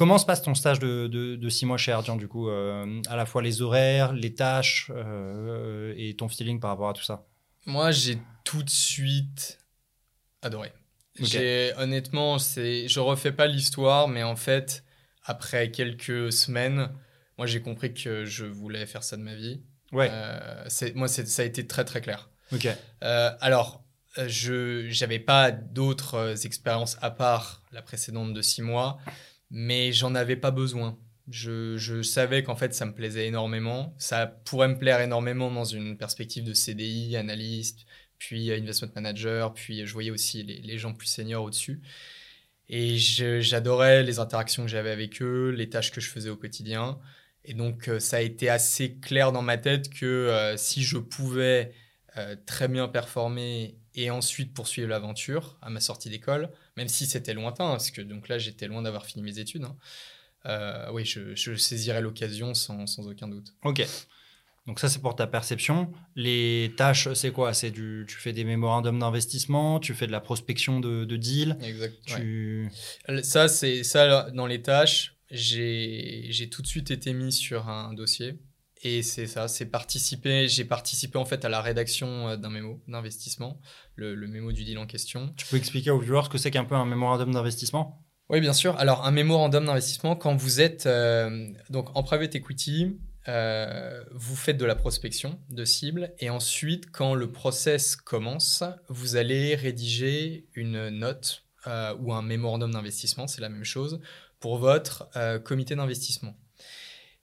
[0.00, 3.26] Comment se passe ton stage de, six mois chez Ardian, du coup euh, À la
[3.26, 7.26] fois les horaires, les tâches euh, et ton feeling par rapport à tout ça?
[7.66, 9.58] Moi, j'ai tout de suite
[10.40, 10.72] adoré.
[11.76, 14.84] Honnêtement, je refais pas l'histoire, mais en fait,
[15.22, 16.88] après quelques semaines,
[17.36, 19.60] moi, j'ai compris que je voulais faire ça de ma vie.
[19.92, 20.08] Ouais.
[20.10, 22.30] Euh, moi, ça a été très, très clair.
[22.54, 22.66] Ok.
[23.02, 23.84] alors,
[24.16, 28.98] je n'avais pas d'autres expériences à part la précédente de six mois
[29.50, 30.98] mais j'en avais pas besoin.
[31.28, 33.94] Je, savais qu'en fait, ça me plaisait énormément.
[33.98, 37.86] Ça pourrait me plaire énormément dans une perspective de CDI, analyste,
[38.18, 41.82] puis investment manager, puis je voyais aussi les, gens plus seniors au-dessus.
[42.68, 46.98] Et j'adorais les interactions que j'avais avec eux, les tâches que je faisais au quotidien.
[47.44, 50.98] Et donc, euh, ça a été assez clair dans ma tête que euh, si je
[50.98, 51.72] pouvais
[52.16, 57.34] euh, très bien performer et ensuite poursuivre l'aventure à ma sortie d'école, même si c'était
[57.34, 59.64] lointain, parce que donc là j'étais loin d'avoir fini mes études.
[59.64, 59.76] Hein.
[60.46, 63.52] Euh, oui, je, saisirais l'occasion sans, sans, aucun doute.
[63.64, 63.86] Ok.
[64.66, 65.92] Donc ça c'est pour ta perception.
[66.16, 67.52] Les tâches, c'est quoi?
[67.52, 71.58] C'est du, tu fais des mémorandums d'investissement, tu fais de la prospection de, de deals.
[71.60, 73.24] Exact.
[73.24, 75.16] Ça c'est ça dans les tâches.
[75.30, 78.38] J'ai tout de suite été mis sur un dossier
[78.82, 80.48] et c'est ça, c'est participer.
[80.48, 83.60] J'ai participé en fait à la rédaction euh, d'un mémo d'investissement,
[83.96, 85.34] le, mémo du deal en question.
[85.36, 88.02] Tu peux expliquer aux viewers ce que c'est qu'un peu un mémorandum d'investissement?
[88.30, 88.76] Oui, bien sûr.
[88.76, 92.96] Alors, un mémorandum d'investissement, quand vous êtes euh, donc en private equity,
[93.28, 99.16] euh, vous faites de la prospection de cibles et ensuite, quand le process commence, vous
[99.16, 101.44] allez rédiger une note
[101.98, 104.00] ou un mémorandum d'investissement, c'est la même chose,
[104.38, 105.10] pour votre
[105.44, 106.34] comité d'investissement.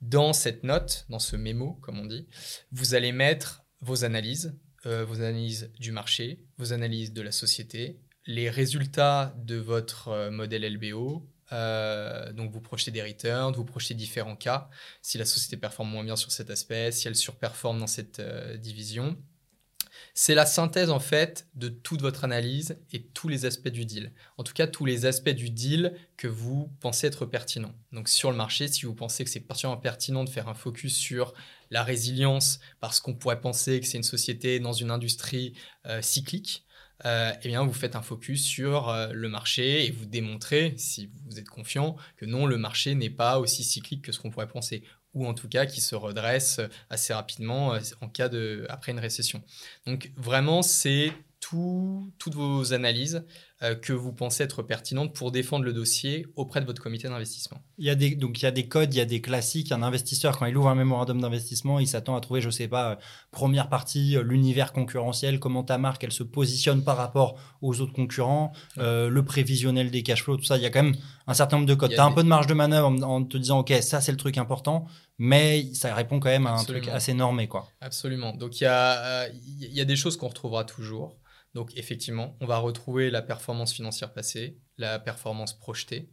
[0.01, 2.27] Dans cette note, dans ce mémo, comme on dit,
[2.71, 7.99] vous allez mettre vos analyses, euh, vos analyses du marché, vos analyses de la société,
[8.25, 11.27] les résultats de votre euh, modèle LBO.
[11.53, 14.69] Euh, donc vous projetez des returns, vous projetez différents cas,
[15.01, 18.21] si la société performe moins bien sur cet aspect, si elle surperforme dans cette
[18.59, 19.17] division.
[20.19, 24.11] C'est la synthèse en fait de toute votre analyse et tous les aspects du deal.
[24.39, 27.75] En tout cas, tous les aspects du deal que vous pensez être pertinents.
[27.91, 30.95] Donc sur le marché, si vous pensez que c'est particulièrement pertinent de faire un focus
[30.95, 31.35] sur
[31.69, 35.53] la résilience parce qu'on pourrait penser que c'est une société dans une industrie
[35.85, 36.65] euh, cyclique,
[37.05, 41.11] euh, eh bien, vous faites un focus sur euh, le marché et vous démontrez, si
[41.27, 44.47] vous êtes confiant, que non, le marché n'est pas aussi cyclique que ce qu'on pourrait
[44.47, 44.83] penser
[45.17, 48.99] ou en tout cas qui se redresse assez rapidement euh, en cas de après une
[48.99, 49.41] récession.
[49.85, 53.23] Donc vraiment c'est toutes vos analyses
[53.63, 57.57] euh, que vous pensez être pertinentes pour défendre le dossier auprès de votre comité d'investissement.
[57.79, 59.71] Il y a des, donc il y a des codes, il y a des classiques.
[59.71, 62.91] Un investisseur, quand il ouvre un mémorandum d'investissement, il s'attend à trouver, je sais pas,
[62.91, 62.95] euh,
[63.31, 67.93] première partie, euh, l'univers concurrentiel, comment ta marque, elle se positionne par rapport aux autres
[67.93, 70.57] concurrents, le prévisionnel des cash flows, tout ça.
[70.57, 70.95] Il y a quand même
[71.25, 71.89] un certain nombre de codes.
[71.89, 74.19] Tu as un peu de marge de manœuvre en, te disant, OK, ça, c'est le
[74.19, 74.85] truc important,
[75.17, 77.47] mais ça répond quand même à un truc assez normé.
[77.47, 77.67] Quoi.
[77.81, 78.35] Absolument.
[78.35, 79.27] Donc il y a,
[79.59, 81.15] y a des choses qu'on retrouvera toujours.
[81.57, 86.07] Donc effectivement, on va retrouver la performance financière passée, la performance projetée,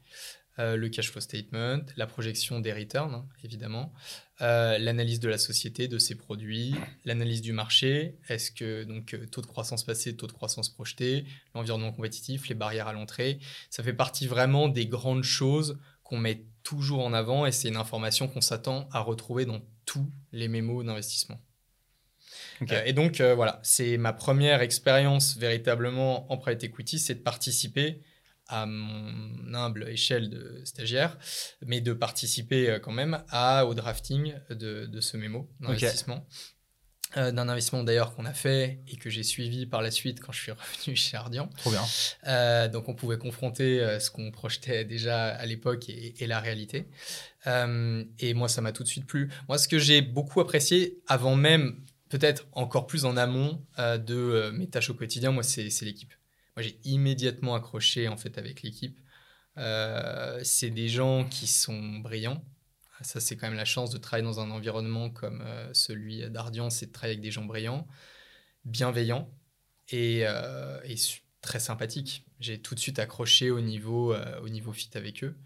[0.59, 3.93] euh, le cash flow statement, la projection des returns, hein, évidemment,
[4.41, 6.75] euh, l'analyse de la société, de ses produits,
[7.05, 11.27] l'analyse du marché, est-ce que donc euh, taux de croissance passé, taux de croissance projeté,
[11.55, 13.39] l'environnement compétitif, les barrières à l'entrée,
[13.69, 17.77] ça fait partie vraiment des grandes choses qu'on met toujours en avant et c'est une
[17.77, 21.39] information qu'on s'attend à retrouver dans tous les mémos d'investissement.
[22.63, 27.21] Euh, et donc, euh, voilà, c'est ma première expérience véritablement en private equity, c'est de
[27.21, 28.03] participer
[28.47, 31.17] à mon humble échelle de stagiaire,
[31.65, 36.27] mais de participer euh, quand même à, au drafting de, de ce mémo d'investissement.
[37.17, 40.43] d'un investissement d'ailleurs qu'on a fait et que j'ai suivi par la suite quand je
[40.43, 40.53] suis
[40.85, 41.49] revenu chez Ardian.
[41.57, 42.69] Trop bien.
[42.69, 46.89] donc on pouvait confronter ce qu'on projetait déjà à l'époque et, et, la réalité.
[47.47, 49.31] et moi ça m'a tout de suite plu.
[49.49, 51.81] Moi ce que j'ai beaucoup apprécié avant même
[52.15, 56.15] peut-être encore plus en amont euh, de euh, mes tâches au quotidien, moi, c'est l'équipe.
[56.55, 59.01] Moi, j'ai immédiatement accroché en fait avec l'équipe.
[59.59, 62.45] Euh, c'est des gens qui sont brillants,
[63.03, 66.87] Ça, c'est quand même la chance de travailler dans un environnement comme celui d'Ardian, c'est
[66.87, 67.85] de travailler avec des gens brillants,
[68.65, 69.29] bienveillants
[69.89, 70.95] et, et
[71.41, 72.27] très sympathiques.
[72.39, 75.37] J'ai tout de suite accroché au niveau, au niveau fit avec eux.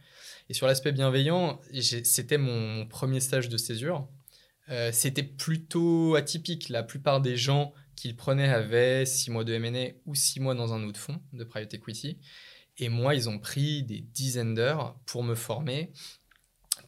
[0.50, 1.60] Et sur l'aspect bienveillant,
[2.04, 4.06] c'était mon, premier stage de césure.
[4.92, 6.68] C'était plutôt atypique.
[6.68, 10.72] La plupart des gens qu'ils prenaient avaient six mois de M&A ou six mois dans
[10.72, 12.18] un autre fonds de private equity.
[12.78, 15.92] Et moi, ils ont pris des dizaines d'heures pour me former,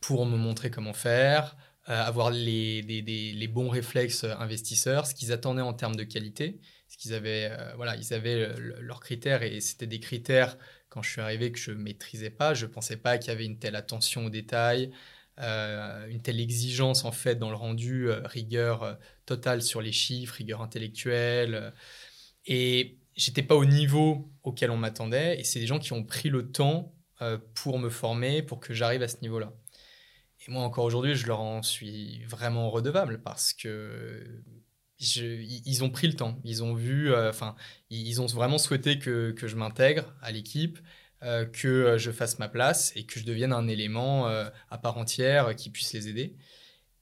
[0.01, 1.57] pour me montrer comment faire,
[1.89, 6.61] euh, avoir les, bons réflexes investisseurs, ce qu'ils attendaient en termes de qualité.
[6.89, 10.57] Ce qu'ils avaient, euh, voilà, ils avaient leurs critères et c'était des critères
[10.89, 12.55] quand je suis arrivé que je maîtrisais pas.
[12.55, 14.93] Je pensais pas qu'il y avait une telle attention aux détails,
[15.41, 20.63] euh, une telle exigence en fait dans le rendu, rigueur totale sur les chiffres, rigueur
[20.63, 21.73] intellectuelle.
[22.47, 25.39] et j'étais pas au niveau auquel on m'attendait.
[25.39, 28.75] Et c'est des gens qui ont pris le temps euh, pour me former, pour que
[28.75, 29.53] j'arrive à ce niveau-là.
[30.47, 34.43] Et moi, encore aujourd'hui, je leur en suis vraiment redevable parce que
[34.99, 36.39] ils ont pris le temps.
[36.45, 37.57] Ils ont vu, euh, enfin,
[37.89, 40.79] ils ont vraiment souhaité que, que je m'intègre à l'équipe,
[41.23, 45.55] euh, que je fasse ma place et que je devienne un élément à part entière
[45.57, 46.37] qui puisse les aider.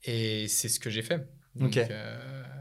[0.03, 1.27] Et c'est ce que j'ai fait.
[1.55, 1.79] Donc,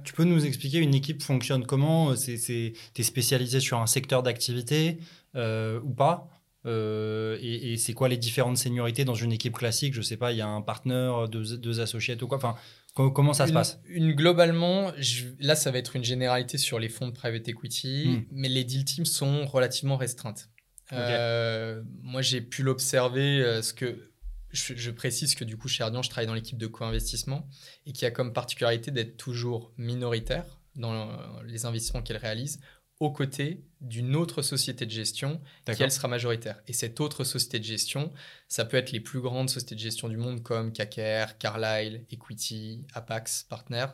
[0.04, 4.98] tu peux nous expliquer une équipe fonctionne comment Tu es spécialisé sur un secteur d'activité
[5.36, 6.30] euh, ou pas
[6.66, 9.94] euh, et, c'est quoi les différentes seniorités dans une équipe classique?
[9.94, 12.56] Je sais pas, il y a un partenaire, deux, associés ou quoi enfin,
[12.94, 13.80] Comment ça se passe?
[13.88, 14.92] une, Globalement,
[15.38, 18.24] là, ça va être une généralité sur les fonds de private equity, hmm.
[18.32, 20.50] mais les deal teams sont relativement restreintes.
[20.92, 24.10] Euh, moi, j'ai pu l'observer, ce que
[24.50, 27.48] je, précise que du coup, chez Ardian, je travaille dans l'équipe de co-investissement
[27.86, 30.44] et qui a comme particularité d'être toujours minoritaire
[30.76, 31.10] dans
[31.44, 32.60] les investissements qu'elle réalise
[33.00, 35.40] aux côtés d'une autre société de gestion
[35.72, 36.60] qui, elle, sera majoritaire.
[36.66, 38.12] Et cette autre société de gestion,
[38.48, 42.86] ça peut être les plus grandes sociétés de gestion du monde comme KKR, Carlyle, Equity,
[42.94, 43.86] Apax Partner,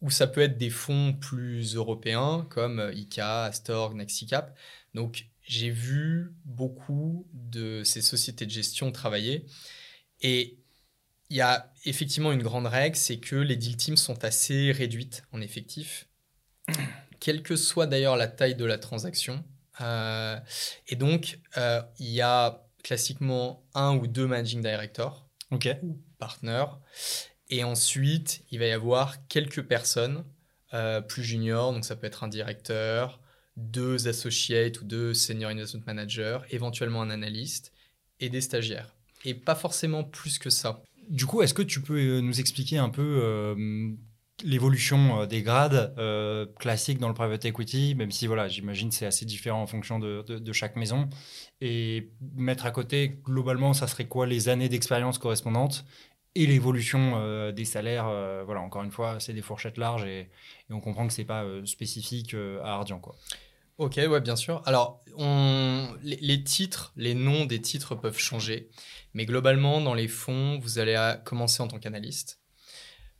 [0.00, 4.56] ou ça peut être des fonds plus européens comme ICA, Astor, Nexicap.
[4.94, 9.46] Donc, j'ai vu beaucoup de ces sociétés de gestion travailler.
[10.20, 10.58] Et
[11.30, 15.24] il y a effectivement une grande règle, c'est que les deal teams sont assez réduites
[15.32, 16.06] en effectif,
[17.20, 19.42] quelle que soit d'ailleurs la taille de la transaction.
[19.80, 20.38] Euh,
[20.88, 25.58] et donc, euh, il y a classiquement un ou deux managing directors ou
[26.18, 26.66] partners.
[27.48, 30.24] Et ensuite, il va y avoir quelques personnes
[30.74, 33.21] euh, plus juniors, donc ça peut être un directeur,
[33.56, 37.72] deux associates ou deux senior investment managers, éventuellement un analyste
[38.20, 38.94] et des stagiaires.
[39.24, 40.82] Et pas forcément plus que ça.
[41.08, 43.90] Du coup, est-ce que tu peux euh, nous expliquer un peu euh,
[44.44, 45.94] l'évolution euh, des grades
[46.58, 50.22] classiques dans le private equity, même si voilà, j'imagine c'est assez différent en fonction de,
[50.22, 51.08] de, chaque maison,
[51.60, 55.84] et mettre à côté globalement, ça serait quoi les années d'expérience correspondantes
[56.34, 58.04] et l'évolution des salaires.
[58.44, 60.28] voilà, encore une fois, c'est des fourchettes larges et,
[60.70, 63.14] on comprend que c'est pas spécifique à Ardian, quoi.
[63.78, 64.62] Ok, ouais, bien sûr.
[64.66, 65.02] Alors,
[66.02, 68.70] les, titres, les noms des titres peuvent changer,
[69.14, 72.40] mais globalement, dans les fonds, vous allez commencer en tant qu'analyste,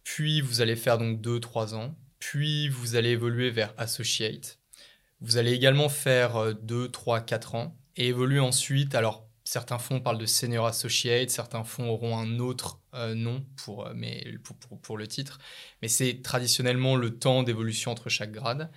[0.05, 4.59] puis vous allez faire donc 2-3 ans, puis vous allez évoluer vers associate.
[5.21, 8.95] Vous allez également faire 2, 3, 4 ans et évoluer ensuite.
[8.95, 13.87] Alors, certains fonds parlent de senior associate, certains fonds auront un autre euh, nom pour,
[13.87, 15.39] euh, mais, pour, pour, le titre,
[15.81, 18.71] mais c'est traditionnellement le temps d'évolution entre chaque grade.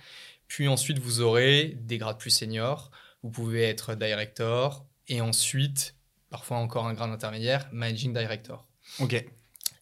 [0.48, 2.90] Puis ensuite, vous aurez des grades plus seniors.
[3.22, 5.96] Vous pouvez être director et ensuite,
[6.30, 8.66] parfois encore un grade intermédiaire, managing director.
[9.00, 9.22] Ok.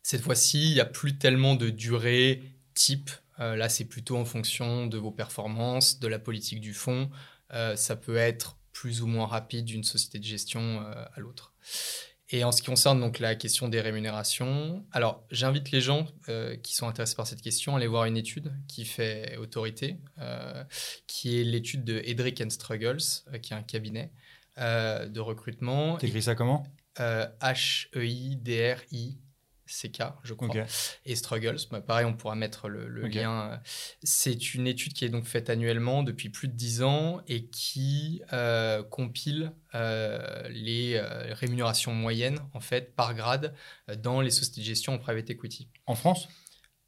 [0.02, 2.42] Cette fois-ci, il n'y a plus tellement de durée
[2.74, 3.10] type.
[3.38, 7.08] Euh, là, c'est plutôt en fonction de vos performances, de la politique du fonds.
[7.52, 11.54] Euh, ça peut être plus ou moins rapide d'une société de gestion à l'autre.
[12.30, 16.56] Et en ce qui concerne donc la question des rémunérations, alors j'invite les gens euh,
[16.56, 20.64] qui sont intéressés par cette question à aller voir une étude qui fait autorité, euh,
[21.06, 23.02] qui est l'étude de Edric and Struggles,
[23.32, 24.10] euh, qui est un cabinet
[24.56, 25.96] de recrutement.
[25.96, 26.64] T'écris ça comment
[26.96, 27.98] H-E-I-D-R-I
[29.74, 30.54] CK, je crois,
[31.04, 31.58] et Struggles.
[31.70, 33.60] Bah, pareil, on pourra mettre le, lien.
[34.02, 38.22] C'est une étude qui est donc faite annuellement depuis plus de 10 ans et qui
[38.32, 43.54] euh, compile euh, les euh, rémunérations moyennes en fait par grade
[43.98, 45.68] dans les sociétés de gestion en private equity.
[45.86, 46.28] En France?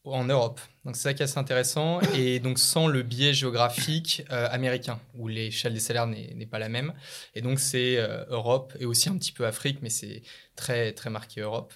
[0.05, 0.61] En Europe.
[0.85, 5.27] Donc c'est ça qui est assez intéressant et donc sans le biais géographique américain où
[5.27, 6.95] l'échelle des salaires n'est pas la même.
[7.35, 7.97] Et donc c'est
[8.29, 10.23] Europe et aussi un petit peu Afrique, mais c'est
[10.55, 11.75] très très marqué Europe.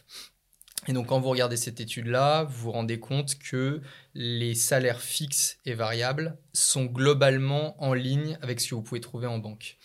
[0.88, 3.82] Et donc, quand vous regardez cette étude-là, vous vous rendez compte que
[4.14, 9.26] les salaires fixes et variables sont globalement en ligne avec ce que vous pouvez trouver
[9.26, 9.76] en banque.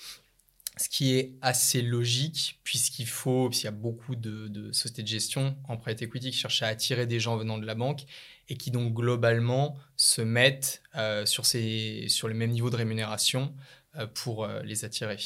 [0.78, 5.58] ce qui est assez logique, puisqu'il faut, puisqu'il y a beaucoup de, sociétés de gestion
[5.70, 8.04] en private equity qui cherchent à attirer des gens venant de la banque
[8.50, 13.54] et qui donc globalement se mettent euh, sur, ces, sur le même niveau de rémunération
[13.98, 15.18] euh, pour euh, les attirer.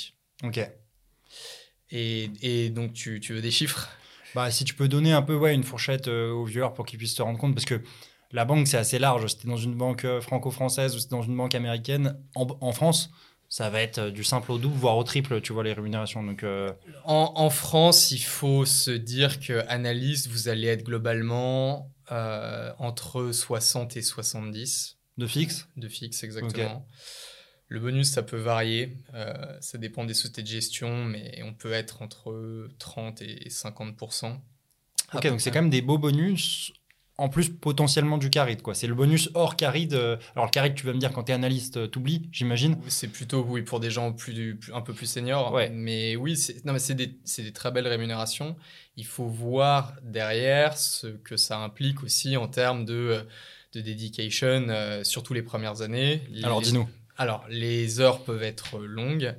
[0.44, 0.60] Ok.
[1.91, 3.90] Et, et donc tu, tu, veux des chiffres?
[4.36, 7.16] Bah, Si tu peux donner un peu ouais, une fourchette aux viewers pour qu'ils puissent
[7.16, 7.82] se rendre compte, parce que
[8.32, 9.28] la banque c'est assez large.
[9.28, 12.18] C'était dans une banque franco-française ou c'est dans une banque américaine.
[12.36, 13.12] En, en France,
[13.50, 16.24] ça va être euh, du simple au double, voire au triple, tu vois, les rémunérations.
[16.24, 16.72] Donc, euh,
[17.04, 23.98] en, France, il faut se dire que analyste, vous allez être globalement euh, entre 60
[23.98, 24.98] et 70.
[25.18, 25.68] De fixe?
[25.76, 26.86] De fixe, exactement.
[27.70, 28.98] Le bonus, ça peut varier.
[29.62, 34.40] ça dépend des sociétés de gestion, mais on peut être entre 30 et 50%
[35.14, 36.72] Ok, donc c'est quand même des beaux bonus
[37.20, 38.74] en plus potentiellement du caride quoi.
[38.74, 41.36] C'est le bonus hors caride alors le caride tu vas me dire quand tu es
[41.36, 42.78] analyste euh, t'oublies j'imagine.
[42.88, 45.52] C'est plutôt oui pour des gens plus, un peu plus seniors.
[45.52, 45.70] Ouais.
[45.70, 48.56] mais oui c'est non mais c'est des, des, très belles rémunérations.
[48.96, 53.22] Il faut voir derrière ce que ça implique aussi en termes de euh,
[53.74, 56.22] de dedication euh, surtout les premières années.
[56.44, 56.88] Alors dis-nous
[57.20, 59.36] alors les heures peuvent être longues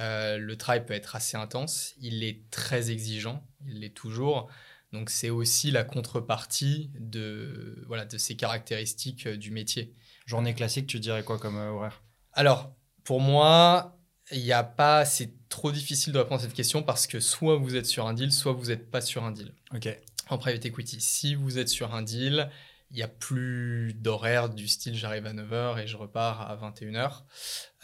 [0.00, 4.50] le travail peut être assez intense il est très exigeant il l'est toujours
[4.92, 9.94] donc c'est aussi la contrepartie de, voilà, de ces caractéristiques euh, du métier.
[10.26, 12.02] Journée classique, tu dirais quoi comme euh, horaire?
[12.32, 12.72] Alors,
[13.04, 13.98] pour moi,
[14.32, 17.56] il n'y a pas, c'est trop difficile de répondre à cette question parce que soit
[17.56, 19.52] vous êtes sur un deal, soit vous n'êtes pas sur un deal.
[19.74, 19.88] Ok.
[20.30, 22.50] En private equity, si vous êtes sur un deal,
[22.90, 27.22] il n'y a plus d'horaire du style j'arrive à 9h et je repars à 21h.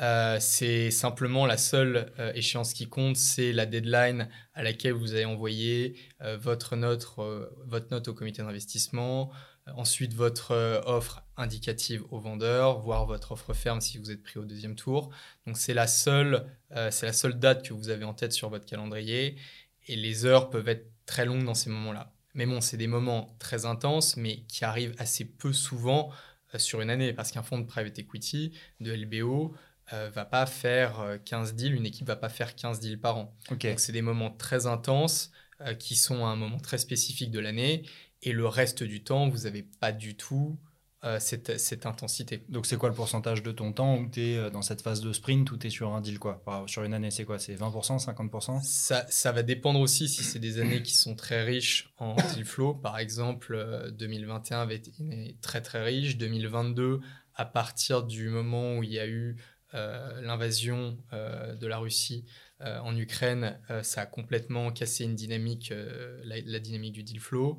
[0.01, 5.13] Euh, c'est simplement la seule euh, échéance qui compte, c'est la deadline à laquelle vous
[5.13, 7.07] avez envoyé euh, votre, note,
[7.67, 9.31] votre note au comité d'investissement,
[9.77, 14.45] ensuite votre offre indicative au vendeur, voire votre offre ferme si vous êtes pris au
[14.45, 15.11] deuxième tour.
[15.47, 16.47] Donc c'est la, seule,
[16.91, 19.37] c'est la seule date que vous avez en tête sur votre calendrier
[19.87, 22.14] et les heures peuvent être très longues dans ces moments-là.
[22.35, 26.11] Mais bon, c'est des moments très intenses, mais qui arrivent assez peu souvent
[26.55, 29.55] euh, sur une année, parce qu'un fonds de private equity, de LBO,
[29.93, 33.19] euh, va pas faire 15 euh, deals, une équipe va pas faire 15 deals par
[33.19, 33.37] an.
[33.51, 35.31] Donc c'est des moments très intenses
[35.79, 37.85] qui sont à un moment très spécifique de l'année,
[38.23, 40.59] et le reste du temps, vous n'avez pas du tout
[41.05, 42.45] euh, cette, intensité.
[42.49, 45.03] Donc c'est quoi le pourcentage de ton temps où tu es euh, dans cette phase
[45.03, 46.43] de sprint où tu es sur un deal quoi?
[46.67, 47.39] Sur une année, c'est quoi?
[47.39, 51.43] C'est 20%, 50% ça, ça va dépendre aussi si c'est des années qui sont très
[51.43, 52.73] riches en deal flow.
[52.73, 54.93] Par exemple, 2021 euh, avait été
[55.43, 56.17] très très riche.
[56.17, 57.01] 2022,
[57.35, 59.37] à partir du moment où il y a eu
[60.23, 62.25] l'invasion de la Russie
[62.61, 65.75] en Ukraine, ça a complètement cassé une dynamique,
[66.23, 67.59] la, la, dynamique du deal flow.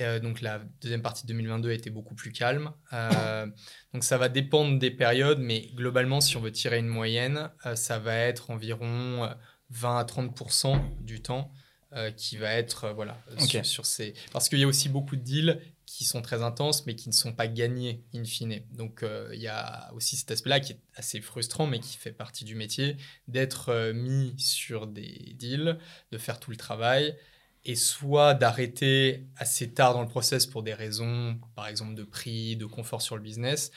[0.00, 2.72] Euh, donc la deuxième partie de 2022 a été beaucoup plus calme.
[2.92, 3.46] Euh,
[3.92, 7.76] donc ça va dépendre des périodes, mais globalement, si on veut tirer une moyenne, euh,
[7.76, 9.30] ça va être environ
[9.70, 11.52] 20 à 30% du temps
[12.16, 13.22] qui va être voilà
[13.64, 14.14] sur, ces.
[14.32, 17.12] Parce qu'il y a aussi beaucoup de deals qui sont très intenses, mais qui ne
[17.12, 18.62] sont pas gagnés in fine.
[18.70, 22.46] Donc il y a aussi cet aspect-là qui est assez frustrant, mais qui fait partie
[22.46, 22.96] du métier,
[23.28, 25.78] d'être mis sur des deals,
[26.12, 27.14] de faire tout le travail
[27.64, 32.56] et soit d'arrêter assez tard dans le process pour des raisons, par exemple de prix,
[32.56, 33.70] de confort sur le business,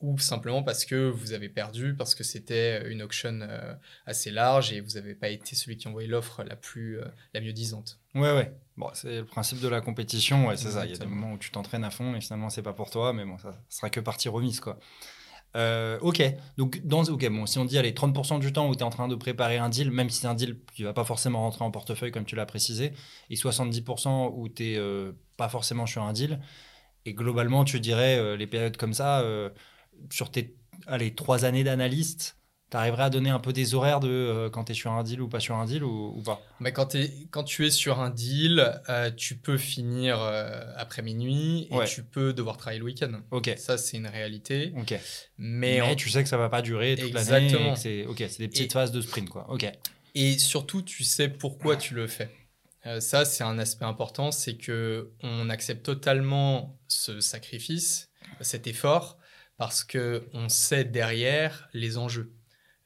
[0.00, 3.74] ou simplement parce que vous avez perdu, parce que c'était une auction euh,
[4.06, 7.04] assez large et vous n'avez pas été celui qui envoyait l'offre la plus euh,
[7.34, 8.00] la mieux disante.
[8.14, 8.52] Ouais, ouais.
[8.76, 10.86] Bon, c'est le principe de la compétition, ouais, c'est ça.
[10.86, 12.90] Il y a des moments où tu t'entraînes à fond et finalement c'est pas pour
[12.90, 14.78] toi, mais bon, ça sera que partie remise, quoi.
[15.56, 16.22] Euh, ok,
[16.56, 18.90] donc dans, ok, bon, si on dit allez, 30% du temps où tu es en
[18.90, 21.64] train de préparer un deal, même si c'est un deal qui va pas forcément rentrer
[21.64, 22.92] en portefeuille comme tu l'as précisé,
[23.30, 26.40] et 70% où tu n'es euh, pas forcément sur un deal,
[27.04, 29.24] et globalement tu dirais euh, les périodes comme ça,
[30.10, 30.56] sur tes
[30.86, 32.36] allez, trois années d'analyste,
[32.70, 35.02] tu arriverais à donner un peu des horaires de euh, quand tu es sur un
[35.02, 36.40] deal ou pas sur un deal ou, pas?
[36.60, 36.96] Mais quand,
[37.30, 42.04] quand tu es sur un deal, euh, tu peux finir euh, après minuit et tu
[42.04, 43.12] peux devoir travailler le week-end.
[43.32, 43.52] Ok.
[43.56, 44.72] Ça, c'est une réalité.
[44.76, 44.94] Ok.
[45.38, 47.46] Mais, tu sais que ça va pas durer toute l'année.
[47.46, 47.74] Exactement.
[47.74, 49.50] C'est ok, c'est des petites phases de sprint quoi.
[49.50, 49.70] Ok.
[50.14, 52.30] Et surtout, tu sais pourquoi tu le fais.
[53.00, 58.10] ça, c'est un aspect important, c'est que on accepte totalement ce sacrifice,
[58.40, 59.18] cet effort,
[59.56, 62.32] parce que on sait derrière les enjeux.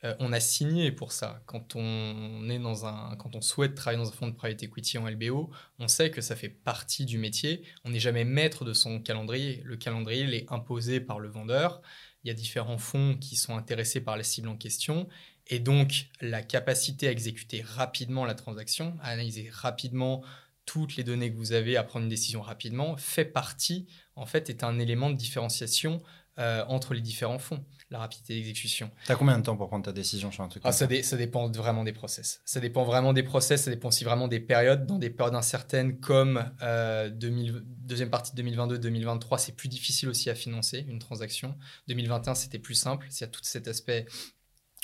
[0.05, 1.43] Euh, on a signé pour ça.
[1.47, 4.99] Quand on est dans un, quand on souhaite travailler dans un fonds de private equity
[4.99, 7.63] en LBO, on sait que ça fait partie du métier.
[7.85, 9.63] On n'est jamais maître de son calendrier.
[9.65, 11.81] Le calendrier est imposé par le vendeur.
[12.23, 15.09] Il y a différents fonds qui sont intéressés par la cible en question.
[15.47, 20.23] Et donc, la capacité à exécuter rapidement la transaction, à analyser rapidement
[20.67, 23.87] toutes les données que vous avez, à prendre une décision rapidement, fait partie,
[24.17, 26.03] en fait, est un élément de différenciation
[26.39, 27.65] euh, entre les différents fonds,
[27.95, 28.91] la rapidité d'exécution.
[29.07, 31.17] Tu as combien de temps pour prendre ta décision sur un truc ah, ça, ça,
[31.17, 32.43] dépend vraiment des process.
[32.45, 34.85] Ça dépend vraiment des process, ça dépend aussi vraiment des périodes.
[34.87, 40.35] Dans des périodes incertaines comme euh, deuxième partie de 2022-2023, c'est plus difficile aussi à
[40.35, 41.57] financer une transaction.
[41.89, 43.07] 2021, c'était plus simple.
[43.11, 44.07] Il y a tout cet aspect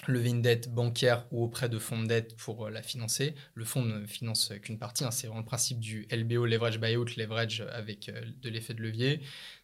[0.08, 3.34] lever une dette bancaire ou auprès de fonds de dette pour euh, la financer.
[3.54, 5.10] Le fonds ne finance qu'une partie, hein.
[5.10, 9.20] c'est vraiment le principe du LBO, leverage buyout, leverage avec euh, de l'effet de levier.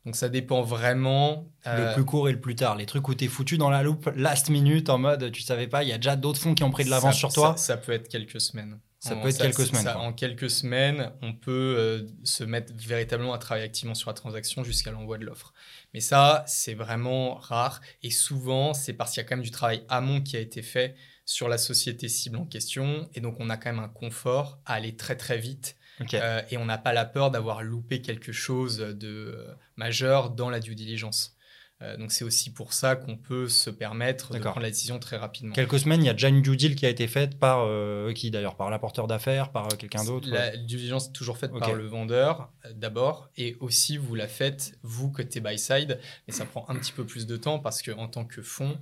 [0.07, 1.53] Donc ça dépend vraiment.
[1.67, 2.77] Euh, le plus court et le plus tard.
[2.77, 5.67] Les trucs où tu es foutu dans la loupe last minute en mode tu savais
[5.67, 7.57] pas, il y a déjà d'autres fonds qui ont pris de l'avance sur toi.
[7.57, 8.79] Ça, peut être quelques semaines.
[9.01, 9.89] Ça peut être quelques semaines.
[9.89, 14.93] en quelques semaines, on peut se mettre véritablement à travailler activement sur la transaction jusqu'à
[14.93, 15.53] l'envoi de l'offre.
[15.93, 17.81] Mais ça, c'est vraiment rare.
[18.03, 20.63] Et souvent, c'est parce qu'il y a quand même du travail amont qui a été
[20.63, 23.09] fait sur la société cible en question.
[23.15, 25.77] Et donc, on a quand même un confort à aller très, très vite.
[26.15, 30.51] Euh, et on n'a pas la peur d'avoir loupé quelque chose de euh, majeur dans
[30.51, 31.37] la due diligence.
[31.83, 35.19] Euh, donc c'est aussi pour ça qu'on peut se permettre de prendre la décision très
[35.19, 35.53] rapidement.
[35.53, 38.15] Quelques semaines, il y a déjà une due deal qui a été faite par euh,
[38.15, 40.27] qui d'ailleurs par l'apporteur d'affaires, par euh, quelqu'un d'autre.
[40.31, 44.79] La due diligence est toujours faite par le vendeur d'abord, et aussi vous la faites
[44.83, 47.91] vous côté buy side, mais ça prend un petit peu plus de temps parce que
[47.91, 48.79] en tant que fonds,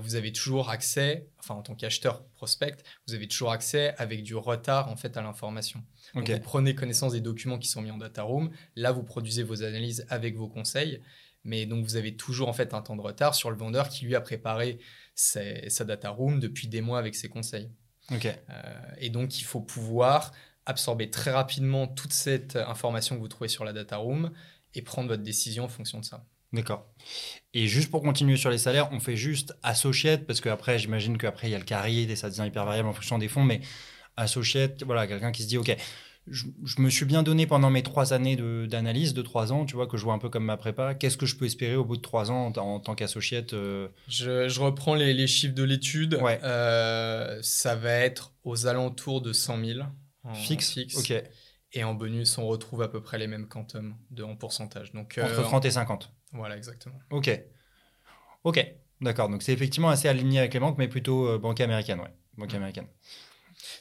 [0.00, 2.76] vous avez toujours accès, enfin en tant qu'acheteur prospect,
[3.06, 5.82] vous avez toujours accès avec du retard en fait à l'information.
[6.14, 9.62] Vous prenez connaissance des documents qui sont mis en data room, là vous produisez vos
[9.62, 11.00] analyses avec vos conseils
[11.44, 14.04] mais donc, vous avez toujours en fait un temps de retard sur le vendeur qui
[14.04, 14.78] lui a préparé
[15.14, 17.70] sa data room depuis des mois avec ses conseils.
[18.12, 18.38] Euh,
[18.98, 20.32] et donc, il faut pouvoir
[20.66, 24.30] absorber très rapidement toute cette information que vous trouvez sur la data room
[24.74, 26.26] et prendre votre décision en fonction de ça.
[26.52, 26.86] D'accord.
[27.52, 31.48] Et juste pour continuer sur les salaires, on fait juste associate, parce qu'après, j'imagine qu'après,
[31.48, 33.60] il y a le carry et ça devient hyper variable en fonction des fonds, mais
[34.16, 35.76] associate, voilà, quelqu'un qui se dit, OK,
[36.30, 36.46] je,
[36.78, 39.96] me suis bien donné pendant mes trois années d'analyse, de, trois ans, tu vois, que
[39.96, 40.94] je vois un peu comme ma prépa.
[40.94, 43.88] Qu'est-ce que je peux espérer au bout de trois ans en, tant qu'associate euh?
[44.08, 46.18] Je, reprends les, chiffres de l'étude.
[46.42, 49.80] Euh, ça va être aux alentours de 100 000
[50.24, 50.78] en fixe?
[50.96, 51.14] Ok.
[51.72, 54.92] Et en bonus, on retrouve à peu près les mêmes quantum de, en pourcentage.
[54.92, 56.12] Donc, euh, Entre 30 et 50.
[56.32, 56.98] Voilà, exactement.
[57.10, 57.30] Ok.
[58.44, 58.74] Ok.
[59.00, 59.28] D'accord.
[59.28, 62.12] Donc c'est effectivement assez aligné avec les banques, mais plutôt banque américaine, ouais.
[62.36, 62.86] Banque américaine.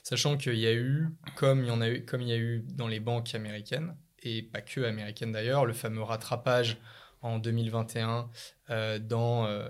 [0.03, 2.38] Sachant qu'il y a eu, comme il y en a eu, comme il y a
[2.38, 6.78] eu dans les banques américaines, et pas que américaines d'ailleurs, le fameux rattrapage
[7.22, 8.30] en 2021
[8.69, 9.69] euh, dans, euh,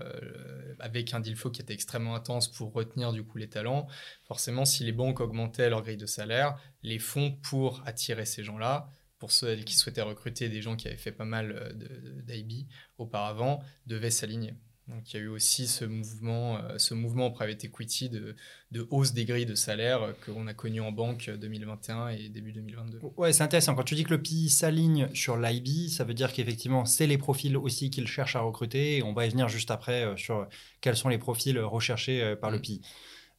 [0.79, 3.87] avec un deal flow qui était extrêmement intense pour retenir du coup les talents.
[4.27, 8.89] Forcément, si les banques augmentaient leur grille de salaire, les fonds pour attirer ces gens-là,
[9.19, 12.67] pour ceux qui souhaitaient recruter des gens qui avaient fait pas mal euh, d'IB
[12.97, 14.53] auparavant, devaient s'aligner.
[14.87, 18.35] Donc il y a eu aussi ce mouvement, euh, ce mouvement private equity de,
[18.71, 22.29] de, hausse des grilles de salaire euh, qu'on a connu en banque 2021 euh, et
[22.29, 23.01] début 2022.
[23.17, 23.75] Ouais, c'est intéressant.
[23.75, 27.17] Quand tu dis que le PI s'aligne sur l'IB, ça veut dire qu'effectivement, c'est les
[27.17, 28.97] profils aussi qu'il cherche à recruter.
[28.97, 30.47] Et on va y venir juste après sur
[30.79, 32.61] quels sont les profils recherchés par le mm.
[32.61, 32.81] PI.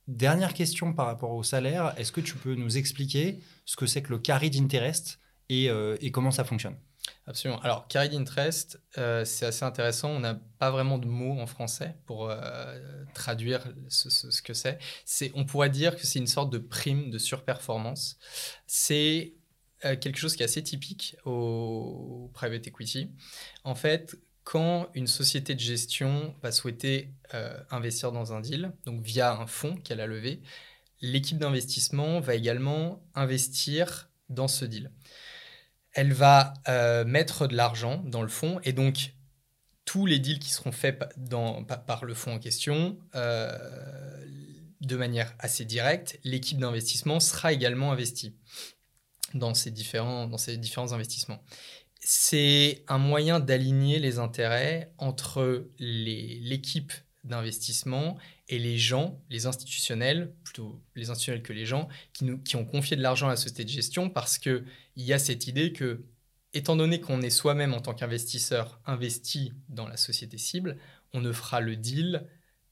[0.07, 1.95] Dernière question par rapport au salaire.
[1.99, 5.19] Est-ce que tu peux nous expliquer ce que c'est que le carry d'interest
[5.49, 5.71] et,
[6.01, 6.77] et comment ça fonctionne
[7.27, 7.61] Absolument.
[7.61, 10.11] Alors, carried interest, euh, c'est assez intéressant.
[10.11, 14.79] On n'a pas vraiment de mots en français pour euh, traduire ce, que c'est.
[15.35, 18.19] On pourrait dire que c'est une sorte de prime de surperformance.
[18.67, 19.35] C'est
[19.85, 23.11] euh, quelque chose qui est assez typique au, private equity.
[23.63, 27.13] En fait, quand une société de gestion va souhaiter
[27.71, 30.41] investir dans un deal, donc via un fonds qu'elle a levé,
[31.03, 34.91] l'équipe d'investissement va également investir dans ce deal
[35.93, 39.15] elle va euh, mettre de l'argent dans le fonds et donc
[39.85, 40.99] tous les deals qui seront faits
[41.87, 43.57] par le fonds en question, euh,
[44.83, 48.37] de manière assez directe, l'équipe d'investissement sera également investie
[49.33, 51.43] dans ces différents, dans ces différents investissements.
[52.01, 56.93] C'est un moyen d'aligner les intérêts entre l'équipe
[57.25, 58.19] d'investissement
[58.49, 62.65] et les gens, les institutionnels, plutôt les institutionnels que les gens, qui, nous, qui ont
[62.65, 64.65] confié de l'argent à la société de gestion parce qu'il
[64.97, 66.05] y a cette idée que,
[66.55, 70.79] étant donné qu'on est soi-même en tant qu'investisseur investi dans la société cible,
[71.13, 72.27] on ne fera le deal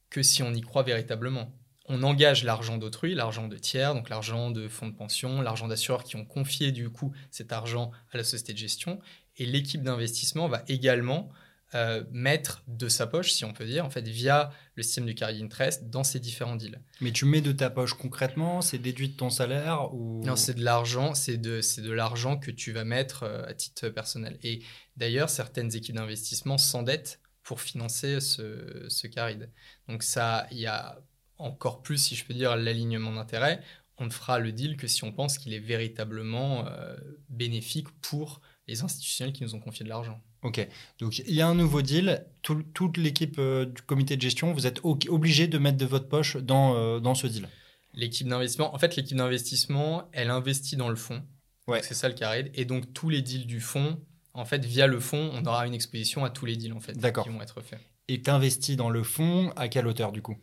[0.08, 1.54] que si on y croit véritablement.
[1.88, 6.04] On engage l'argent d'autrui, l'argent de tiers, donc l'argent de fonds de pension, l'argent d'assureurs
[6.04, 8.98] qui ont confié du coup cet argent à la société de gestion,
[9.36, 11.28] et l'équipe d'investissement va également
[11.76, 15.14] euh, mettre de sa poche, si on peut dire, en fait, via le système du
[15.14, 16.80] carry interest dans ces différents deals.
[17.02, 20.24] Mais tu mets de ta poche concrètement, c'est déduit de ton salaire ou?
[20.24, 23.90] Non, c'est de l'argent, c'est de, de l'argent que tu vas mettre euh, à titre
[23.90, 24.38] personnel.
[24.42, 24.62] Et
[24.96, 29.50] d'ailleurs, certaines équipes d'investissement s'endettent pour financer ce, ce carried.
[29.88, 30.98] Donc ça, il y a
[31.38, 33.60] encore plus, si je peux dire, l'alignement d'intérêt.
[33.98, 36.96] On ne fera le deal que si on pense qu'il est véritablement euh,
[37.28, 40.22] bénéfique pour les institutionnels qui nous ont confié de l'argent.
[40.46, 40.66] Ok.
[41.00, 42.24] Donc il y a un nouveau deal.
[42.42, 46.08] Tout- toute l'équipe euh, du comité de gestion, vous êtes obligé de mettre de votre
[46.08, 47.48] poche dans, euh, dans ce deal.
[47.94, 51.24] L'équipe d'investissement, en fait, l'équipe d'investissement, elle investit dans le fonds.
[51.66, 51.82] Ouais.
[51.82, 52.52] C'est ça le carré.
[52.54, 53.98] Et donc, tous les deals du fonds,
[54.34, 56.92] en fait, via le fonds, on aura une exposition à tous les deals, en fait,
[56.92, 57.80] qui vont être faits.
[58.06, 60.36] Et tu investis dans le fonds à quelle hauteur du coup?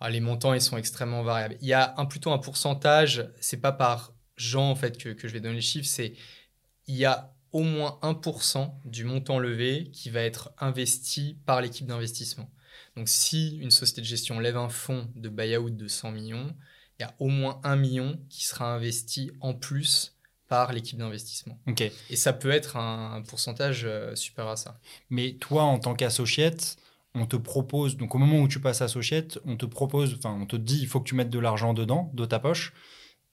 [0.00, 1.56] Ah, les montants, ils sont extrêmement variables.
[1.62, 5.28] Il y a un, plutôt un pourcentage, c'est pas par gens, en fait, que, que
[5.28, 6.12] je vais donner les chiffres, c'est
[6.88, 11.86] il y a au moins 1% du montant levé qui va être investi par l'équipe
[11.86, 12.50] d'investissement.
[12.96, 16.54] Donc, si une société de gestion lève un fonds de buyout de 100 millions,
[16.98, 20.16] il y a au moins 1 million qui sera investi en plus
[20.48, 21.58] par l'équipe d'investissement.
[21.66, 21.82] Ok.
[22.10, 24.80] Et ça peut être un, un pourcentage euh, supérieur à ça.
[25.10, 26.76] Mais toi, en tant qu'associate,
[27.14, 30.46] on te propose, donc au moment où tu passes associate, on te propose, enfin, on
[30.46, 32.72] te dit, il faut que tu mettes de l'argent dedans, de ta poche.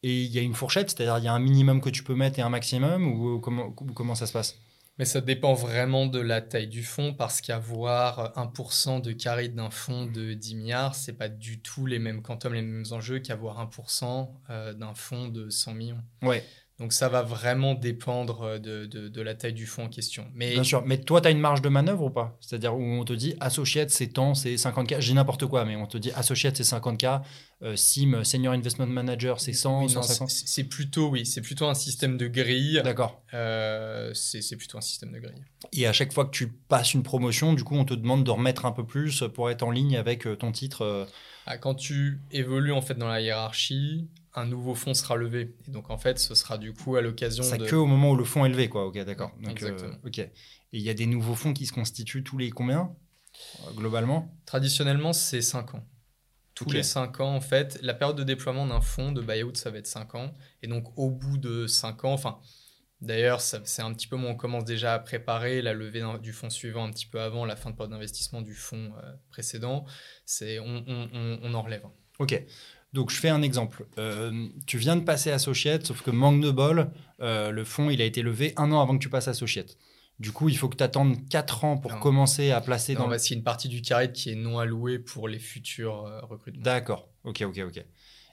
[0.08, 2.14] Et il y a une fourchette, c'est-à-dire il y a un minimum que tu peux
[2.16, 4.56] mettre et un maximum, ou comment, ou comment ça se passe?
[4.98, 9.70] Mais ça dépend vraiment de la taille du fonds parce qu'avoir 1% de carry d'un
[9.70, 13.60] fonds de 10 milliards, c'est pas du tout les mêmes quantums, les mêmes enjeux qu'avoir
[13.60, 16.02] 1% euh, d'un fonds de 100 millions.
[16.22, 16.44] Ouais,
[16.80, 20.28] Donc ça va vraiment dépendre euh, de, de- de la taille du fonds en question.
[20.34, 20.82] Mais bien sûr.
[20.86, 22.38] Mais toi, tu as une marge de manœuvre ou pas?
[22.40, 25.02] C'est-à-dire où on te dit associate, c'est tant, c'est 50K.
[25.02, 27.22] Je dis n'importe quoi, mais on te dit associate, c'est 50K.
[27.62, 30.30] Euh, SIM, Senior Investment Manager, c'est 100, Oui, non, 150.
[30.30, 32.82] c'est c'est plutôt, oui, c'est plutôt un système de grille.
[32.84, 33.22] D'accord.
[33.34, 35.44] Euh, c'est c'est plutôt un système de grille.
[35.72, 38.32] Et à chaque fois que tu passes une promotion, du coup, on te demande de
[38.32, 41.08] remettre un peu plus pour être en ligne avec euh, ton titre.
[41.46, 45.56] Ah, Quand tu évolues en fait dans la hiérarchie, un nouveau fonds sera levé.
[45.68, 47.66] Et donc en fait, ce sera du coup à l'occasion de...
[47.66, 48.86] que au moment où le fonds est levé, quoi.
[48.88, 49.32] Ok, d'accord.
[49.50, 49.94] Exactement.
[49.94, 50.20] euh, ok.
[50.20, 50.32] Et
[50.74, 52.92] il y a des nouveaux fonds qui se constituent tous les combien
[53.76, 54.34] globalement?
[54.46, 55.84] Traditionnellement, c'est 5 ans.
[56.56, 59.72] Tous les 5 ans, en fait, la période de déploiement d'un fonds de buyout, ça
[59.72, 60.34] va être 5 ans.
[60.64, 62.40] Et donc, au bout de 5 ans, enfin,
[63.02, 66.50] d'ailleurs, c'est un petit peu, moi, on commence déjà à préparer la levée du fonds
[66.50, 69.86] suivant un petit peu avant la fin de période d'investissement du fonds euh, précédent.
[70.26, 71.84] C'est, on, on, on, on en relève.
[72.20, 72.42] Ok.
[72.96, 73.86] Donc je fais un exemple.
[73.98, 78.02] Euh, tu viens de passer associate, sauf que manque de bol, euh, le fonds il
[78.02, 79.78] a été levé un an avant que tu passes associate.
[80.20, 82.00] Du coup, il faut que tu attendes 4 ans pour Non.
[82.00, 83.12] commencer à placer Non, dans le...
[83.12, 86.06] parce qu'il y a une partie du carré qui est non allouée pour les futurs
[86.06, 86.64] euh, recrutements.
[86.64, 87.10] D'accord.
[87.26, 87.86] Ok, ok, ok.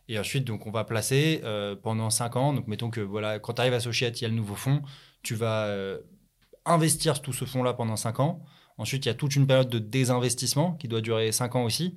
[0.08, 2.52] Et ensuite, donc, on va placer euh, pendant 5 ans.
[2.52, 4.82] Donc, mettons que voilà, quand tu arrives à Associate, il y a le nouveau fonds.
[5.22, 5.98] Tu vas euh,
[6.64, 8.44] investir tout ce fonds-là pendant 5 ans.
[8.78, 11.96] Ensuite, il y a toute une période de désinvestissement qui doit durer 5 ans aussi.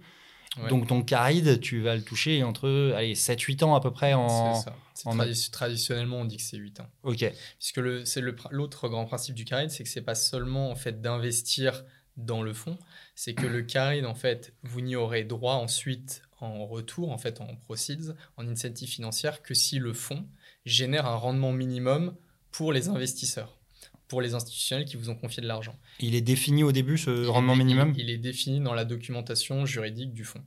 [0.61, 0.69] Ouais.
[0.69, 4.56] Donc, ton caride, tu vas le toucher entre allez, 7-8 ans à peu près en.
[4.56, 4.76] C'est ça.
[4.94, 6.88] C'est en- tradi- traditionnellement, on dit que c'est 8 ans.
[7.03, 7.26] Ok.
[7.60, 7.80] Puisque
[8.52, 11.84] l'autre grand principe du carry, c'est que c'est pas seulement en fait d'investir
[12.18, 12.77] dans le fonds,
[13.14, 17.41] c'est que le carry, en fait, vous n'y aurez droit ensuite en retour, en fait,
[17.41, 20.26] en proceeds, en incentive financière, que si le fonds
[20.65, 22.15] génère un rendement minimum
[22.52, 23.57] pour les investisseurs,
[24.07, 25.77] pour les institutionnels qui vous ont confié de l'argent.
[25.99, 28.86] Il est défini au début ce Il rendement minimum il, il est défini dans la
[28.86, 30.44] documentation juridique du fonds.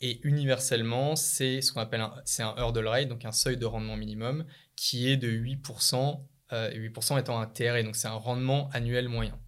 [0.00, 3.64] Et universellement, c'est ce qu'on appelle un, c'est un hurdle rate, donc un seuil de
[3.64, 4.44] rendement minimum,
[4.74, 6.20] qui est de 8%,
[6.52, 9.38] euh, 8% étant un TRE, donc c'est un rendement annuel moyen.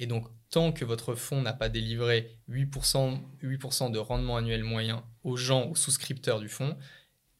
[0.00, 5.04] Et donc, tant que votre fonds n'a pas délivré 8%, 8% de rendement annuel moyen
[5.22, 6.76] aux gens, aux souscripteurs du fonds,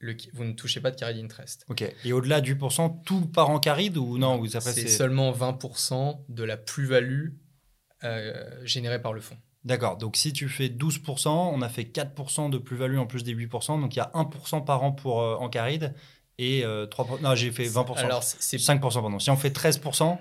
[0.01, 1.65] le- vous ne touchez pas de carry interest.
[1.69, 1.85] Ok.
[2.05, 6.57] Et au-delà du pourcent, tout part en caride ou non C'est seulement 20% de la
[6.57, 7.29] plus-value
[8.05, 9.37] euh, générée par le fonds.
[9.65, 9.99] D'accord.
[9.99, 13.81] Donc si tu fais 12%, on a fait 4% de plus-value en plus des 8%.
[13.81, 15.95] Donc il y a 1% par an pour euh, en caride
[16.39, 17.21] et euh, 3%.
[17.21, 17.97] Non, j'ai fait 20%.
[17.99, 19.19] Alors, c'est c'est 5%, pardon.
[19.19, 20.19] Si on fait 13%,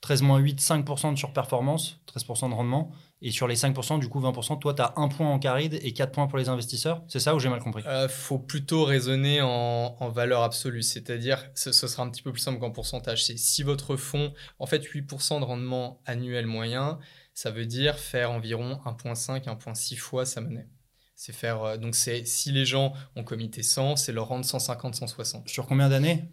[0.00, 2.90] 13 moins 8, 5% de surperformance, 13% de rendement.
[3.22, 5.92] Et sur les 5%, du coup, 20%, toi, tu as 1 point en caride et
[5.92, 7.02] 4 points pour les investisseurs.
[7.06, 7.82] C'est ça ou j'ai mal compris?
[7.86, 12.32] Euh, faut plutôt raisonner en, en valeur absolue, c'est-à-dire ce, ce sera un petit peu
[12.32, 13.24] plus simple qu'en pourcentage.
[13.26, 16.98] C'est si votre fonds, en fait, 8% de rendement annuel moyen,
[17.34, 20.68] ça veut dire faire environ 1,5, 1,6 fois sa monnaie.
[21.14, 24.94] C'est faire euh, donc c'est si les gens ont comité 100, c'est leur rendre 150,
[24.94, 26.30] 160 Sur combien d'années?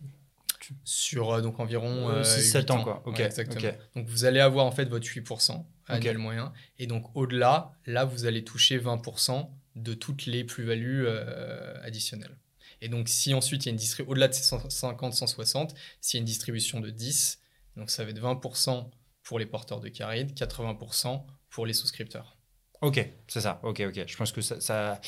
[0.86, 3.02] Sur euh, donc environ Euh, euh, six, 8 sept ans, quoi.
[3.06, 3.60] Ok, Ouais, exactement.
[3.68, 3.78] ok.
[3.96, 8.26] Donc vous allez avoir en fait votre 8% annuel moyen et donc au-delà, là vous
[8.26, 12.36] allez toucher 20% de toutes les plus-values euh, additionnelles.
[12.82, 16.18] Et donc si ensuite il y a une distribution au-delà de ces 150 160, s'il
[16.18, 17.40] y a une distribution de 10,
[17.76, 18.90] donc ça va être 20%
[19.24, 22.38] pour les porteurs de caride, 80% pour les souscripteurs.
[22.82, 23.60] Ok, c'est ça.
[23.64, 24.04] Ok, ok.
[24.08, 25.02] Je pense que ça, ça-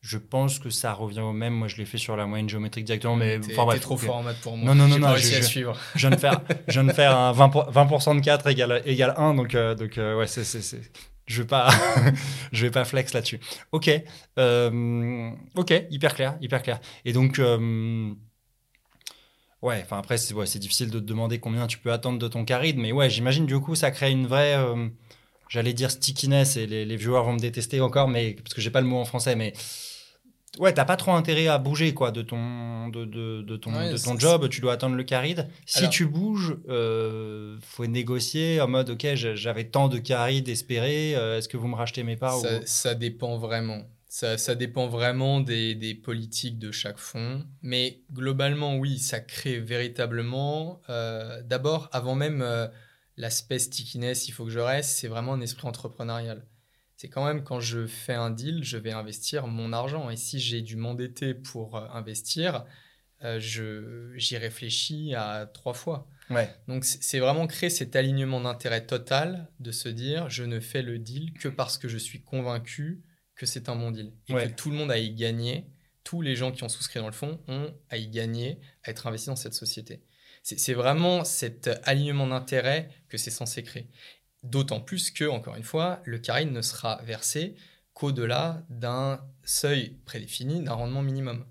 [0.00, 1.52] je pense que ça revient au même.
[1.54, 3.80] Moi, je l'ai fait sur la moyenne géométrique directement, mais enfin bref.
[3.80, 4.66] trop fort en maths pour moi.
[4.68, 5.78] Non, non, non, non, pas réussi je- à je- suivre.
[5.94, 8.80] Je viens de faire, je viens de faire un 20%, pour- 20% de 4 égale,
[8.86, 10.80] égale 1, donc, euh, donc euh, ouais, c'est, c'est, c'est-
[11.26, 11.68] je vais pas,
[12.52, 13.40] je vais pas flex là-dessus.
[13.72, 13.90] Ok,
[14.38, 16.80] euh, ok, hyper clair, hyper clair.
[17.04, 17.38] Et donc,
[19.62, 22.26] Ouais, enfin après, c'est ouais, c'est difficile de te demander combien tu peux attendre de
[22.28, 24.56] ton caride, mais ouais, j'imagine du coup, ça crée une vraie,
[25.50, 28.70] j'allais dire stickiness, et les, les viewers vont me détester encore, mais parce que j'ai
[28.70, 29.52] pas le mot en français, mais
[30.58, 33.92] ouais, t'as pas trop intérêt à bouger quoi de ton de, de, de ton Ouais,
[33.92, 35.48] de ton job, tu dois attendre le caride.
[35.66, 41.14] Si Alors- tu bouges, euh, faut négocier en mode ok, j'avais tant de caride espérés,
[41.16, 42.62] euh, est-ce que vous me rachetez mes parts Ça, ou...
[42.64, 43.82] ça dépend vraiment.
[44.12, 47.44] Ça, ça dépend vraiment des, des politiques de chaque fonds.
[47.62, 50.80] Mais globalement, oui, ça crée véritablement.
[50.90, 52.66] euh, D'abord, avant même euh,
[53.16, 56.44] l'aspect stickiness, il faut que je reste, c'est vraiment un esprit entrepreneurial.
[57.00, 60.10] C'est quand même quand je fais un deal, je vais investir mon argent.
[60.10, 62.66] Et si j'ai dû m'endetter pour euh, investir,
[63.24, 66.06] euh, je- j'y réfléchis à trois fois.
[66.28, 66.54] Ouais.
[66.68, 70.82] Donc c'est c'est vraiment créer cet alignement d'intérêt total de se dire je ne fais
[70.82, 73.02] le deal que parce que je suis convaincu
[73.34, 74.48] que c'est un bon deal et Ouais.
[74.50, 75.64] que tout le monde a y gagné,
[76.04, 79.06] tous les gens qui ont souscrit dans le fonds ont à y gagner, à être
[79.06, 80.02] investis dans cette société.
[80.42, 83.88] C'est c'est vraiment cet alignement d'intérêt que c'est censé créer.
[84.42, 87.54] D'autant plus que, encore une fois, le caride ne sera versé
[87.92, 91.44] qu'au-delà d'un seuil prédéfini, d'un rendement minimum.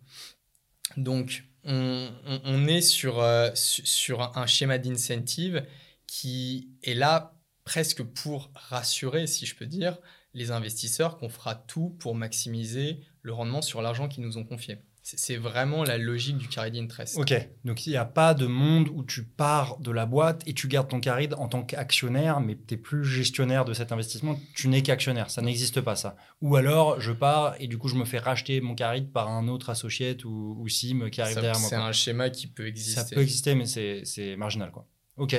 [0.98, 5.66] Donc, on, est sur, euh, su- sur un schéma d'incentive
[6.08, 10.00] qui est là presque pour rassurer, si je peux dire,
[10.34, 14.78] les investisseurs qu'on fera tout pour maximiser le rendement sur l'argent qu'ils nous ont confié.
[15.18, 17.18] C'est vraiment la logique du carried interest.
[17.18, 17.34] Ok,
[17.66, 20.68] donc il n'y a pas de monde où tu pars de la boîte et tu
[20.68, 24.68] gardes ton caride en tant qu'actionnaire, mais tu n'es plus gestionnaire de cet investissement, tu
[24.68, 26.16] n'es qu'actionnaire, ça n'existe pas ça.
[26.42, 29.48] Ou alors je pars et du coup je me fais racheter mon caride par un
[29.48, 31.70] autre associate ou, ou sim qui arrive Ça- derrière moi.
[31.70, 33.02] C'est un schéma qui peut exister.
[33.02, 34.72] Ça peut exister, mais c'est c'est marginal.
[34.72, 34.86] quoi.
[35.18, 35.36] Ok.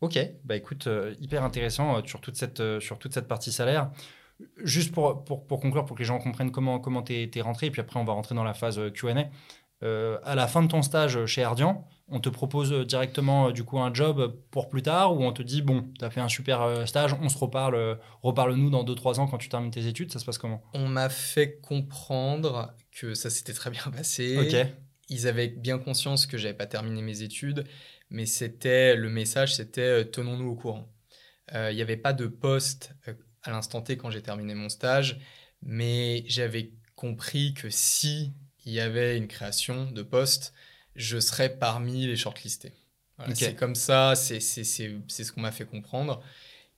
[0.00, 3.52] Ok, bah écoute, euh, hyper intéressant euh, sur, toute cette, euh, sur toute cette partie
[3.52, 3.92] salaire.
[4.58, 7.66] Juste pour, pour, pour conclure, pour que les gens comprennent comment comment tu es, rentré,
[7.66, 9.28] et puis après on va rentrer dans la phase euh, QA.
[9.82, 13.52] Euh, à la fin de ton stage chez Ardian, on te propose euh, directement euh,
[13.52, 16.20] du coup un job pour plus tard, ou on te dit, bon, tu as fait
[16.20, 19.70] un super euh, stage, on se reparle, euh, reparle-nous dans 2-3 ans quand tu termines
[19.72, 20.62] tes études, ça se passe comment?
[20.74, 24.36] On m'a fait comprendre que ça s'était très bien passé.
[25.08, 27.64] Ils avaient bien conscience que j'avais pas terminé mes études,
[28.08, 30.88] mais c'était le message, c'était euh, tenons-nous au courant.
[31.54, 34.68] Euh, Il n'y avait pas de poste euh, à l'instant T quand j'ai terminé mon
[34.68, 35.18] stage,
[35.62, 38.32] mais j'avais compris que si
[38.64, 40.52] il y avait une création de poste,
[40.94, 42.72] je serais parmi les shortlistés.
[43.18, 43.34] Voilà.
[43.34, 46.22] C'est comme ça, c'est ce qu'on m'a fait comprendre.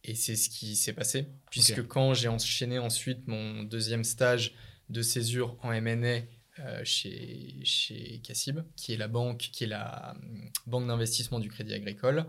[0.07, 4.55] Et c'est ce qui s'est passé, puisque quand j'ai enchaîné ensuite mon deuxième stage
[4.91, 6.21] de césure en M&A
[6.61, 11.49] euh, chez, chez Cassib, qui est la banque, qui est la hum, banque d'investissement du
[11.49, 12.27] Crédit Agricole,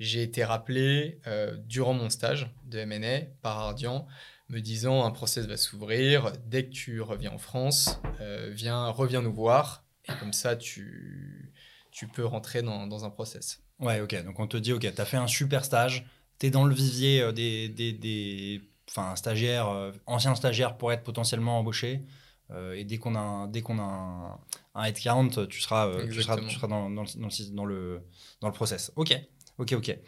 [0.00, 4.06] j'ai été rappelé euh, durant mon stage de M&A par Ardian,
[4.48, 9.22] me disant un process va s'ouvrir, dès que tu reviens en France, euh, viens, reviens
[9.22, 11.52] nous voir, et comme ça tu,
[11.92, 13.62] tu peux rentrer dans, dans un process.
[13.78, 14.24] Ouais, ok.
[14.24, 16.04] Donc on te dit, ok, tu as fait un super stage,
[16.40, 20.92] tu es dans le vivier euh, des, des, des enfin, stagiaires, euh, anciens stagiaires pour
[20.92, 22.02] être potentiellement embauchés.
[22.50, 24.38] euh, et dès qu'on a, un, dès qu'on a un,
[24.74, 28.02] un headcount, tu seras, tu seras, tu seras dans, dans, le, dans, le, dans, le,
[28.40, 28.90] dans le process.
[28.96, 29.16] Ok,
[29.60, 29.98] ok, ok.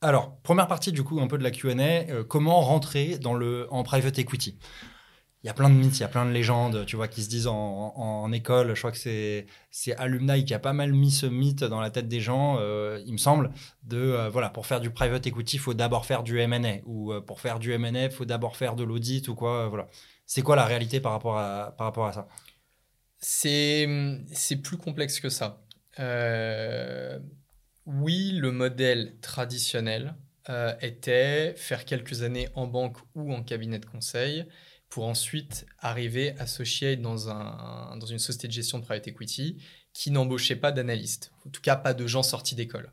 [0.00, 3.68] Alors, première partie du coup un peu de la Q&A, euh, comment rentrer dans le,
[3.70, 4.58] en private equity?
[5.44, 7.22] Il y a plein de mythes, il y a plein de légendes, tu vois, qui
[7.22, 8.74] se disent en, en, école.
[8.74, 11.90] Je crois que c'est c'est Alumni qui a pas mal mis ce mythe dans la
[11.90, 13.50] tête des gens, euh, il me semble,
[13.82, 17.12] de euh, voilà, pour faire du private equity, il faut d'abord faire du M&A ou
[17.12, 19.86] euh, pour faire du M&A, il faut d'abord faire de l'audit ou quoi, voilà.
[20.24, 22.26] C'est quoi la réalité par rapport à par rapport à ça?
[23.18, 23.86] C'est
[24.32, 25.62] c'est plus complexe que ça.
[27.86, 30.14] Oui, le modèle traditionnel
[30.48, 34.46] euh, était faire quelques années en banque ou en cabinet de conseil
[34.88, 39.62] pour ensuite arriver associé dans, un, dans une société de gestion de private equity
[39.92, 42.92] qui n'embauchait pas d'analystes, en tout cas pas de gens sortis d'école.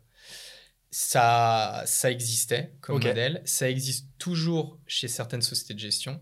[0.89, 6.22] Ça, ça existait comme modèle, ça existe toujours chez certaines sociétés de gestion,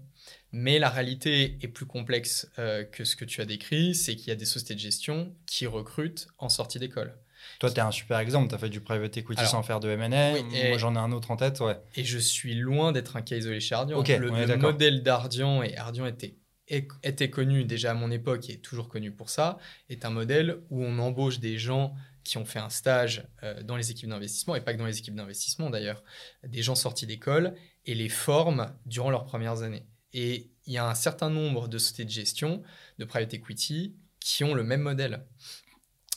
[0.52, 4.28] mais la réalité est plus complexe euh, que ce que tu as décrit, c'est qu'il
[4.28, 7.18] y a des sociétés de gestion qui recrutent en sortie d'école.
[7.60, 9.81] Toi, tu es un super exemple, tu as fait du private equity Alors, sans faire
[9.81, 11.77] de M&A, oui, moi j'en ai un autre en tête, ouais.
[11.95, 14.02] Et je suis loin d'être un cas isolé chez Ardian.
[14.02, 16.38] Le modèle d'Ardian, et Ardian était,
[16.68, 19.57] était connu déjà à mon époque et est toujours connu pour ça,
[19.90, 23.76] est un modèle où on embauche des gens qui ont fait un stage euh, dans
[23.76, 26.03] les équipes d'investissement, et pas que dans les équipes d'investissement d'ailleurs,
[26.48, 27.56] des gens sortis d'école,
[27.86, 29.86] et les forment durant leurs premières années.
[30.14, 32.61] Et il y a un certain nombre de sociétés de gestion,
[32.99, 35.26] de private equity, qui ont le même modèle.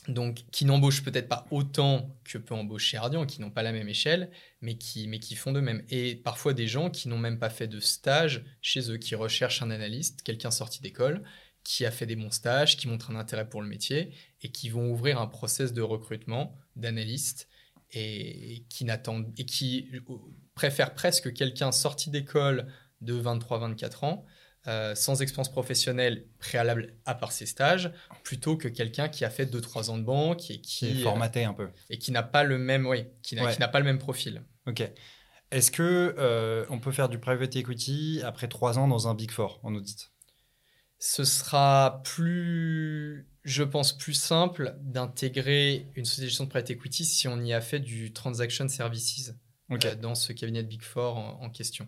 [0.07, 3.87] Donc, qui n'embauchent peut-être pas autant que peut embaucher Ardian, qui n'ont pas la même
[3.87, 4.29] échelle,
[4.61, 5.83] mais qui, font de même.
[5.89, 9.61] Et parfois des gens qui n'ont même pas fait de stage chez eux, qui recherchent
[9.61, 11.23] un analyste, quelqu'un sorti d'école,
[11.63, 14.11] qui a fait des bons stages, qui montre un intérêt pour le métier
[14.41, 17.47] et qui vont ouvrir un process de recrutement d'analystes
[17.93, 19.89] et qui n'attendent et qui
[20.55, 22.67] préfèrent presque quelqu'un sorti d'école
[23.01, 24.25] de 23-24 ans
[24.67, 27.91] euh, sans expérience professionnelle préalable à part ses stages,
[28.23, 31.53] plutôt que quelqu'un qui a fait 2-3 ans de banque et qui, est formaté un
[31.53, 34.43] peu et qui n'a pas le même, oui, qui n'a pas le même profil.
[34.65, 34.89] Ok.
[35.51, 39.31] Est-ce que euh, on peut faire du private equity après 3 ans dans un big
[39.31, 40.11] four en audit?
[40.97, 47.03] Ce sera plus, je pense, plus simple d'intégrer une société de gestion de private equity
[47.03, 49.33] si on y a fait du transaction services.
[49.85, 51.87] Euh, dans ce cabinet de Big Four en, question.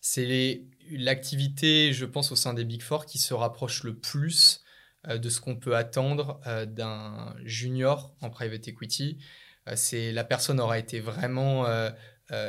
[0.00, 4.62] C'est l'activité, je pense, au sein des Big Four qui se rapproche le plus
[5.08, 9.18] euh, de ce qu'on peut attendre euh, d'un junior en private equity.
[9.74, 11.66] c'est la personne aura été vraiment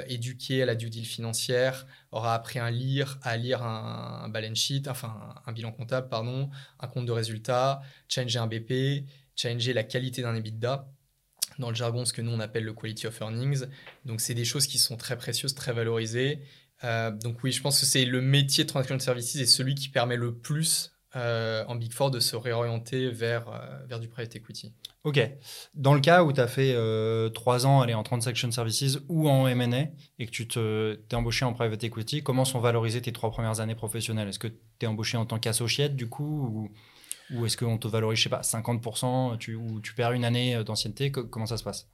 [0.08, 4.88] éduquée à la due deal financière, aura appris à lire, à lire un, balance sheet,
[4.88, 6.50] enfin un, bilan comptable, pardon,
[6.80, 9.06] un compte de résultats, changer un BP,
[9.36, 10.88] changer la qualité d'un EBITDA
[11.60, 13.66] dans le jargon ce que nous on appelle le quality of earnings.
[14.06, 16.40] Donc c'est des choses qui sont très précieuses, très valorisées.
[16.84, 19.90] Euh, donc oui, je pense que c'est le métier de transaction services et celui qui
[19.90, 24.36] permet le plus euh, en Big Four de se réorienter vers, euh, vers du private
[24.36, 24.74] equity.
[25.04, 25.20] Ok.
[25.76, 26.76] Dans le cas où tu as fait
[27.34, 29.88] trois ans aller en transaction services ou en M&A
[30.20, 33.76] et que tu t'es embauché en private equity, comment sont valorisées tes trois premières années
[33.76, 34.30] professionnelles?
[34.30, 36.72] Est-ce que tu es embauché en tant qu'associate du coup ou...
[37.32, 40.56] Ou est-ce qu'on te valorise, je sais pas, 50% tu, ou tu perds une année
[40.56, 41.88] euh, d'ancienneté Comment ça se passe?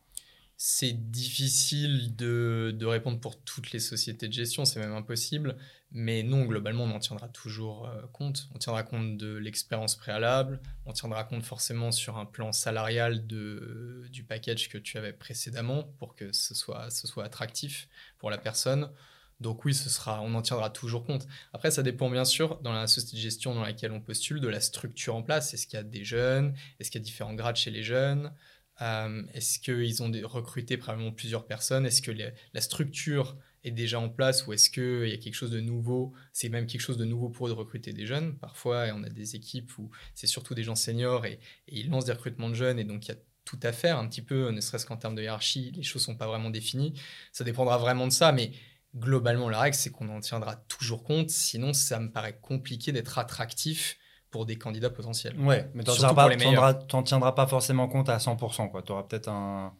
[0.58, 5.56] C'est difficile de, de, répondre pour toutes les sociétés de gestion, c'est même impossible.
[5.92, 8.50] Mais non, globalement, on en tiendra toujours euh, compte.
[8.54, 14.06] On tiendra compte de l'expérience préalable, on tiendra compte forcément sur un plan salarial de,
[14.12, 17.88] du package que tu avais précédemment pour que ce soit, ce soit attractif
[18.18, 18.92] pour la personne.
[19.40, 21.28] Donc oui, ce sera, on en tiendra toujours compte.
[21.54, 24.48] Après, ça dépend bien sûr, dans la société de gestion dans laquelle on postule, de
[24.48, 25.54] la structure en place.
[25.54, 26.54] Est-ce qu'il y a des jeunes?
[26.80, 28.34] Est-ce qu'il y a différents grades chez les jeunes?
[28.82, 31.86] Euh, Est-ce qu'ils ont recruté probablement plusieurs personnes?
[31.86, 35.52] Est-ce que la structure est déjà en place ou est-ce qu'il y a quelque chose
[35.52, 36.14] de nouveau?
[36.34, 38.38] C'est même quelque chose de nouveau pour eux de recruter des jeunes.
[38.38, 42.06] Parfois, on a des équipes où c'est surtout des gens seniors et, et, ils lancent
[42.06, 44.52] des recrutements de jeunes et donc il y a tout à faire un petit peu,
[44.52, 46.94] ne serait-ce qu'en termes de hiérarchie, les choses sont pas vraiment définies.
[47.32, 48.52] Ça dépendra vraiment de ça, mais
[48.96, 51.30] globalement, la règle, c'est qu'on en tiendra toujours compte.
[51.30, 53.98] Sinon, ça me paraît compliqué d'être attractif
[54.32, 55.38] pour des candidats potentiels.
[55.40, 58.84] Ouais, mais tu n'en tiendras, pas forcément compte à 100%.
[58.84, 59.74] Tu auras peut-être un.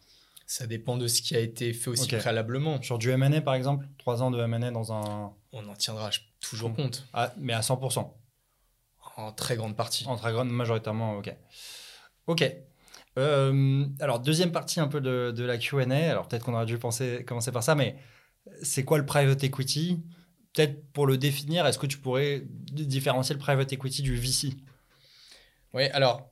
[0.46, 2.82] Ça dépend de ce qui a été fait aussi préalablement.
[2.82, 5.32] Sur du MNE, par exemple 3 ans de MNE dans un.
[5.52, 6.10] On en tiendra
[6.40, 7.06] toujours compte.
[7.12, 8.12] Ah, mais à 100%.
[9.16, 10.06] En très grande partie.
[10.06, 11.34] En très grande, majoritairement, ok.
[12.26, 12.52] Ok.
[13.18, 15.82] Euh, alors, deuxième partie un peu de, de la QA.
[15.82, 17.96] Alors, peut-être qu'on aurait dû penser, commencer par ça, mais
[18.62, 20.02] c'est quoi le private equity?
[20.52, 24.54] Peut-être pour le définir, est-ce que tu pourrais différencier le private equity du VC
[25.74, 26.30] Oui, alors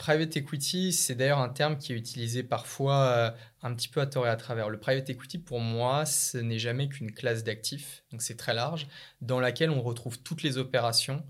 [0.00, 3.30] private equity, c'est d'ailleurs un terme qui est utilisé parfois euh,
[3.62, 4.70] un petit peu à tort et à travers.
[4.70, 8.86] Le private equity, pour moi, ce n'est jamais qu'une classe d'actifs, donc c'est très large,
[9.20, 11.22] dans laquelle on retrouve toutes les opérations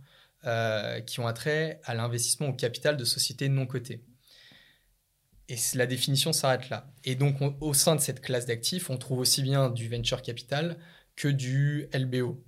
[0.46, 4.04] euh, qui ont attrait à l'investissement au capital de sociétés non cotées.
[5.51, 6.94] Et la définition s'arrête là.
[7.05, 10.78] Et donc, au sein de cette classe d'actifs, on trouve aussi bien du venture capital
[11.16, 12.40] que du LBO,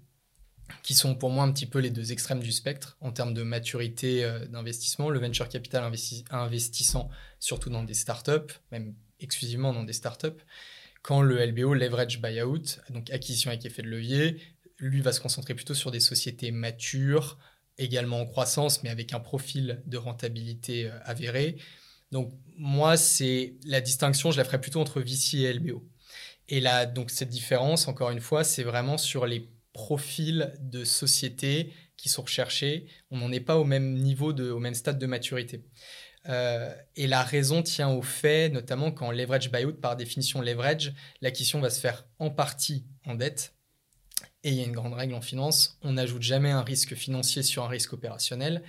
[0.85, 3.43] qui sont pour moi un petit peu les deux extrêmes du spectre en termes de
[3.43, 5.11] maturité euh, d'investissement.
[5.11, 5.83] Le venture capital
[6.31, 7.11] investissant
[7.41, 10.41] surtout dans des startups, même exclusivement dans des startups,
[11.03, 14.41] quand le LBO, leverage buyout, donc acquisition avec effet de levier,
[14.79, 17.37] lui va se concentrer plutôt sur des sociétés matures,
[17.79, 21.57] également en croissance, mais avec un profil de rentabilité euh, avéré,
[22.13, 25.83] donc moi, c'est la distinction, je la ferais plutôt entre VC et LBO.
[26.49, 31.73] Et là, donc cette différence, encore une fois, c'est vraiment sur les profils de société
[31.97, 32.87] qui sont recherchés.
[33.11, 35.65] On n'en est pas au même niveau, de, au même stade de maturité.
[36.29, 41.61] Euh, et la raison tient au fait, notamment quand leverage buyout, par définition leverage, l'acquisition
[41.61, 43.55] va se faire en partie en dette.
[44.45, 47.43] Et il y a une grande règle en finance, on n'ajoute jamais un risque financier
[47.43, 48.63] sur un risque opérationnel.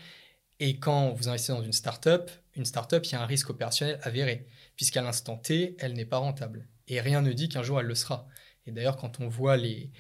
[0.60, 3.99] Et quand vous investissez dans une startup, une startup, il y a un risque opérationnel
[4.03, 6.67] avéré, puisqu'à l'instant T, elle n'est pas rentable.
[6.88, 8.27] Et rien ne dit qu'un jour elle le sera.
[8.65, 9.91] Et d'ailleurs, quand on voit les,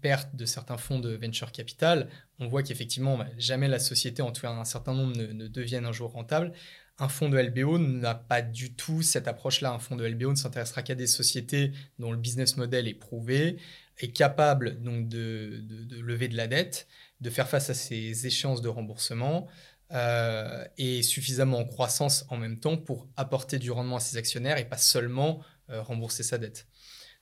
[0.00, 4.32] pertes de certains fonds de venture capital, on voit qu'effectivement, bah, jamais la société, en
[4.32, 6.52] tout cas un certain nombre, ne, ne un jour rentable.
[6.98, 9.72] Un fonds de LBO n'a pas du tout cette approche-là.
[9.72, 13.56] Un fonds de LBO ne s'intéressera qu'à des sociétés dont le business model est prouvé,
[13.98, 16.86] est capable donc de, lever de la dette,
[17.20, 19.46] de faire face à ces échéances de remboursement,
[19.92, 24.56] euh, et suffisamment en croissance en même temps pour apporter du rendement à ses actionnaires
[24.58, 26.68] et pas seulement euh, rembourser sa dette.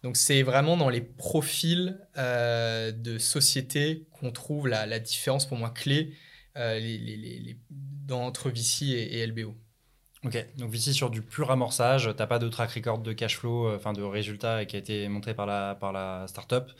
[0.02, 5.70] Donc c'est vraiment dans les profils euh, de société qu'on trouve la, différence pour moi
[5.70, 6.12] clé
[6.54, 9.54] dans, entre VC et, LBO.
[10.24, 13.38] Ok, donc VC sur du pur amorçage, tu n'as pas de track record de cash
[13.38, 16.70] flow, enfin de résultats qui a été montré par la, par la startup.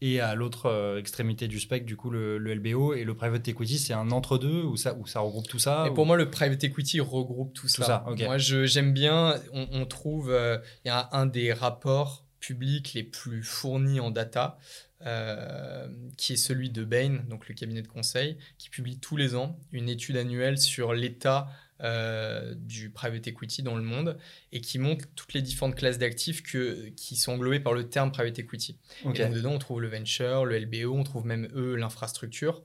[0.00, 3.78] Et à l'autre euh, extrémité du spectre, du coup, le, LBO et le private equity,
[3.78, 6.62] c'est un entre-deux où ça, où ça regroupe tout ça et Pour moi, le private
[6.62, 8.04] equity regroupe tout, ça.
[8.06, 13.42] Moi, j'aime bien, on, trouve, euh, il y a un des rapports publics les plus
[13.42, 14.58] fournis en data,
[15.04, 19.34] euh, qui est celui de Bain, donc le cabinet de conseil, qui publie tous les
[19.34, 21.48] ans une étude annuelle sur l'état
[21.82, 24.18] euh, du private equity dans le monde
[24.52, 28.38] et qui montre toutes les différentes classes d'actifs qui sont englobées par le terme private
[28.38, 28.78] equity.
[29.04, 32.62] Et dedans, on trouve le venture, le LBO, on trouve même eux l'infrastructure.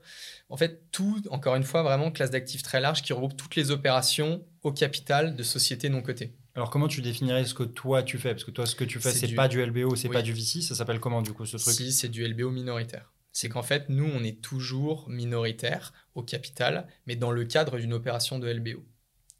[0.48, 3.70] En fait, tout, encore une fois, vraiment classe d'actifs très large qui regroupe toutes les
[3.70, 6.34] opérations au capital de sociétés non cotées.
[6.56, 8.30] Alors comment tu définirais ce que toi tu fais?
[8.30, 10.62] Parce que toi, ce que tu fais, c'est pas du LBO, c'est pas du VC.
[10.62, 11.74] Ça s'appelle comment du coup ce truc?
[11.74, 16.86] Si, c'est du LBO minoritaire c'est qu'en fait, nous, on est toujours minoritaire au capital,
[17.06, 18.84] mais dans le cadre d'une opération de LBO.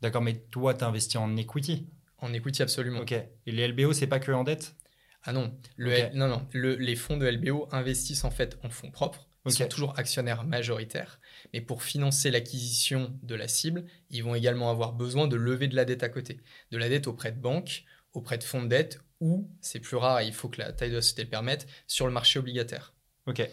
[0.05, 1.89] D'accord, mais toi, tu investis en equity?
[2.19, 3.01] En equity, absolument.
[3.01, 3.13] Ok.
[3.13, 4.75] Et les LBO, c'est pas que en dette?
[5.23, 5.59] Ah non.
[5.79, 6.47] Le non, non.
[6.53, 9.27] les fonds de LBO investissent en fait en fonds propres.
[9.47, 11.21] Ils sont toujours actionnaires majoritaires.
[11.55, 15.75] Mais pour financer l'acquisition de la cible, ils vont également avoir besoin de lever de
[15.77, 16.39] la dette à côté.
[16.71, 20.21] De la dette auprès de banques, auprès de fonds de dette ou, c'est plus rare
[20.21, 22.93] il faut que la taille de la société le permette, sur le marché obligataire.
[23.25, 23.49] Ok.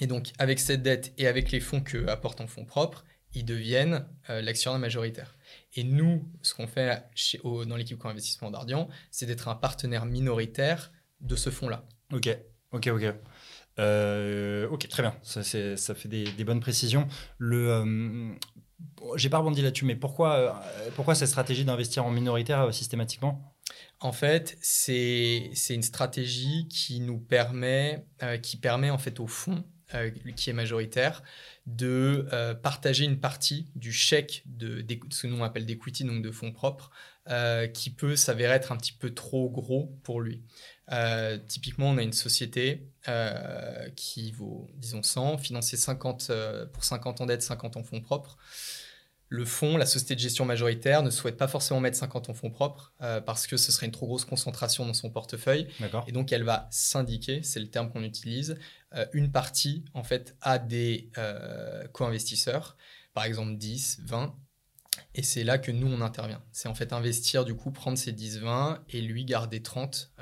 [0.00, 3.04] Et donc, avec cette dette et avec les fonds que apportent en fonds propres,
[3.34, 5.36] ils deviennent euh, l'actionnaire majoritaire.
[5.74, 10.92] Et nous, ce qu'on fait chez, dans l'équipe co-investissement d'Ardian, c'est d'être un partenaire minoritaire
[11.20, 11.84] de ce fonds-là.
[12.12, 12.28] Ok,
[12.72, 13.14] ok, ok.
[13.78, 15.14] Euh, ok, très bien.
[15.22, 17.06] Ça, ça fait des, bonnes précisions.
[17.36, 18.34] Le, euh,
[19.16, 20.62] j'ai pas rebondi là-dessus, mais pourquoi,
[20.96, 23.54] pourquoi cette stratégie d'investir en minoritaire systématiquement?
[24.00, 28.06] En fait, c'est, c'est une stratégie qui nous permet,
[28.42, 29.64] qui permet en fait au fond
[29.94, 31.22] euh, qui est majoritaire,
[31.76, 36.22] de euh, partager une partie du chèque de, ce que nous on appelle d'equity, donc
[36.22, 36.90] de fonds propres,
[37.28, 40.42] euh, qui peut s'avérer être un petit peu trop gros pour lui.
[41.46, 42.88] typiquement, on a une société
[43.96, 46.32] qui vaut, disons, 100, financée 50,
[46.72, 48.38] pour 50 ans d'aide, 50 en fonds propres
[49.30, 52.50] le fonds, la société de gestion majoritaire, ne souhaite pas forcément mettre 50 en fonds
[52.50, 55.68] propres euh, parce que ce serait une trop grosse concentration dans son portefeuille.
[56.06, 58.54] Et donc, elle va syndiquer, c'est le terme qu'on utilise, euh,
[59.12, 62.76] une partie en fait à des euh, co-investisseurs,
[63.14, 64.34] par exemple 10, 20.
[65.14, 66.42] Et c'est là que nous, on intervient.
[66.52, 70.12] C'est en fait investir, du coup, prendre ces 10, 20 et lui garder 30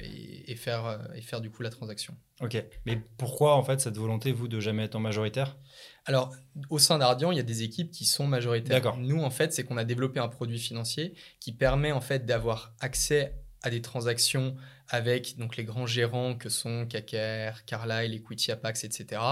[0.00, 2.16] et, faire, et faire du coup la transaction.
[2.40, 2.62] Ok.
[2.86, 5.56] Mais pourquoi en fait cette volonté, vous, de jamais être en majoritaire?
[6.04, 6.32] Alors,
[6.70, 8.96] au sein d'Ardian, il y a des équipes qui sont majoritaires.
[8.96, 12.74] Nous, en fait, c'est qu'on a développé un produit financier qui permet en fait d'avoir
[12.80, 14.56] accès à des transactions
[14.92, 19.22] avec donc les grands gérants que sont KKR, Carlyle, Equity, Apax, etc.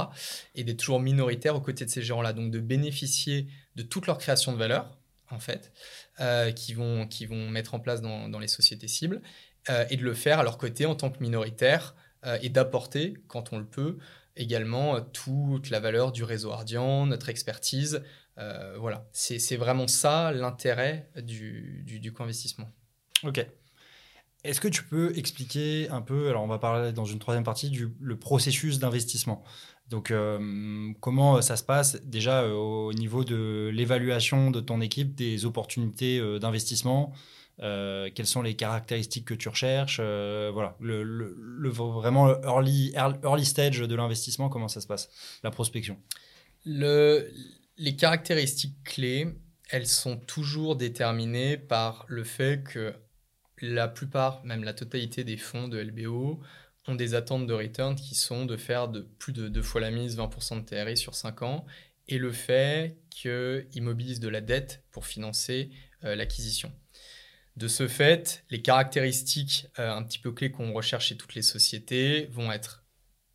[0.54, 2.32] et d'être toujours minoritaire aux côtés de ces gérants-là.
[2.32, 3.46] Donc, de bénéficier
[3.76, 4.98] de toute leur création de valeur,
[5.30, 5.70] en fait,
[6.18, 9.20] euh, qui, vont, qui vont mettre en place dans, les sociétés cibles,
[9.68, 13.14] euh, et de le faire à leur côté en tant que minoritaire euh, et d'apporter,
[13.28, 13.98] quand on le peut,
[14.34, 18.02] également euh, toute la valeur du réseau Ardian, notre expertise.
[18.78, 22.70] Voilà, c'est vraiment ça l'intérêt du, du, co-investissement.
[23.22, 23.46] Ok.
[24.42, 27.70] Est-ce que tu peux expliquer un peu, alors on va parler dans une troisième partie,
[27.70, 29.44] du le processus d'investissement.
[29.88, 35.44] Donc, euh, comment ça se passe déjà au niveau de l'évaluation de ton équipe des
[35.44, 37.12] opportunités d'investissement
[37.62, 43.80] euh, quelles sont les caractéristiques que tu recherches, euh, voilà, le, vraiment early, early stage
[43.80, 45.10] de l'investissement, comment ça se passe,
[45.42, 45.98] la prospection?
[46.64, 47.30] Le,
[47.76, 49.28] Les caractéristiques clés,
[49.68, 52.94] elles sont toujours déterminées par le fait que
[53.60, 56.40] la plupart, même la totalité des fonds de LBO,
[56.86, 59.90] ont des attentes de return qui sont de faire de plus de deux fois la
[59.90, 61.66] mise, 20% de TRI sur 5 ans,
[62.08, 65.70] et le fait qu'ils mobilisent de la dette pour financer
[66.04, 66.72] euh, l'acquisition.
[67.56, 71.42] De ce fait, les caractéristiques euh, un petit peu clés qu'on recherche chez toutes les
[71.42, 72.84] sociétés vont être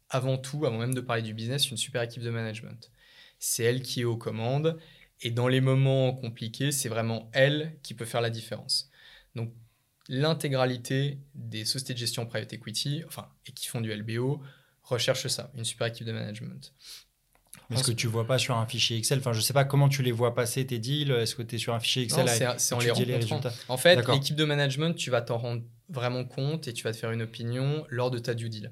[0.10, 2.92] avant tout, avant même de parler du business, une super équipe de management.
[3.40, 4.80] C'est elle qui est aux commandes
[5.22, 8.90] et dans les moments compliqués, c'est vraiment elle qui peut faire la différence.
[9.36, 9.54] Donc
[10.10, 14.42] l'intégralité des sociétés de gestion private equity, enfin, et qui font du LBO,
[14.84, 16.74] recherche ça, une super équipe de management.
[17.72, 20.04] Est-ce que tu vois pas sur un fichier Excel Enfin, je sais pas comment tu
[20.04, 21.12] les vois passer tes deals.
[21.12, 24.36] Est-ce que tu es sur un fichier Excel C'est en les résultats En fait, l'équipe
[24.36, 27.86] de management, tu vas t'en rendre vraiment compte et tu vas te faire une opinion
[27.90, 28.72] lors de ta due deal.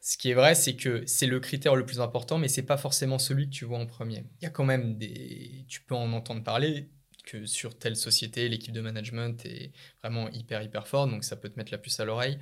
[0.00, 2.76] Ce qui est vrai, c'est que c'est le critère le plus important, mais c'est pas
[2.76, 4.24] forcément celui que tu vois en premier.
[4.40, 6.88] Il y a quand même des, tu peux en entendre parler
[7.28, 9.72] que sur telle société, l'équipe de management est
[10.02, 12.38] vraiment hyper hyper forte, donc ça peut te mettre la puce à l'oreille.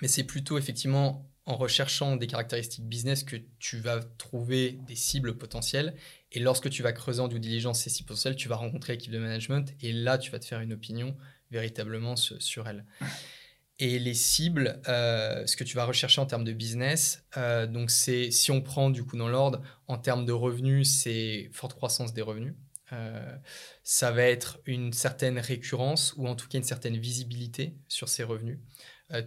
[0.00, 5.36] Mais c'est plutôt effectivement en recherchant des caractéristiques business que tu vas trouver des cibles
[5.36, 5.94] potentielles.
[6.30, 9.12] Et lorsque tu vas creuser en due diligence ces cibles potentielles, tu vas rencontrer l'équipe
[9.12, 11.16] de management et là, tu vas te faire une opinion
[11.50, 12.86] véritablement sur elles.
[13.78, 17.90] Et les cibles, euh, ce que tu vas rechercher en termes de business, euh, donc
[17.90, 22.14] c'est si on prend du coup dans l'ordre, en termes de revenus, c'est forte croissance
[22.14, 22.54] des revenus.
[22.92, 23.36] Euh,
[23.82, 28.22] ça va être une certaine récurrence ou en tout cas une certaine visibilité sur ces
[28.22, 28.58] revenus.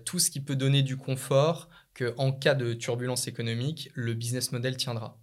[0.06, 4.78] tout ce qui peut donner du confort qu'en cas de turbulence économique, le business model
[4.78, 5.20] tiendra.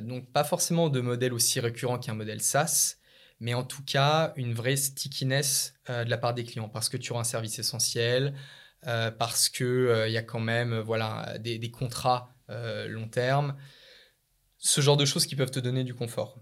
[0.00, 2.96] donc pas forcément de modèle aussi récurrent qu'un modèle SaaS,
[3.42, 6.96] mais en tout cas une vraie stickiness euh, de la part des clients parce que
[6.96, 8.34] tu auras un service essentiel,
[8.86, 12.30] euh, parce qu'il euh, il y a quand même voilà, des, des contrats
[12.88, 13.56] long terme,
[14.58, 16.38] ce genre de choses qui peuvent te donner du confort.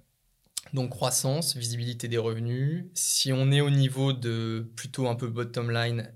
[0.72, 2.86] Donc croissance, visibilité des revenus.
[2.94, 6.12] Si on est au niveau de plutôt un peu bottom line,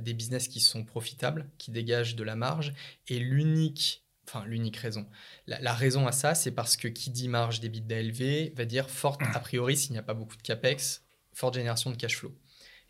[0.00, 2.72] des business qui sont profitables, qui dégagent de la marge,
[3.08, 5.06] et l'unique enfin l'unique raison.
[5.46, 9.20] La, raison à ça, c'est parce que qui dit marge d'EBITDA élevée va dire forte,
[9.34, 12.34] a priori, s'il n'y a pas beaucoup de CAPEX, forte génération de cash flow.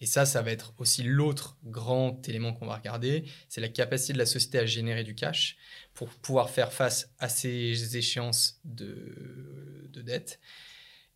[0.01, 4.12] Et ça, ça va être aussi l'autre grand élément qu'on va regarder, c'est la capacité
[4.12, 5.57] de la société à générer du cash
[5.95, 10.41] pour pouvoir faire face à ces échéances de, de dette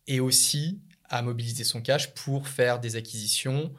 [0.07, 3.73] et aussi à mobiliser son cash pour faire des acquisitions,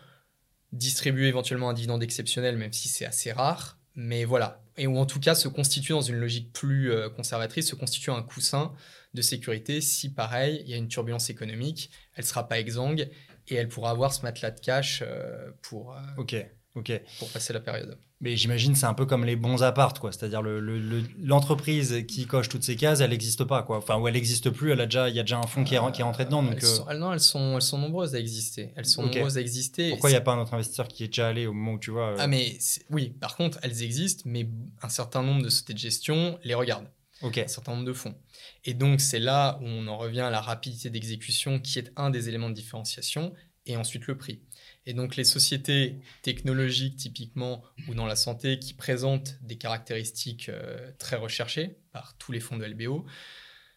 [0.72, 3.78] distribuer éventuellement un dividende exceptionnel, même si c'est assez rare.
[3.94, 7.68] Mais voilà, et ou en tout cas se constituer dans une logique plus euh, conservatrice,
[7.68, 8.72] se constituer un coussin
[9.12, 13.08] de sécurité si, pareil, il y a une turbulence économique, elle ne sera pas exsangue
[13.48, 16.36] et elle pourra avoir ce matelas de cash euh, pour, euh, ok
[16.76, 17.98] ok pour passer la période.
[18.20, 20.10] Mais j'imagine c'est un peu comme les bons appartes, quoi.
[20.10, 23.78] C'est-à-dire l'entreprise le, qui coche toutes ces cases, elle n'existe pas, quoi.
[23.78, 25.76] Enfin, ou elle n'existe plus, elle a déjà, il y a déjà un fonds qui,
[25.76, 26.42] est, qui est rentré dedans.
[26.42, 28.72] Donc, elles sont, non, elles sont, elles sont nombreuses à exister.
[28.74, 29.90] Elles sont nombreuses à exister.
[29.90, 31.78] Pourquoi il n'y a pas un autre investisseur qui est déjà allé au moment où
[31.78, 32.58] tu vois Ah, mais
[32.90, 34.48] oui, par contre, elles existent, mais
[34.82, 36.90] un certain nombre de sociétés de gestion les regardent.
[37.22, 38.14] Un certain nombre de fonds.
[38.64, 42.10] Et donc, c'est là où on en revient à la rapidité d'exécution qui est un
[42.10, 43.32] des éléments de différenciation,
[43.68, 44.40] et ensuite le prix.
[44.86, 50.90] Et donc les sociétés technologiques typiquement ou dans la santé qui présentent des caractéristiques euh,
[50.98, 53.06] très recherchées par tous les fonds de LBO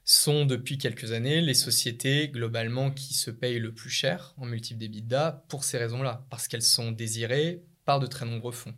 [0.04, 4.80] sont depuis quelques années les sociétés globalement qui se payent le plus cher en multiple
[4.80, 8.74] d'EBITDA pour ces raisons-là, parce qu'elles sont désirées par de très nombreux fonds.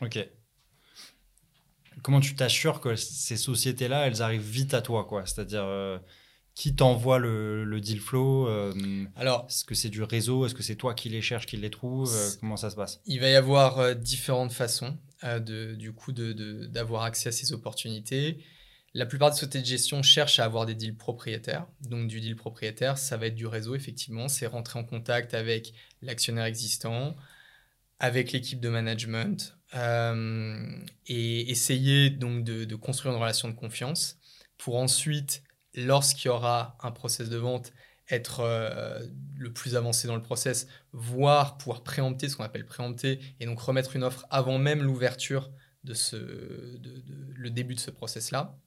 [0.00, 0.18] Ok.
[2.02, 5.26] Comment tu t'assures que ces sociétés-là, elles arrivent vite à toi, quoi?
[5.26, 5.98] C'est-à-dire, euh,
[6.54, 8.72] qui t'envoie le, deal flow euh,
[9.16, 11.70] Alors, est-ce que c'est du réseau Est-ce que c'est toi qui les cherches, qui les
[11.70, 13.00] trouve euh, Comment ça se passe?
[13.06, 18.42] Il va y avoir euh, différentes façons de, du coup d'avoir accès à ces opportunités.
[18.94, 21.66] La plupart des sociétés de gestion cherchent à avoir des deals propriétaires.
[21.82, 24.28] Donc du deal propriétaire, ça va être du réseau, effectivement.
[24.28, 25.72] C'est rentrer en contact avec
[26.02, 27.16] l'actionnaire existant,
[28.00, 29.56] avec l'équipe de management,
[31.06, 34.18] et essayer donc de, de construire une relation de confiance
[34.58, 35.42] pour ensuite
[35.74, 37.72] lorsqu'il y aura un process de vente,
[38.10, 39.06] être euh,
[39.36, 43.60] le plus avancé dans le process, voire pouvoir préempter ce qu'on appelle préempter, et donc
[43.60, 45.50] remettre une offre avant même l'ouverture
[45.84, 46.16] de, ce,
[47.34, 48.58] le début de ce process-là.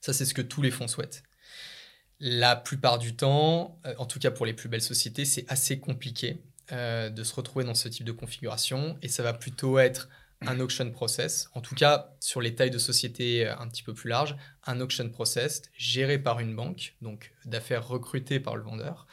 [0.00, 1.22] Ça, c'est ce que tous les fonds souhaitent.
[2.20, 5.80] La plupart du temps, euh, en tout cas pour les plus belles sociétés, c'est assez
[5.80, 6.42] compliqué
[6.72, 10.08] euh, de se retrouver dans ce type de configuration, et ça va plutôt être
[10.46, 13.92] un auction process, en tout cas sur les tailles de sociétés euh, un petit peu
[13.92, 14.36] plus larges,
[14.66, 19.06] un auction process géré par une banque, donc d'affaires recrutées par le vendeur,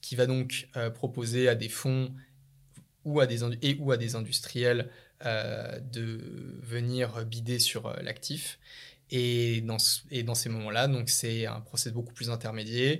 [0.00, 2.14] qui va donc euh, proposer à des fonds
[3.04, 4.90] ou à des, et ou à des industriels
[5.24, 8.58] euh, de venir bider sur l'actif.
[9.10, 9.78] Et dans,
[10.10, 12.98] et dans ces moments-là, donc c'est un process beaucoup plus intermédiaire,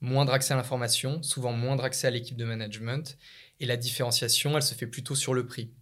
[0.00, 3.18] moindre accès à l'information, souvent moindre accès à l'équipe de management,
[3.58, 5.72] et la différenciation, elle se fait plutôt sur le prix.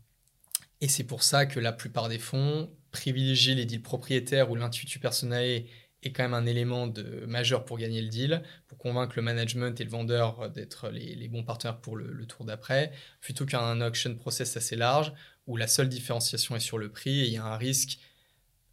[0.80, 4.98] Et c'est pour ça que la plupart des fonds privilégient les deals propriétaires où l'intuitu
[4.98, 5.64] personnel
[6.02, 6.92] est quand même un élément
[7.26, 11.42] majeur pour gagner le deal, pour convaincre le management et le vendeur d'être les, bons
[11.42, 15.12] partenaires pour le, tour d'après, plutôt qu'un auction process assez large
[15.46, 17.98] où la seule différenciation est sur le prix et il y a un risque,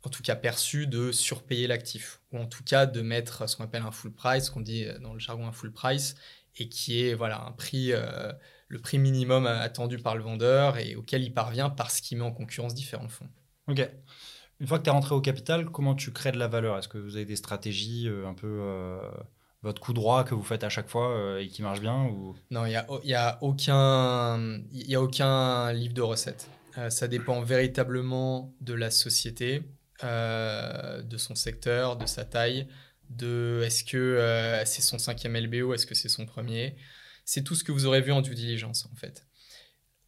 [0.03, 3.63] en tout cas perçu, de surpayer l'actif, ou en tout cas de mettre ce qu'on
[3.63, 6.15] appelle un full price, qu'on dit dans le jargon un full price,
[6.57, 7.93] et qui est voilà un prix...
[7.93, 8.33] Euh,
[8.73, 12.31] le prix minimum attendu par le vendeur et auquel il parvient parce qu'il met en
[12.31, 13.29] concurrence différents fonds.
[13.67, 13.87] Ok.
[14.59, 16.77] Une fois que tu es rentré au capital, comment tu crées de la valeur?
[16.77, 18.99] Est-ce que vous avez des stratégies euh, un peu euh,
[19.61, 22.35] votre coup droit que vous faites à chaque fois euh, et qui marche bien ou...
[22.49, 26.49] Non, il n'y a, y a, aucun, y a aucun livre de recettes.
[26.89, 29.61] ça dépend véritablement de la société,
[30.01, 32.67] de son secteur, de sa taille,
[33.11, 36.75] de est-ce que c'est son cinquième LBO, est-ce que c'est son premier?
[37.25, 39.25] C'est tout ce que vous aurez vu en due diligence, en fait.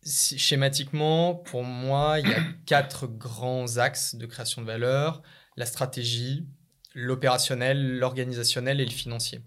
[0.04, 5.22] schématiquement, pour moi, il y a quatre grands axes de création de valeur
[5.58, 6.48] la stratégie,
[6.94, 9.42] l'opérationnel, l'organisationnel et le financier.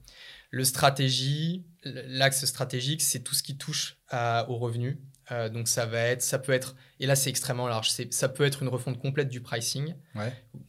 [0.51, 4.97] Le stratégie, l'axe stratégique, c'est tout ce qui touche à, aux revenus.
[5.31, 7.90] Euh, donc ça va être, ça peut être, et là c'est extrêmement large.
[8.11, 9.95] Ça peut être une refonte complète du pricing.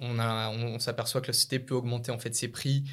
[0.01, 2.83] On, a, on, s'aperçoit que la société peut augmenter en fait ses prix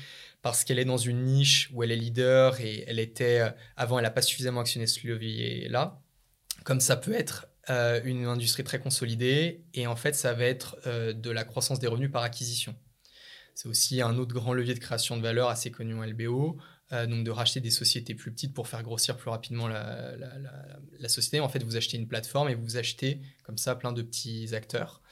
[0.51, 3.99] parce qu'elle est dans une niche où elle est leader et elle était euh, avant,
[3.99, 6.01] elle n'a pas suffisamment actionné ce levier là.
[6.65, 10.79] Comme ça peut être euh, une industrie très consolidée et en fait ça va être
[10.85, 12.77] de la croissance des revenus par acquisition.
[13.55, 16.59] C'est aussi un autre grand levier de création de valeur assez connu en LBO.
[16.93, 21.41] Euh, donc de racheter des sociétés plus petites pour faire grossir plus rapidement la, société.
[21.41, 25.03] En fait, vous achetez une plateforme et vous achetez comme ça plein de petits acteurs.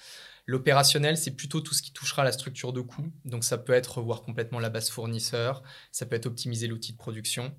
[0.46, 3.10] L'opérationnel, c'est plutôt tout ce qui touchera à la structure de coût.
[3.24, 6.98] Donc ça peut être revoir complètement la base fournisseur, ça peut être optimiser l'outil de
[6.98, 7.56] production.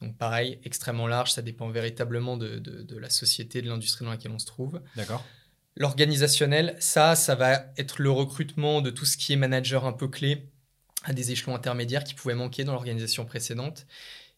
[0.00, 4.32] Donc pareil, extrêmement large, ça dépend véritablement de, de la société, de l'industrie dans laquelle
[4.32, 4.80] on se trouve.
[4.96, 5.24] D'accord.
[5.76, 10.08] L'organisationnel, ça, ça va être le recrutement de tout ce qui est manager un peu
[10.08, 10.50] clé
[11.04, 13.86] à des échelons intermédiaires qui pouvaient manquer dans l'organisation précédente.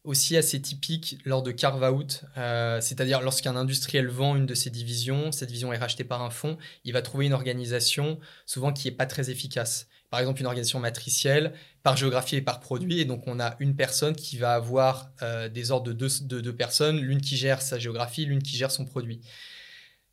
[0.04, 5.30] Aussi assez typique lors de carve-out, euh, c'est-à-dire lorsqu'un industriel vend une de ses divisions,
[5.30, 8.96] cette division est rachetée par un fonds, il va trouver une organisation souvent qui n'est
[8.96, 9.86] pas très efficace.
[10.10, 11.54] Par exemple, une organisation matricielle
[11.84, 13.00] par géographie et par produit.
[13.00, 16.40] Et donc, on a une personne qui va avoir euh, des ordres de deux, de
[16.40, 19.20] deux personnes, l'une qui gère sa géographie, l'une qui gère son produit.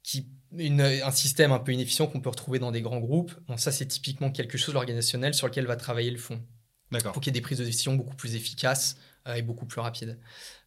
[0.04, 3.34] Qui un système un peu inefficient qu'on peut retrouver dans des grands groupes.
[3.58, 6.42] ça, c'est typiquement quelque chose organisationnel sur lequel va travailler le fonds.
[6.92, 7.12] D'accord.
[7.12, 9.82] Pour qu'il y ait des prises de décision beaucoup plus efficaces euh, et beaucoup plus
[9.82, 10.18] rapides.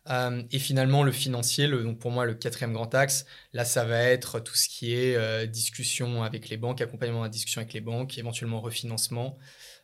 [0.08, 4.02] Euh, et finalement, le financier, donc pour moi, le quatrième grand axe, là, ça va
[4.02, 7.72] être tout ce qui est euh, discussion avec les banques, accompagnement de la discussion avec
[7.72, 9.38] les banques, éventuellement refinancement,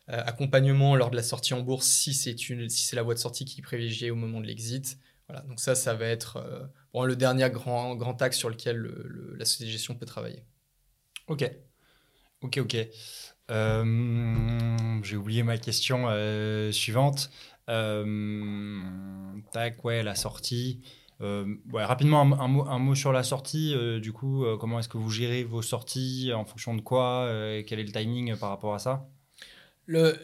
[0.07, 3.59] accompagnement lors de la sortie en bourse si c'est si la voie de sortie qui
[3.59, 4.97] est privilégiée au moment de l'exit.
[5.27, 8.91] Voilà, donc ça, ça va être bon, le dernier grand, grand axe sur lequel
[9.37, 10.43] la société de gestion peut travailler.
[11.27, 11.47] Ok,
[12.41, 12.87] ok, ok.
[15.03, 16.07] J'ai oublié ma question
[16.71, 17.29] suivante.
[17.69, 18.89] Euh,
[19.51, 20.81] tac, ouais, la sortie.
[21.21, 23.75] ouais, rapidement, un, mot, un, mot, sur la sortie.
[24.01, 27.29] du coup, comment est-ce que vous gérez vos sorties En fonction de quoi
[27.67, 29.07] Quel est le timing par rapport à ça?
[29.85, 30.15] Le,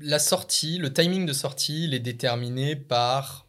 [0.00, 3.46] la sortie, le timing de sortie, il est déterminé par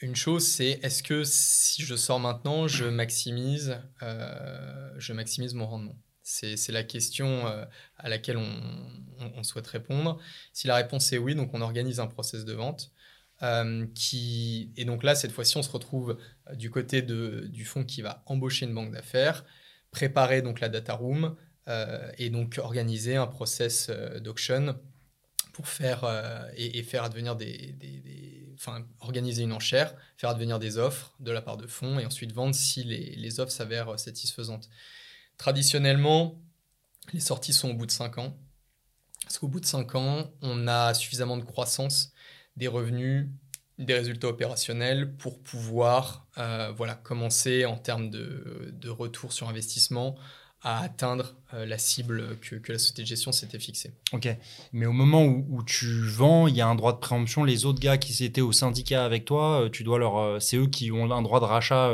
[0.00, 5.66] une chose, c'est est-ce que si je sors maintenant, je maximise, euh, je maximise mon
[5.66, 5.96] rendement?
[6.30, 7.64] C'est la question euh,
[7.98, 10.18] à laquelle on, souhaite répondre.
[10.52, 12.92] Si la réponse est oui, donc on organise un process de vente.
[13.42, 14.72] Euh, qui...
[14.76, 16.18] Et donc là, cette fois-ci, on se retrouve
[16.54, 19.44] du côté de, du fonds qui va embaucher une banque d'affaires,
[19.90, 21.36] préparer donc la data room
[22.18, 23.90] et donc organiser un process
[24.20, 24.76] d'auction
[25.52, 26.04] pour faire
[26.56, 27.76] et, faire advenir des
[28.60, 32.32] enfin, organiser une enchère, faire advenir des offres de la part de fonds et ensuite
[32.32, 34.68] vendre si les, offres s'avèrent satisfaisantes.
[35.40, 36.38] Traditionnellement,
[37.14, 38.36] les sorties sont au bout de 5 ans.
[39.22, 42.12] Parce qu'au bout de 5 ans, on a suffisamment de croissance
[42.56, 43.26] des revenus,
[43.78, 50.14] des résultats opérationnels pour pouvoir euh, voilà, commencer en termes de, de retour sur investissement
[50.60, 53.94] à atteindre euh, la cible que, que, la société de gestion s'était fixée.
[54.12, 54.28] Ok,
[54.74, 57.44] mais au moment où, tu vends, il y a un droit de préemption.
[57.44, 60.66] Les autres gars qui étaient au syndicat avec toi, euh, tu dois leur, c'est eux
[60.66, 61.88] qui ont un droit de rachat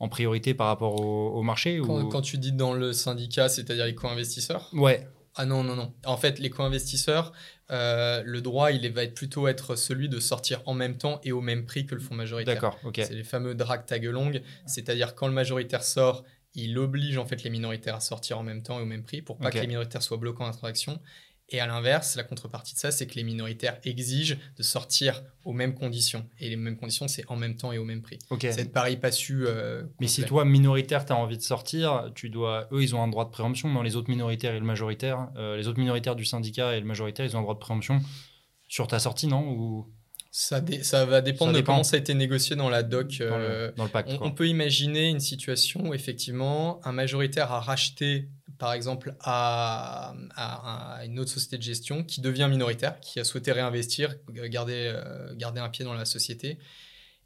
[0.00, 3.94] en priorité par rapport au, marché quand, quand, tu dis dans le syndicat, c'est-à-dire les
[3.94, 5.06] co-investisseurs Ouais.
[5.36, 5.92] Ah non, non, non.
[6.04, 7.32] En fait, les co-investisseurs,
[7.68, 11.40] le droit, il va être plutôt être celui de sortir en même temps et au
[11.40, 12.54] même prix que le fonds majoritaire.
[12.54, 12.96] D'accord, ok.
[12.96, 14.32] C'est les fameux drag tag long,
[14.66, 16.24] c'est-à-dire quand le majoritaire sort
[16.54, 19.22] il oblige en fait les minoritaires à sortir en même temps et au même prix
[19.22, 21.00] pour pas que les minoritaires soient bloqués en transaction.
[21.52, 25.52] Et à l'inverse, la contrepartie de ça, c'est que les minoritaires exigent de sortir aux
[25.52, 26.24] mêmes conditions.
[26.38, 28.18] Et les mêmes conditions, c'est en même temps et au même prix.
[28.38, 29.46] C'est de pari pas su.
[29.46, 32.68] Euh, Mais si toi, minoritaire, tu as envie de sortir, tu dois.
[32.72, 33.72] Eux, ils ont un droit de préemption.
[33.72, 36.86] Dans les autres minoritaires et le majoritaire, euh, les autres minoritaires du syndicat et le
[36.86, 38.00] majoritaire, ils ont un droit de préemption
[38.68, 39.86] sur ta sortie, non Ou?
[40.32, 43.18] Ça, ça, va dépendre de comment ça a été négocié dans la doc.
[43.18, 48.28] Dans le, euh, pacte, on, peut imaginer une situation où effectivement un majoritaire a racheté,
[48.60, 53.52] par exemple, à, à, une autre société de gestion qui devient minoritaire, qui a souhaité
[53.52, 56.58] réinvestir, garder, euh, garder un pied dans la société,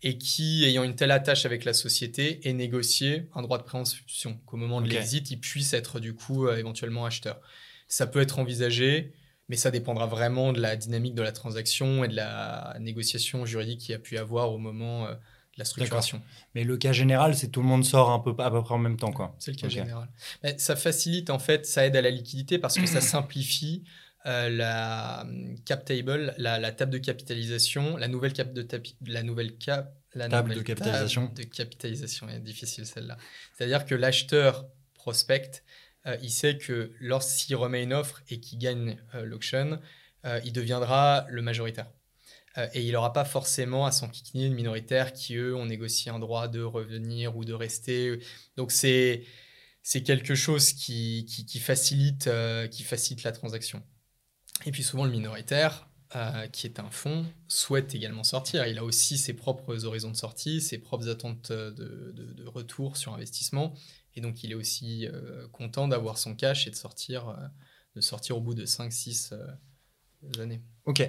[0.03, 4.39] et qui, ayant une telle attache avec la société, ait négocié un droit de préemption,
[4.47, 7.41] qu'au moment de l'exit, il puisse être du coup euh, éventuellement acheteur.
[7.89, 9.13] Ça peut être envisagé
[9.51, 13.81] mais ça dépendra vraiment de la dynamique de la transaction et de la négociation juridique
[13.81, 15.15] qu'il y a pu avoir au moment euh,
[15.57, 16.23] la structuration.
[16.55, 18.79] Mais le cas général, c'est tout le monde sort un peu, à peu près en
[18.79, 19.13] même temps.
[19.13, 19.35] quoi.
[19.39, 20.09] C'est le cas général.
[20.59, 23.85] ça facilite, en fait, ça aide à la liquidité parce que ça simplifie
[24.25, 25.27] la
[25.67, 28.67] cap table, la, table de capitalisation, la nouvelle cap de
[29.07, 31.31] la nouvelle cap, la table de capitalisation.
[31.35, 33.19] de capitalisation, est difficile celle-là.
[33.53, 35.63] C'est-à-dire que l'acheteur prospecte,
[36.23, 39.79] il sait que lorsqu'il remet une offre et qu'il gagne l'auction,
[40.45, 41.91] il deviendra le majoritaire.
[42.59, 46.19] Euh, et il n'aura pas forcément à s'enquiquiner de minoritaires qui, eux, ont négocié un
[46.19, 48.19] droit de revenir ou de rester.
[48.57, 49.25] Donc, c'est
[50.05, 53.83] quelque chose qui, qui, facilite, euh, qui facilite la transaction.
[54.67, 58.67] Et puis, souvent, le minoritaire, euh, qui est un fonds, souhaite également sortir.
[58.67, 63.13] Il a aussi ses propres horizons de sortie, ses propres attentes de, de, retour sur
[63.15, 63.75] investissement.
[64.15, 65.09] Et donc, il est aussi
[65.51, 67.37] content d'avoir son cash et de sortir,
[67.97, 69.35] de sortir au bout de 5-6
[70.39, 70.63] années.
[70.85, 71.03] Ok.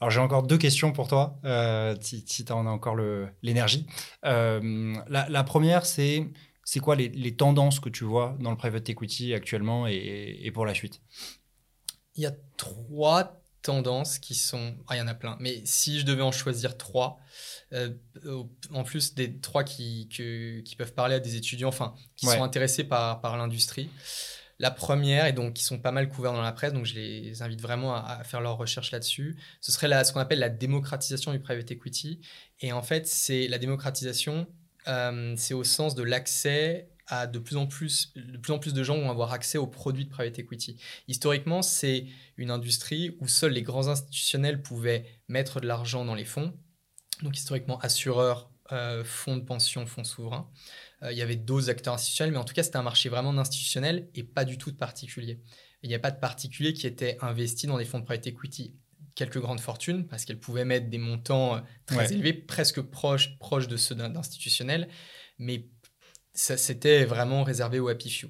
[0.00, 2.96] Alors j'ai encore deux questions pour toi, euh, si, tu en as encore
[3.42, 3.86] l'énergie.
[4.24, 6.28] Euh, la, première, c'est
[6.64, 10.74] c'est quoi les, tendances que tu vois dans le private equity actuellement et, pour la
[10.74, 11.00] suite?
[12.14, 14.76] Il y a trois tendances qui sont...
[14.86, 17.18] Ah, il y en a plein, mais si je devais en choisir trois,
[17.72, 17.90] euh,
[18.72, 22.84] en plus des trois qui, qui peuvent parler à des étudiants, enfin, qui sont intéressés
[22.84, 23.90] par, par l'industrie.
[24.58, 27.42] La première, et donc qui sont pas mal couverts dans la presse, donc je les
[27.42, 31.38] invite vraiment à, faire leur recherche là-dessus, ce serait ce qu'on appelle la démocratisation du
[31.38, 32.20] private equity.
[32.60, 34.48] Et en fait, c'est la démocratisation,
[34.88, 38.74] euh, c'est au sens de l'accès à de plus en plus, de plus en plus
[38.74, 40.76] de gens vont avoir accès aux produits de private equity.
[41.08, 42.06] Historiquement, c'est
[42.36, 46.52] une industrie où seuls les grands institutionnels pouvaient mettre de l'argent dans les fonds.
[47.22, 50.50] Donc historiquement, assureurs, euh, fonds de pension, fonds souverains.
[51.02, 53.36] Euh, il y avait d'autres acteurs institutionnels, mais en tout cas, c'était un marché vraiment
[53.38, 55.40] institutionnel et pas du tout de particuliers.
[55.82, 58.74] Il n'y a pas de particuliers qui étaient investis dans des fonds de private equity
[59.18, 63.66] quelques grandes fortunes, parce qu'elles pouvaient mettre des montants euh, très élevés, presque proches, proches
[63.66, 64.88] de ceux d'institutionnels,
[65.38, 65.66] mais
[66.34, 68.28] ça c'était vraiment réservé au happy few.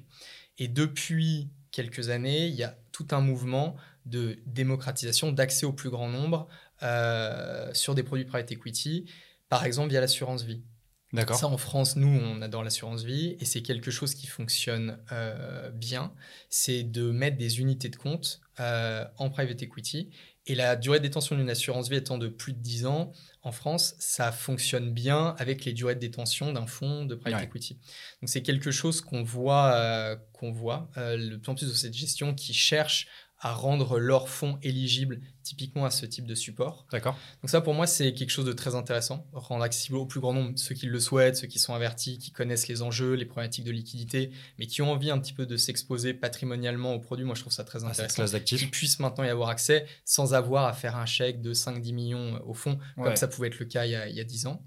[0.57, 3.75] Et depuis quelques années, il y a tout un mouvement
[4.07, 6.47] de démocratisation, d'accès au plus grand nombre
[6.81, 9.05] euh, sur des produits de private equity,
[9.47, 10.63] par exemple via l'assurance vie.
[11.11, 15.71] Ça, en France, nous, on adore l'assurance vie et c'est quelque chose qui fonctionne euh,
[15.71, 16.13] bien.
[16.49, 20.09] C'est de mettre des unités de compte euh, en private equity.
[20.45, 23.11] Et la durée de détention d'une assurance vie étant de plus de 10 ans,
[23.41, 27.75] en France, ça fonctionne bien avec les durées de détention d'un fonds de private equity.
[28.21, 31.93] Donc, c'est quelque chose qu'on voit, euh, qu'on voit de plus en plus de cette
[31.93, 33.07] gestion qui cherche
[33.41, 36.85] à rendre leurs fonds éligibles typiquement à ce type de support.
[36.91, 37.17] D'accord.
[37.41, 39.25] Donc ça, pour moi, c'est quelque chose de très intéressant.
[39.33, 42.31] Rendre accessible au plus grand nombre ceux qui le souhaitent, ceux qui sont avertis, qui
[42.31, 45.57] connaissent les enjeux, les problématiques de liquidité, mais qui ont envie un petit peu de
[45.57, 47.25] s'exposer patrimonialement aux produits.
[47.25, 48.25] Moi, je trouve ça très ah, intéressant.
[48.33, 51.93] Ah, Qui puissent maintenant y avoir accès sans avoir à faire un chèque de 5-10
[51.93, 54.19] millions euh, au fond, comme ça pouvait être le cas il y a, il y
[54.19, 54.61] a 10 ans.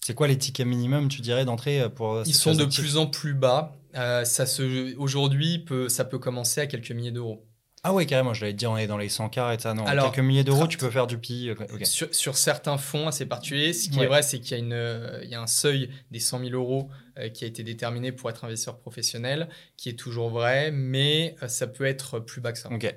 [0.00, 2.96] C'est quoi les tickets minimum, tu dirais, d'entrée euh, pour euh, Ils sont de plus
[2.96, 3.76] en plus bas.
[3.94, 7.46] ça se, aujourd'hui, ça peut commencer à quelques milliers d'euros.
[7.82, 9.72] Ah ouais, carrément, je l'avais dit, on est dans les 100 k et ça.
[9.72, 11.50] Non, Alors, quelques milliers d'euros, tu peux faire du PI.
[11.50, 11.54] Euh,
[11.84, 15.30] sur, certains fonds assez particuliers, ce qui est vrai, c'est qu'il y, a euh, il
[15.30, 18.44] y a un seuil des 100 000 euros euh, qui a été déterminé pour être
[18.44, 19.48] investisseur professionnel,
[19.78, 22.70] qui est toujours vrai, mais ça peut être plus bas que ça.
[22.70, 22.94] Ok.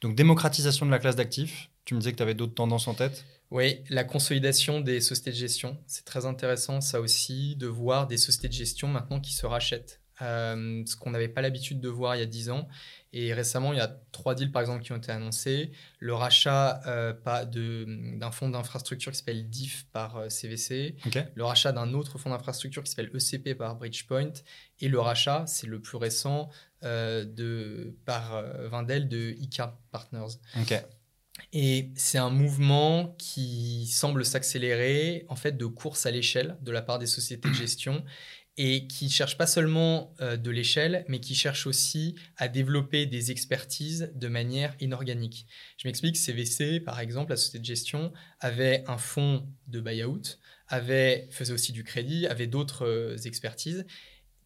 [0.00, 1.68] Donc, démocratisation de la classe d'actifs.
[1.84, 3.24] Tu me disais que tu avais d'autres tendances en tête?
[3.50, 5.76] Oui, la consolidation des sociétés de gestion.
[5.86, 10.00] C'est très intéressant, ça aussi, de voir des sociétés de gestion maintenant qui se rachètent.
[10.20, 12.66] ce qu'on n'avait pas l'habitude de voir il y a 10 ans.
[13.14, 15.70] Et récemment, il y a trois deals, par exemple, qui ont été annoncés.
[15.98, 17.12] Le rachat euh,
[18.16, 20.96] d'un fonds d'infrastructure qui s'appelle DIF par CVC.
[21.14, 24.32] Euh, le rachat d'un autre fonds d'infrastructure qui s'appelle ECP par Bridgepoint.
[24.80, 26.48] Et le rachat, c'est le plus récent,
[26.84, 30.38] euh, de, par Vindel de ICA Partners.
[31.52, 36.80] Et c'est un mouvement qui semble s'accélérer, en fait, de course à l'échelle de la
[36.82, 38.04] part des sociétés de gestion
[38.58, 43.30] et qui cherche pas seulement euh, de l'échelle, mais qui cherche aussi à développer des
[43.30, 45.46] expertises de manière inorganique.
[45.78, 50.38] Je m'explique, CVC, par exemple, la société de gestion, avait un fonds de buyout,
[50.68, 53.86] avait, faisait aussi du crédit, avait d'autres euh, expertises.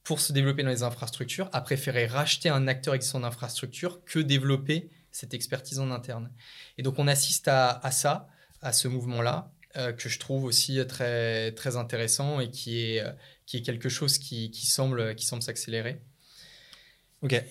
[0.05, 4.89] Pour se développer dans les infrastructures, a préféré racheter un acteur existant d'infrastructure que développer
[5.11, 6.31] cette expertise en interne.
[6.79, 8.29] Et donc on assiste à, ça,
[8.61, 13.05] à ce mouvement-là, euh, que je trouve aussi très, très intéressant et qui est,
[13.47, 16.03] qui est quelque chose qui, qui semble, qui semble s'accélérer.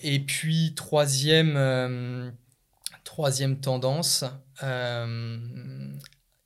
[0.02, 2.30] Et puis, troisième, euh,
[3.04, 4.24] troisième tendance,
[4.62, 5.38] euh,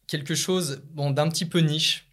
[0.06, 2.06] quelque chose bon, d'un petit peu niche.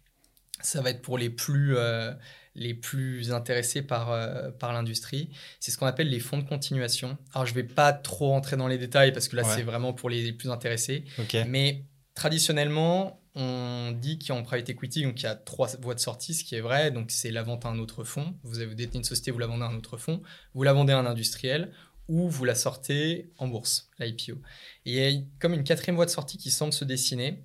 [0.60, 2.12] Ça va être pour les plus, euh,
[2.54, 4.12] les plus intéressés par,
[4.58, 5.30] par l'industrie.
[5.60, 7.16] C'est ce qu'on appelle les fonds de continuation.
[7.32, 9.92] Alors, je ne vais pas trop rentrer dans les détails parce que là, c'est vraiment
[9.92, 11.04] pour les, plus intéressés.
[11.46, 11.84] Mais
[12.14, 16.00] traditionnellement, on dit qu'il y a en private equity, il y a trois voies de
[16.00, 16.90] sortie, ce qui est vrai.
[16.90, 18.34] Donc c'est la vente à un autre fonds.
[18.42, 20.22] Vous avez détenu une société, vous la vendez à un autre fonds.
[20.54, 21.72] Vous la vendez à un industriel
[22.08, 24.40] ou vous la sortez en bourse, l'IPO.
[24.84, 27.44] Il y a comme une quatrième voie de sortie qui semble se dessiner,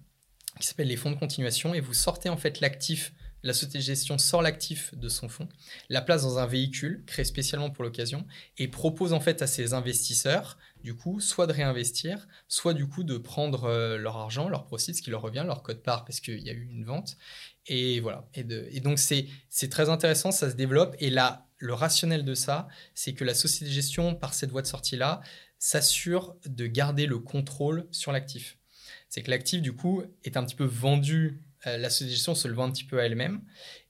[0.60, 3.14] qui s'appelle les fonds de continuation, et vous sortez en fait l'actif,
[3.44, 5.49] la société de gestion sort l'actif de son fonds,
[5.90, 8.26] la place dans un véhicule créé spécialement pour l'occasion,
[8.57, 13.03] et propose en fait à ses investisseurs, du coup, soit de réinvestir, soit du coup
[13.03, 16.19] de prendre euh, leur argent, leur proceeds, ce qui leur revient, leur code part, parce
[16.19, 17.18] qu'il y a eu une vente.
[17.68, 18.27] Et voilà.
[18.34, 18.43] Et
[18.81, 20.95] donc, c'est très intéressant, ça se développe.
[20.99, 24.61] Et là, le rationnel de ça, c'est que la société de gestion, par cette voie
[24.61, 25.22] de sortie-là,
[25.57, 28.57] s'assure de garder le contrôle sur l'actif.
[29.07, 32.35] C'est que l'actif, du coup, est un petit peu vendu, euh, la société de gestion
[32.35, 33.41] se le vend un petit peu à elle-même,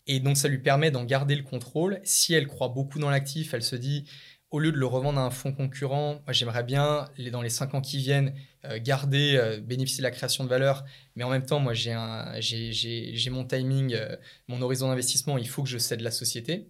[0.05, 1.99] et donc ça lui permet d'en garder le contrôle.
[2.03, 4.05] Si elle croit beaucoup dans l'actif, elle se dit,
[4.53, 7.73] au lieu de le revendre à un fonds concurrent, moi j'aimerais bien, dans les cinq
[7.73, 10.85] ans qui viennent, euh, garder, euh, bénéficier de la création de valeur,
[11.15, 11.93] mais en même temps, moi j'ai
[13.29, 13.97] mon timing,
[14.47, 16.69] mon horizon d'investissement, il faut que je cède la société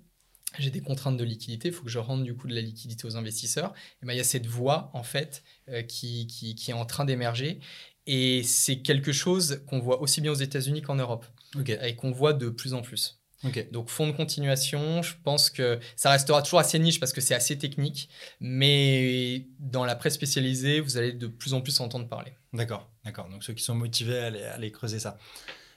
[0.60, 3.08] j'ai des contraintes de liquidité, il faut que je rende du coup de la liquidité
[3.08, 3.74] aux investisseurs.
[4.02, 7.06] Et ben, il y a cette voie en fait euh, qui, qui, est en train
[7.06, 7.60] d'émerger.
[8.06, 11.26] Et c'est quelque chose qu'on voit aussi bien aux États-Unis qu'en Europe.
[11.68, 13.23] Et qu'on voit de plus en plus.
[13.72, 17.36] Donc, fonds de continuation, je pense que ça restera toujours assez niche parce que c'est
[17.36, 18.10] assez technique,
[18.40, 22.34] mais dans la presse spécialisée, vous allez de plus en plus entendre parler.
[22.54, 23.30] D'accord, d'accord.
[23.30, 25.18] Donc, ceux qui sont motivés à aller, creuser ça.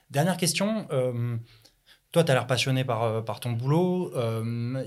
[0.09, 0.87] Dernière question.
[0.91, 1.37] Euh,
[2.13, 4.11] toi, tu as l'air passionné par, euh, par ton boulot.
[4.15, 4.83] Euh,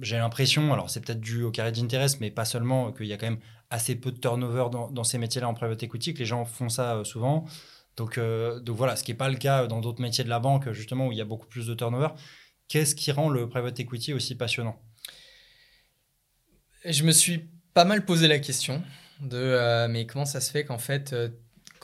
[0.00, 3.16] J'ai l'impression, alors c'est peut-être dû au carré d'intérêt, mais pas seulement, qu'il y a
[3.18, 3.40] quand même
[3.70, 6.68] assez peu de turnover dans, dans ces métiers-là en private equity, que les gens font
[6.68, 7.44] ça euh, souvent.
[7.96, 10.38] Donc, euh, donc voilà, ce qui n'est pas le cas dans d'autres métiers de la
[10.38, 12.08] banque, justement, où il y a beaucoup plus de turnover.
[12.68, 14.76] Qu'est-ce qui rend le private equity aussi passionnant?
[16.84, 18.82] Je me suis pas mal posé la question
[19.20, 21.14] de mais comment ça se fait qu'en fait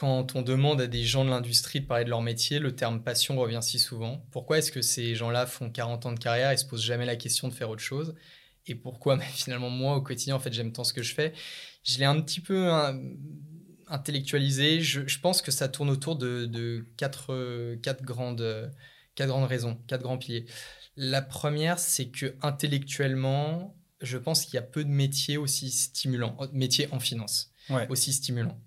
[0.03, 3.05] quand on demande à des gens de l'industrie de parler de leur métier, le terme
[3.05, 4.27] passion revient si souvent?
[4.33, 7.15] Pourquoi est-ce que ces gens-là font 40 ans de carrière et se posent jamais la
[7.15, 8.17] question de faire autre chose?
[8.67, 11.33] Et pourquoi mais finalement moi au quotidien en fait j'aime tant ce que je fais?
[11.85, 13.01] Je l'ai un petit peu hein,
[13.93, 14.81] intellectualisé.
[14.81, 18.73] Je, pense que ça tourne autour de, quatre, quatre, grandes,
[19.15, 20.47] quatre grandes raisons, quatre grands piliers.
[20.97, 26.37] La première, c'est que intellectuellement, je pense qu'il y a peu de métiers aussi stimulants,
[26.53, 27.53] métiers en finance,
[27.89, 28.59] aussi stimulants.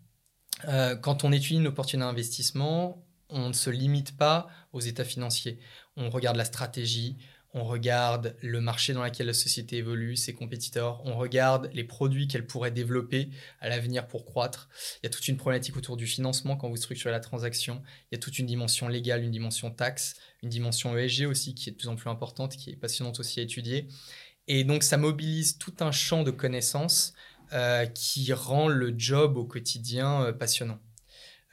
[0.68, 5.60] Euh, quand on étudie une opportunité d'investissement, on ne se limite pas aux états financiers.
[5.98, 7.18] On regarde la stratégie,
[7.56, 12.28] on regarde le marché dans lequel la société évolue, ses compétiteurs, on regarde les produits
[12.28, 13.30] qu'elle pourrait développer
[13.62, 14.68] à l'avenir pour croître.
[15.02, 17.82] Il y a toute une problématique autour du financement quand vous structurez la transaction.
[18.12, 21.70] Il y a toute une dimension légale, une dimension taxe, une dimension ESG aussi qui
[21.70, 23.88] est de plus en plus importante, qui est passionnante aussi à étudier.
[24.50, 27.14] Et donc ça mobilise tout un champ de connaissances
[27.54, 30.80] euh, qui rend le job au quotidien euh, passionnant.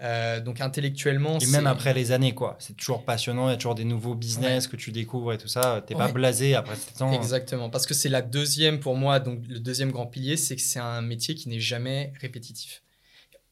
[0.03, 3.49] Euh, donc intellectuellement, et même après les années quoi, c'est toujours passionnant.
[3.49, 5.83] Il y a toujours des nouveaux business que tu découvres et tout ça.
[5.87, 7.13] T'es pas blasé après ce temps.
[7.13, 9.21] Exactement, parce que c'est la deuxième pour moi.
[9.21, 12.83] Donc le deuxième grand pilier, c'est que c'est un métier qui n'est jamais répétitif.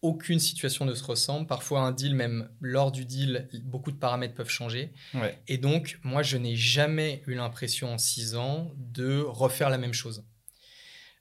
[0.03, 1.47] Aucune situation ne se ressemble.
[1.47, 4.93] Parfois un deal, même lors du deal, beaucoup de paramètres peuvent changer.
[5.47, 9.93] Et donc moi, je n'ai jamais eu l'impression en six ans de refaire la même
[9.93, 10.25] chose.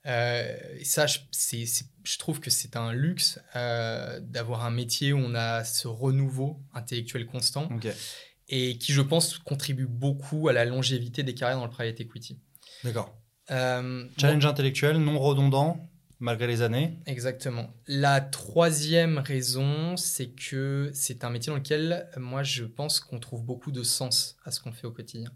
[0.06, 5.18] Euh, et ça, je, je trouve que c'est un luxe euh, d'avoir un métier où
[5.18, 7.70] on a ce renouveau intellectuel constant
[8.48, 12.40] et qui, je pense, contribue beaucoup à la longévité des carrières dans le private equity.
[12.84, 13.16] D'accord.
[13.52, 15.90] Euh, Challenge intellectuel non redondant
[16.20, 17.00] malgré les années.
[17.06, 17.74] Exactement.
[17.88, 23.44] La troisième raison, c'est que c'est un métier dans lequel, moi, je pense qu'on trouve
[23.44, 25.32] beaucoup de sens à ce qu'on fait au quotidien.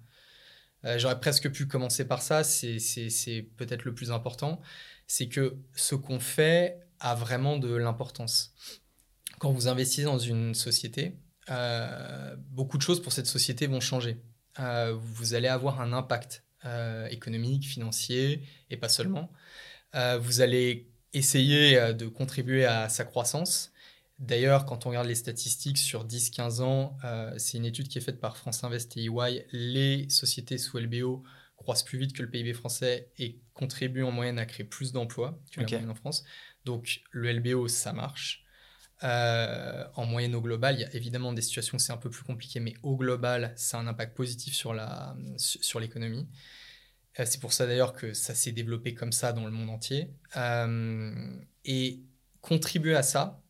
[0.86, 4.62] Euh, j'aurais presque pu commencer par ça, c'est peut-être le plus important,
[5.08, 8.54] c'est que ce qu'on fait a vraiment de l'importance.
[9.40, 11.18] Quand vous investissez dans une société,
[11.50, 14.22] euh, beaucoup de choses pour cette société vont changer.
[14.60, 16.44] Euh, vous allez avoir un impact
[17.10, 19.34] économique, financier, et pas seulement.
[19.94, 23.73] vous allez essayer de contribuer à sa croissance.
[24.24, 28.02] D'ailleurs, quand on regarde les statistiques sur 10-15 ans, euh, c'est une étude qui est
[28.02, 29.46] faite par France Invest et EY.
[29.52, 31.24] Les sociétés sous LBO
[31.58, 35.38] croissent plus vite que le PIB français et contribuent en moyenne à créer plus d'emplois
[35.52, 36.24] que la moyenne en France.
[36.64, 38.46] Donc le LBO, ça marche.
[39.04, 42.10] Euh, en moyenne au global, il y a évidemment des situations où c'est un peu
[42.10, 45.36] plus compliqué, mais au global, ça a un impact positif sur l'économie.
[45.36, 45.80] Sur
[47.20, 50.14] euh, c'est pour ça d'ailleurs que ça s'est développé comme ça dans le monde entier.
[51.66, 52.00] et
[52.40, 53.43] contribuer à ça,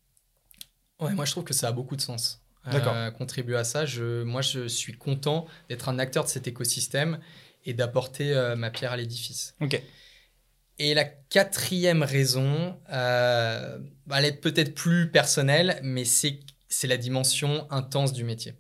[1.04, 2.40] Ouais, moi je trouve que ça a beaucoup de sens.
[2.74, 7.20] Euh, contribuer à ça, je, moi je suis content d'être un acteur de cet écosystème
[7.66, 9.56] et d'apporter euh, ma pierre à l'édifice.
[9.62, 9.82] Ok.
[10.80, 13.80] Et la quatrième raison, euh,
[14.12, 16.40] elle est peut-être plus personnelle, mais c'est
[16.84, 18.56] la dimension intense du métier.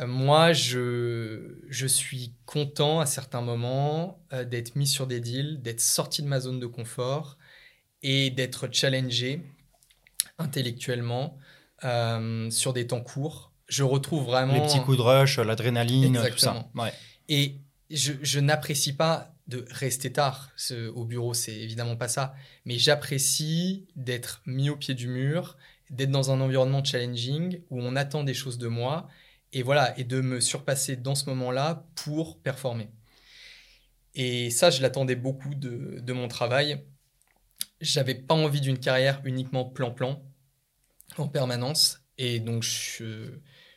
[0.00, 4.18] Euh, moi, je, je suis content à certains moments
[4.50, 7.38] d'être mis sur des deals, d'être sorti de ma zone de confort
[8.02, 9.40] et d'être challengé
[10.38, 11.38] intellectuellement
[11.84, 13.52] euh, sur des temps courts.
[13.68, 14.54] Je retrouve vraiment...
[14.54, 16.68] Les petits coups de rush, l'adrénaline, tout ça.
[16.74, 16.92] Ouais.
[17.28, 20.50] Et je, je n'apprécie pas de rester tard.
[20.94, 22.34] au bureau, c'est évidemment pas ça.
[22.64, 25.56] Mais j'apprécie d'être mis au pied du mur,
[25.90, 29.08] d'être dans un environnement challenging où on attend des choses de moi
[29.52, 32.90] et voilà, et de me surpasser dans ce moment-là pour performer.
[34.14, 36.84] Et ça, je l'attendais beaucoup de, de, mon travail.
[37.84, 40.22] J'avais pas envie d'une carrière uniquement plan-plan
[41.18, 42.00] en permanence.
[42.18, 42.68] Et donc, je,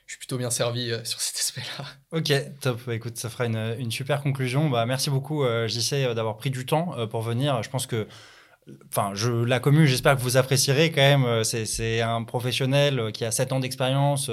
[0.08, 1.86] suis plutôt bien servi euh, sur cet aspect-là.
[2.12, 2.32] Ok,
[2.62, 2.82] top.
[2.86, 4.70] Bah, écoute, ça fera une, une super conclusion.
[4.70, 7.62] Bah, merci beaucoup, euh, JC, euh, d'avoir pris du temps euh, pour venir.
[7.64, 8.08] Je pense que
[8.90, 11.46] Enfin, je la commune, j'espère que vous apprécierez quand même.
[11.46, 14.30] C'est un professionnel qui a 7 ans d'expérience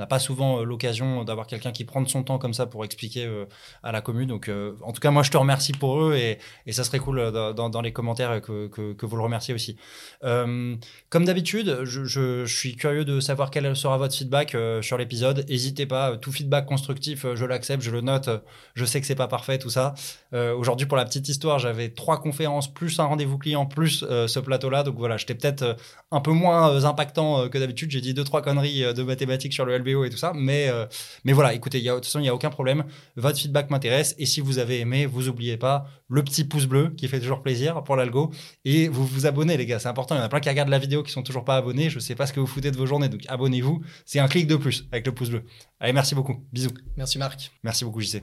[0.00, 3.26] n'a pas souvent euh, l'occasion d'avoir quelqu'un qui prend son temps comme ça pour expliquer
[3.26, 3.44] euh,
[3.82, 4.28] à la commune.
[4.28, 6.98] Donc, euh, en tout cas, moi, je te remercie pour eux et, et ça serait
[6.98, 9.76] cool dans, les commentaires que, que, vous le remerciez aussi.
[10.22, 15.44] comme d'habitude, je, je, suis curieux de savoir quel sera votre feedback sur l'épisode.
[15.48, 18.28] N'hésitez pas, tout feedback constructif, je l'accepte, je le note.
[18.74, 19.94] Je sais que c'est pas parfait tout ça.
[20.32, 24.82] Aujourd'hui, pour la petite histoire, j'avais trois conférences plus un rendez-vous client plus ce plateau-là.
[24.82, 25.76] Donc voilà, j'étais peut-être
[26.10, 27.90] un peu moins impactant que d'habitude.
[27.90, 30.32] J'ai dit deux trois conneries de mathématiques sur le LB et tout ça.
[30.34, 30.86] Mais, euh,
[31.24, 32.84] mais voilà, écoutez, y a, de toute façon, il n'y a aucun problème.
[33.16, 34.14] Votre feedback m'intéresse.
[34.18, 37.42] Et si vous avez aimé, vous oubliez pas le petit pouce bleu qui fait toujours
[37.42, 38.30] plaisir pour l'algo.
[38.64, 39.78] Et vous vous abonnez, les gars.
[39.78, 40.14] C'est important.
[40.14, 41.90] Il y en a plein qui regardent la vidéo qui sont toujours pas abonnés.
[41.90, 43.08] Je sais pas ce que vous foutez de vos journées.
[43.08, 43.82] Donc abonnez-vous.
[44.04, 45.44] C'est un clic de plus avec le pouce bleu.
[45.78, 46.36] Allez, merci beaucoup.
[46.52, 46.70] Bisous.
[46.96, 47.50] Merci Marc.
[47.62, 48.22] Merci beaucoup, JC.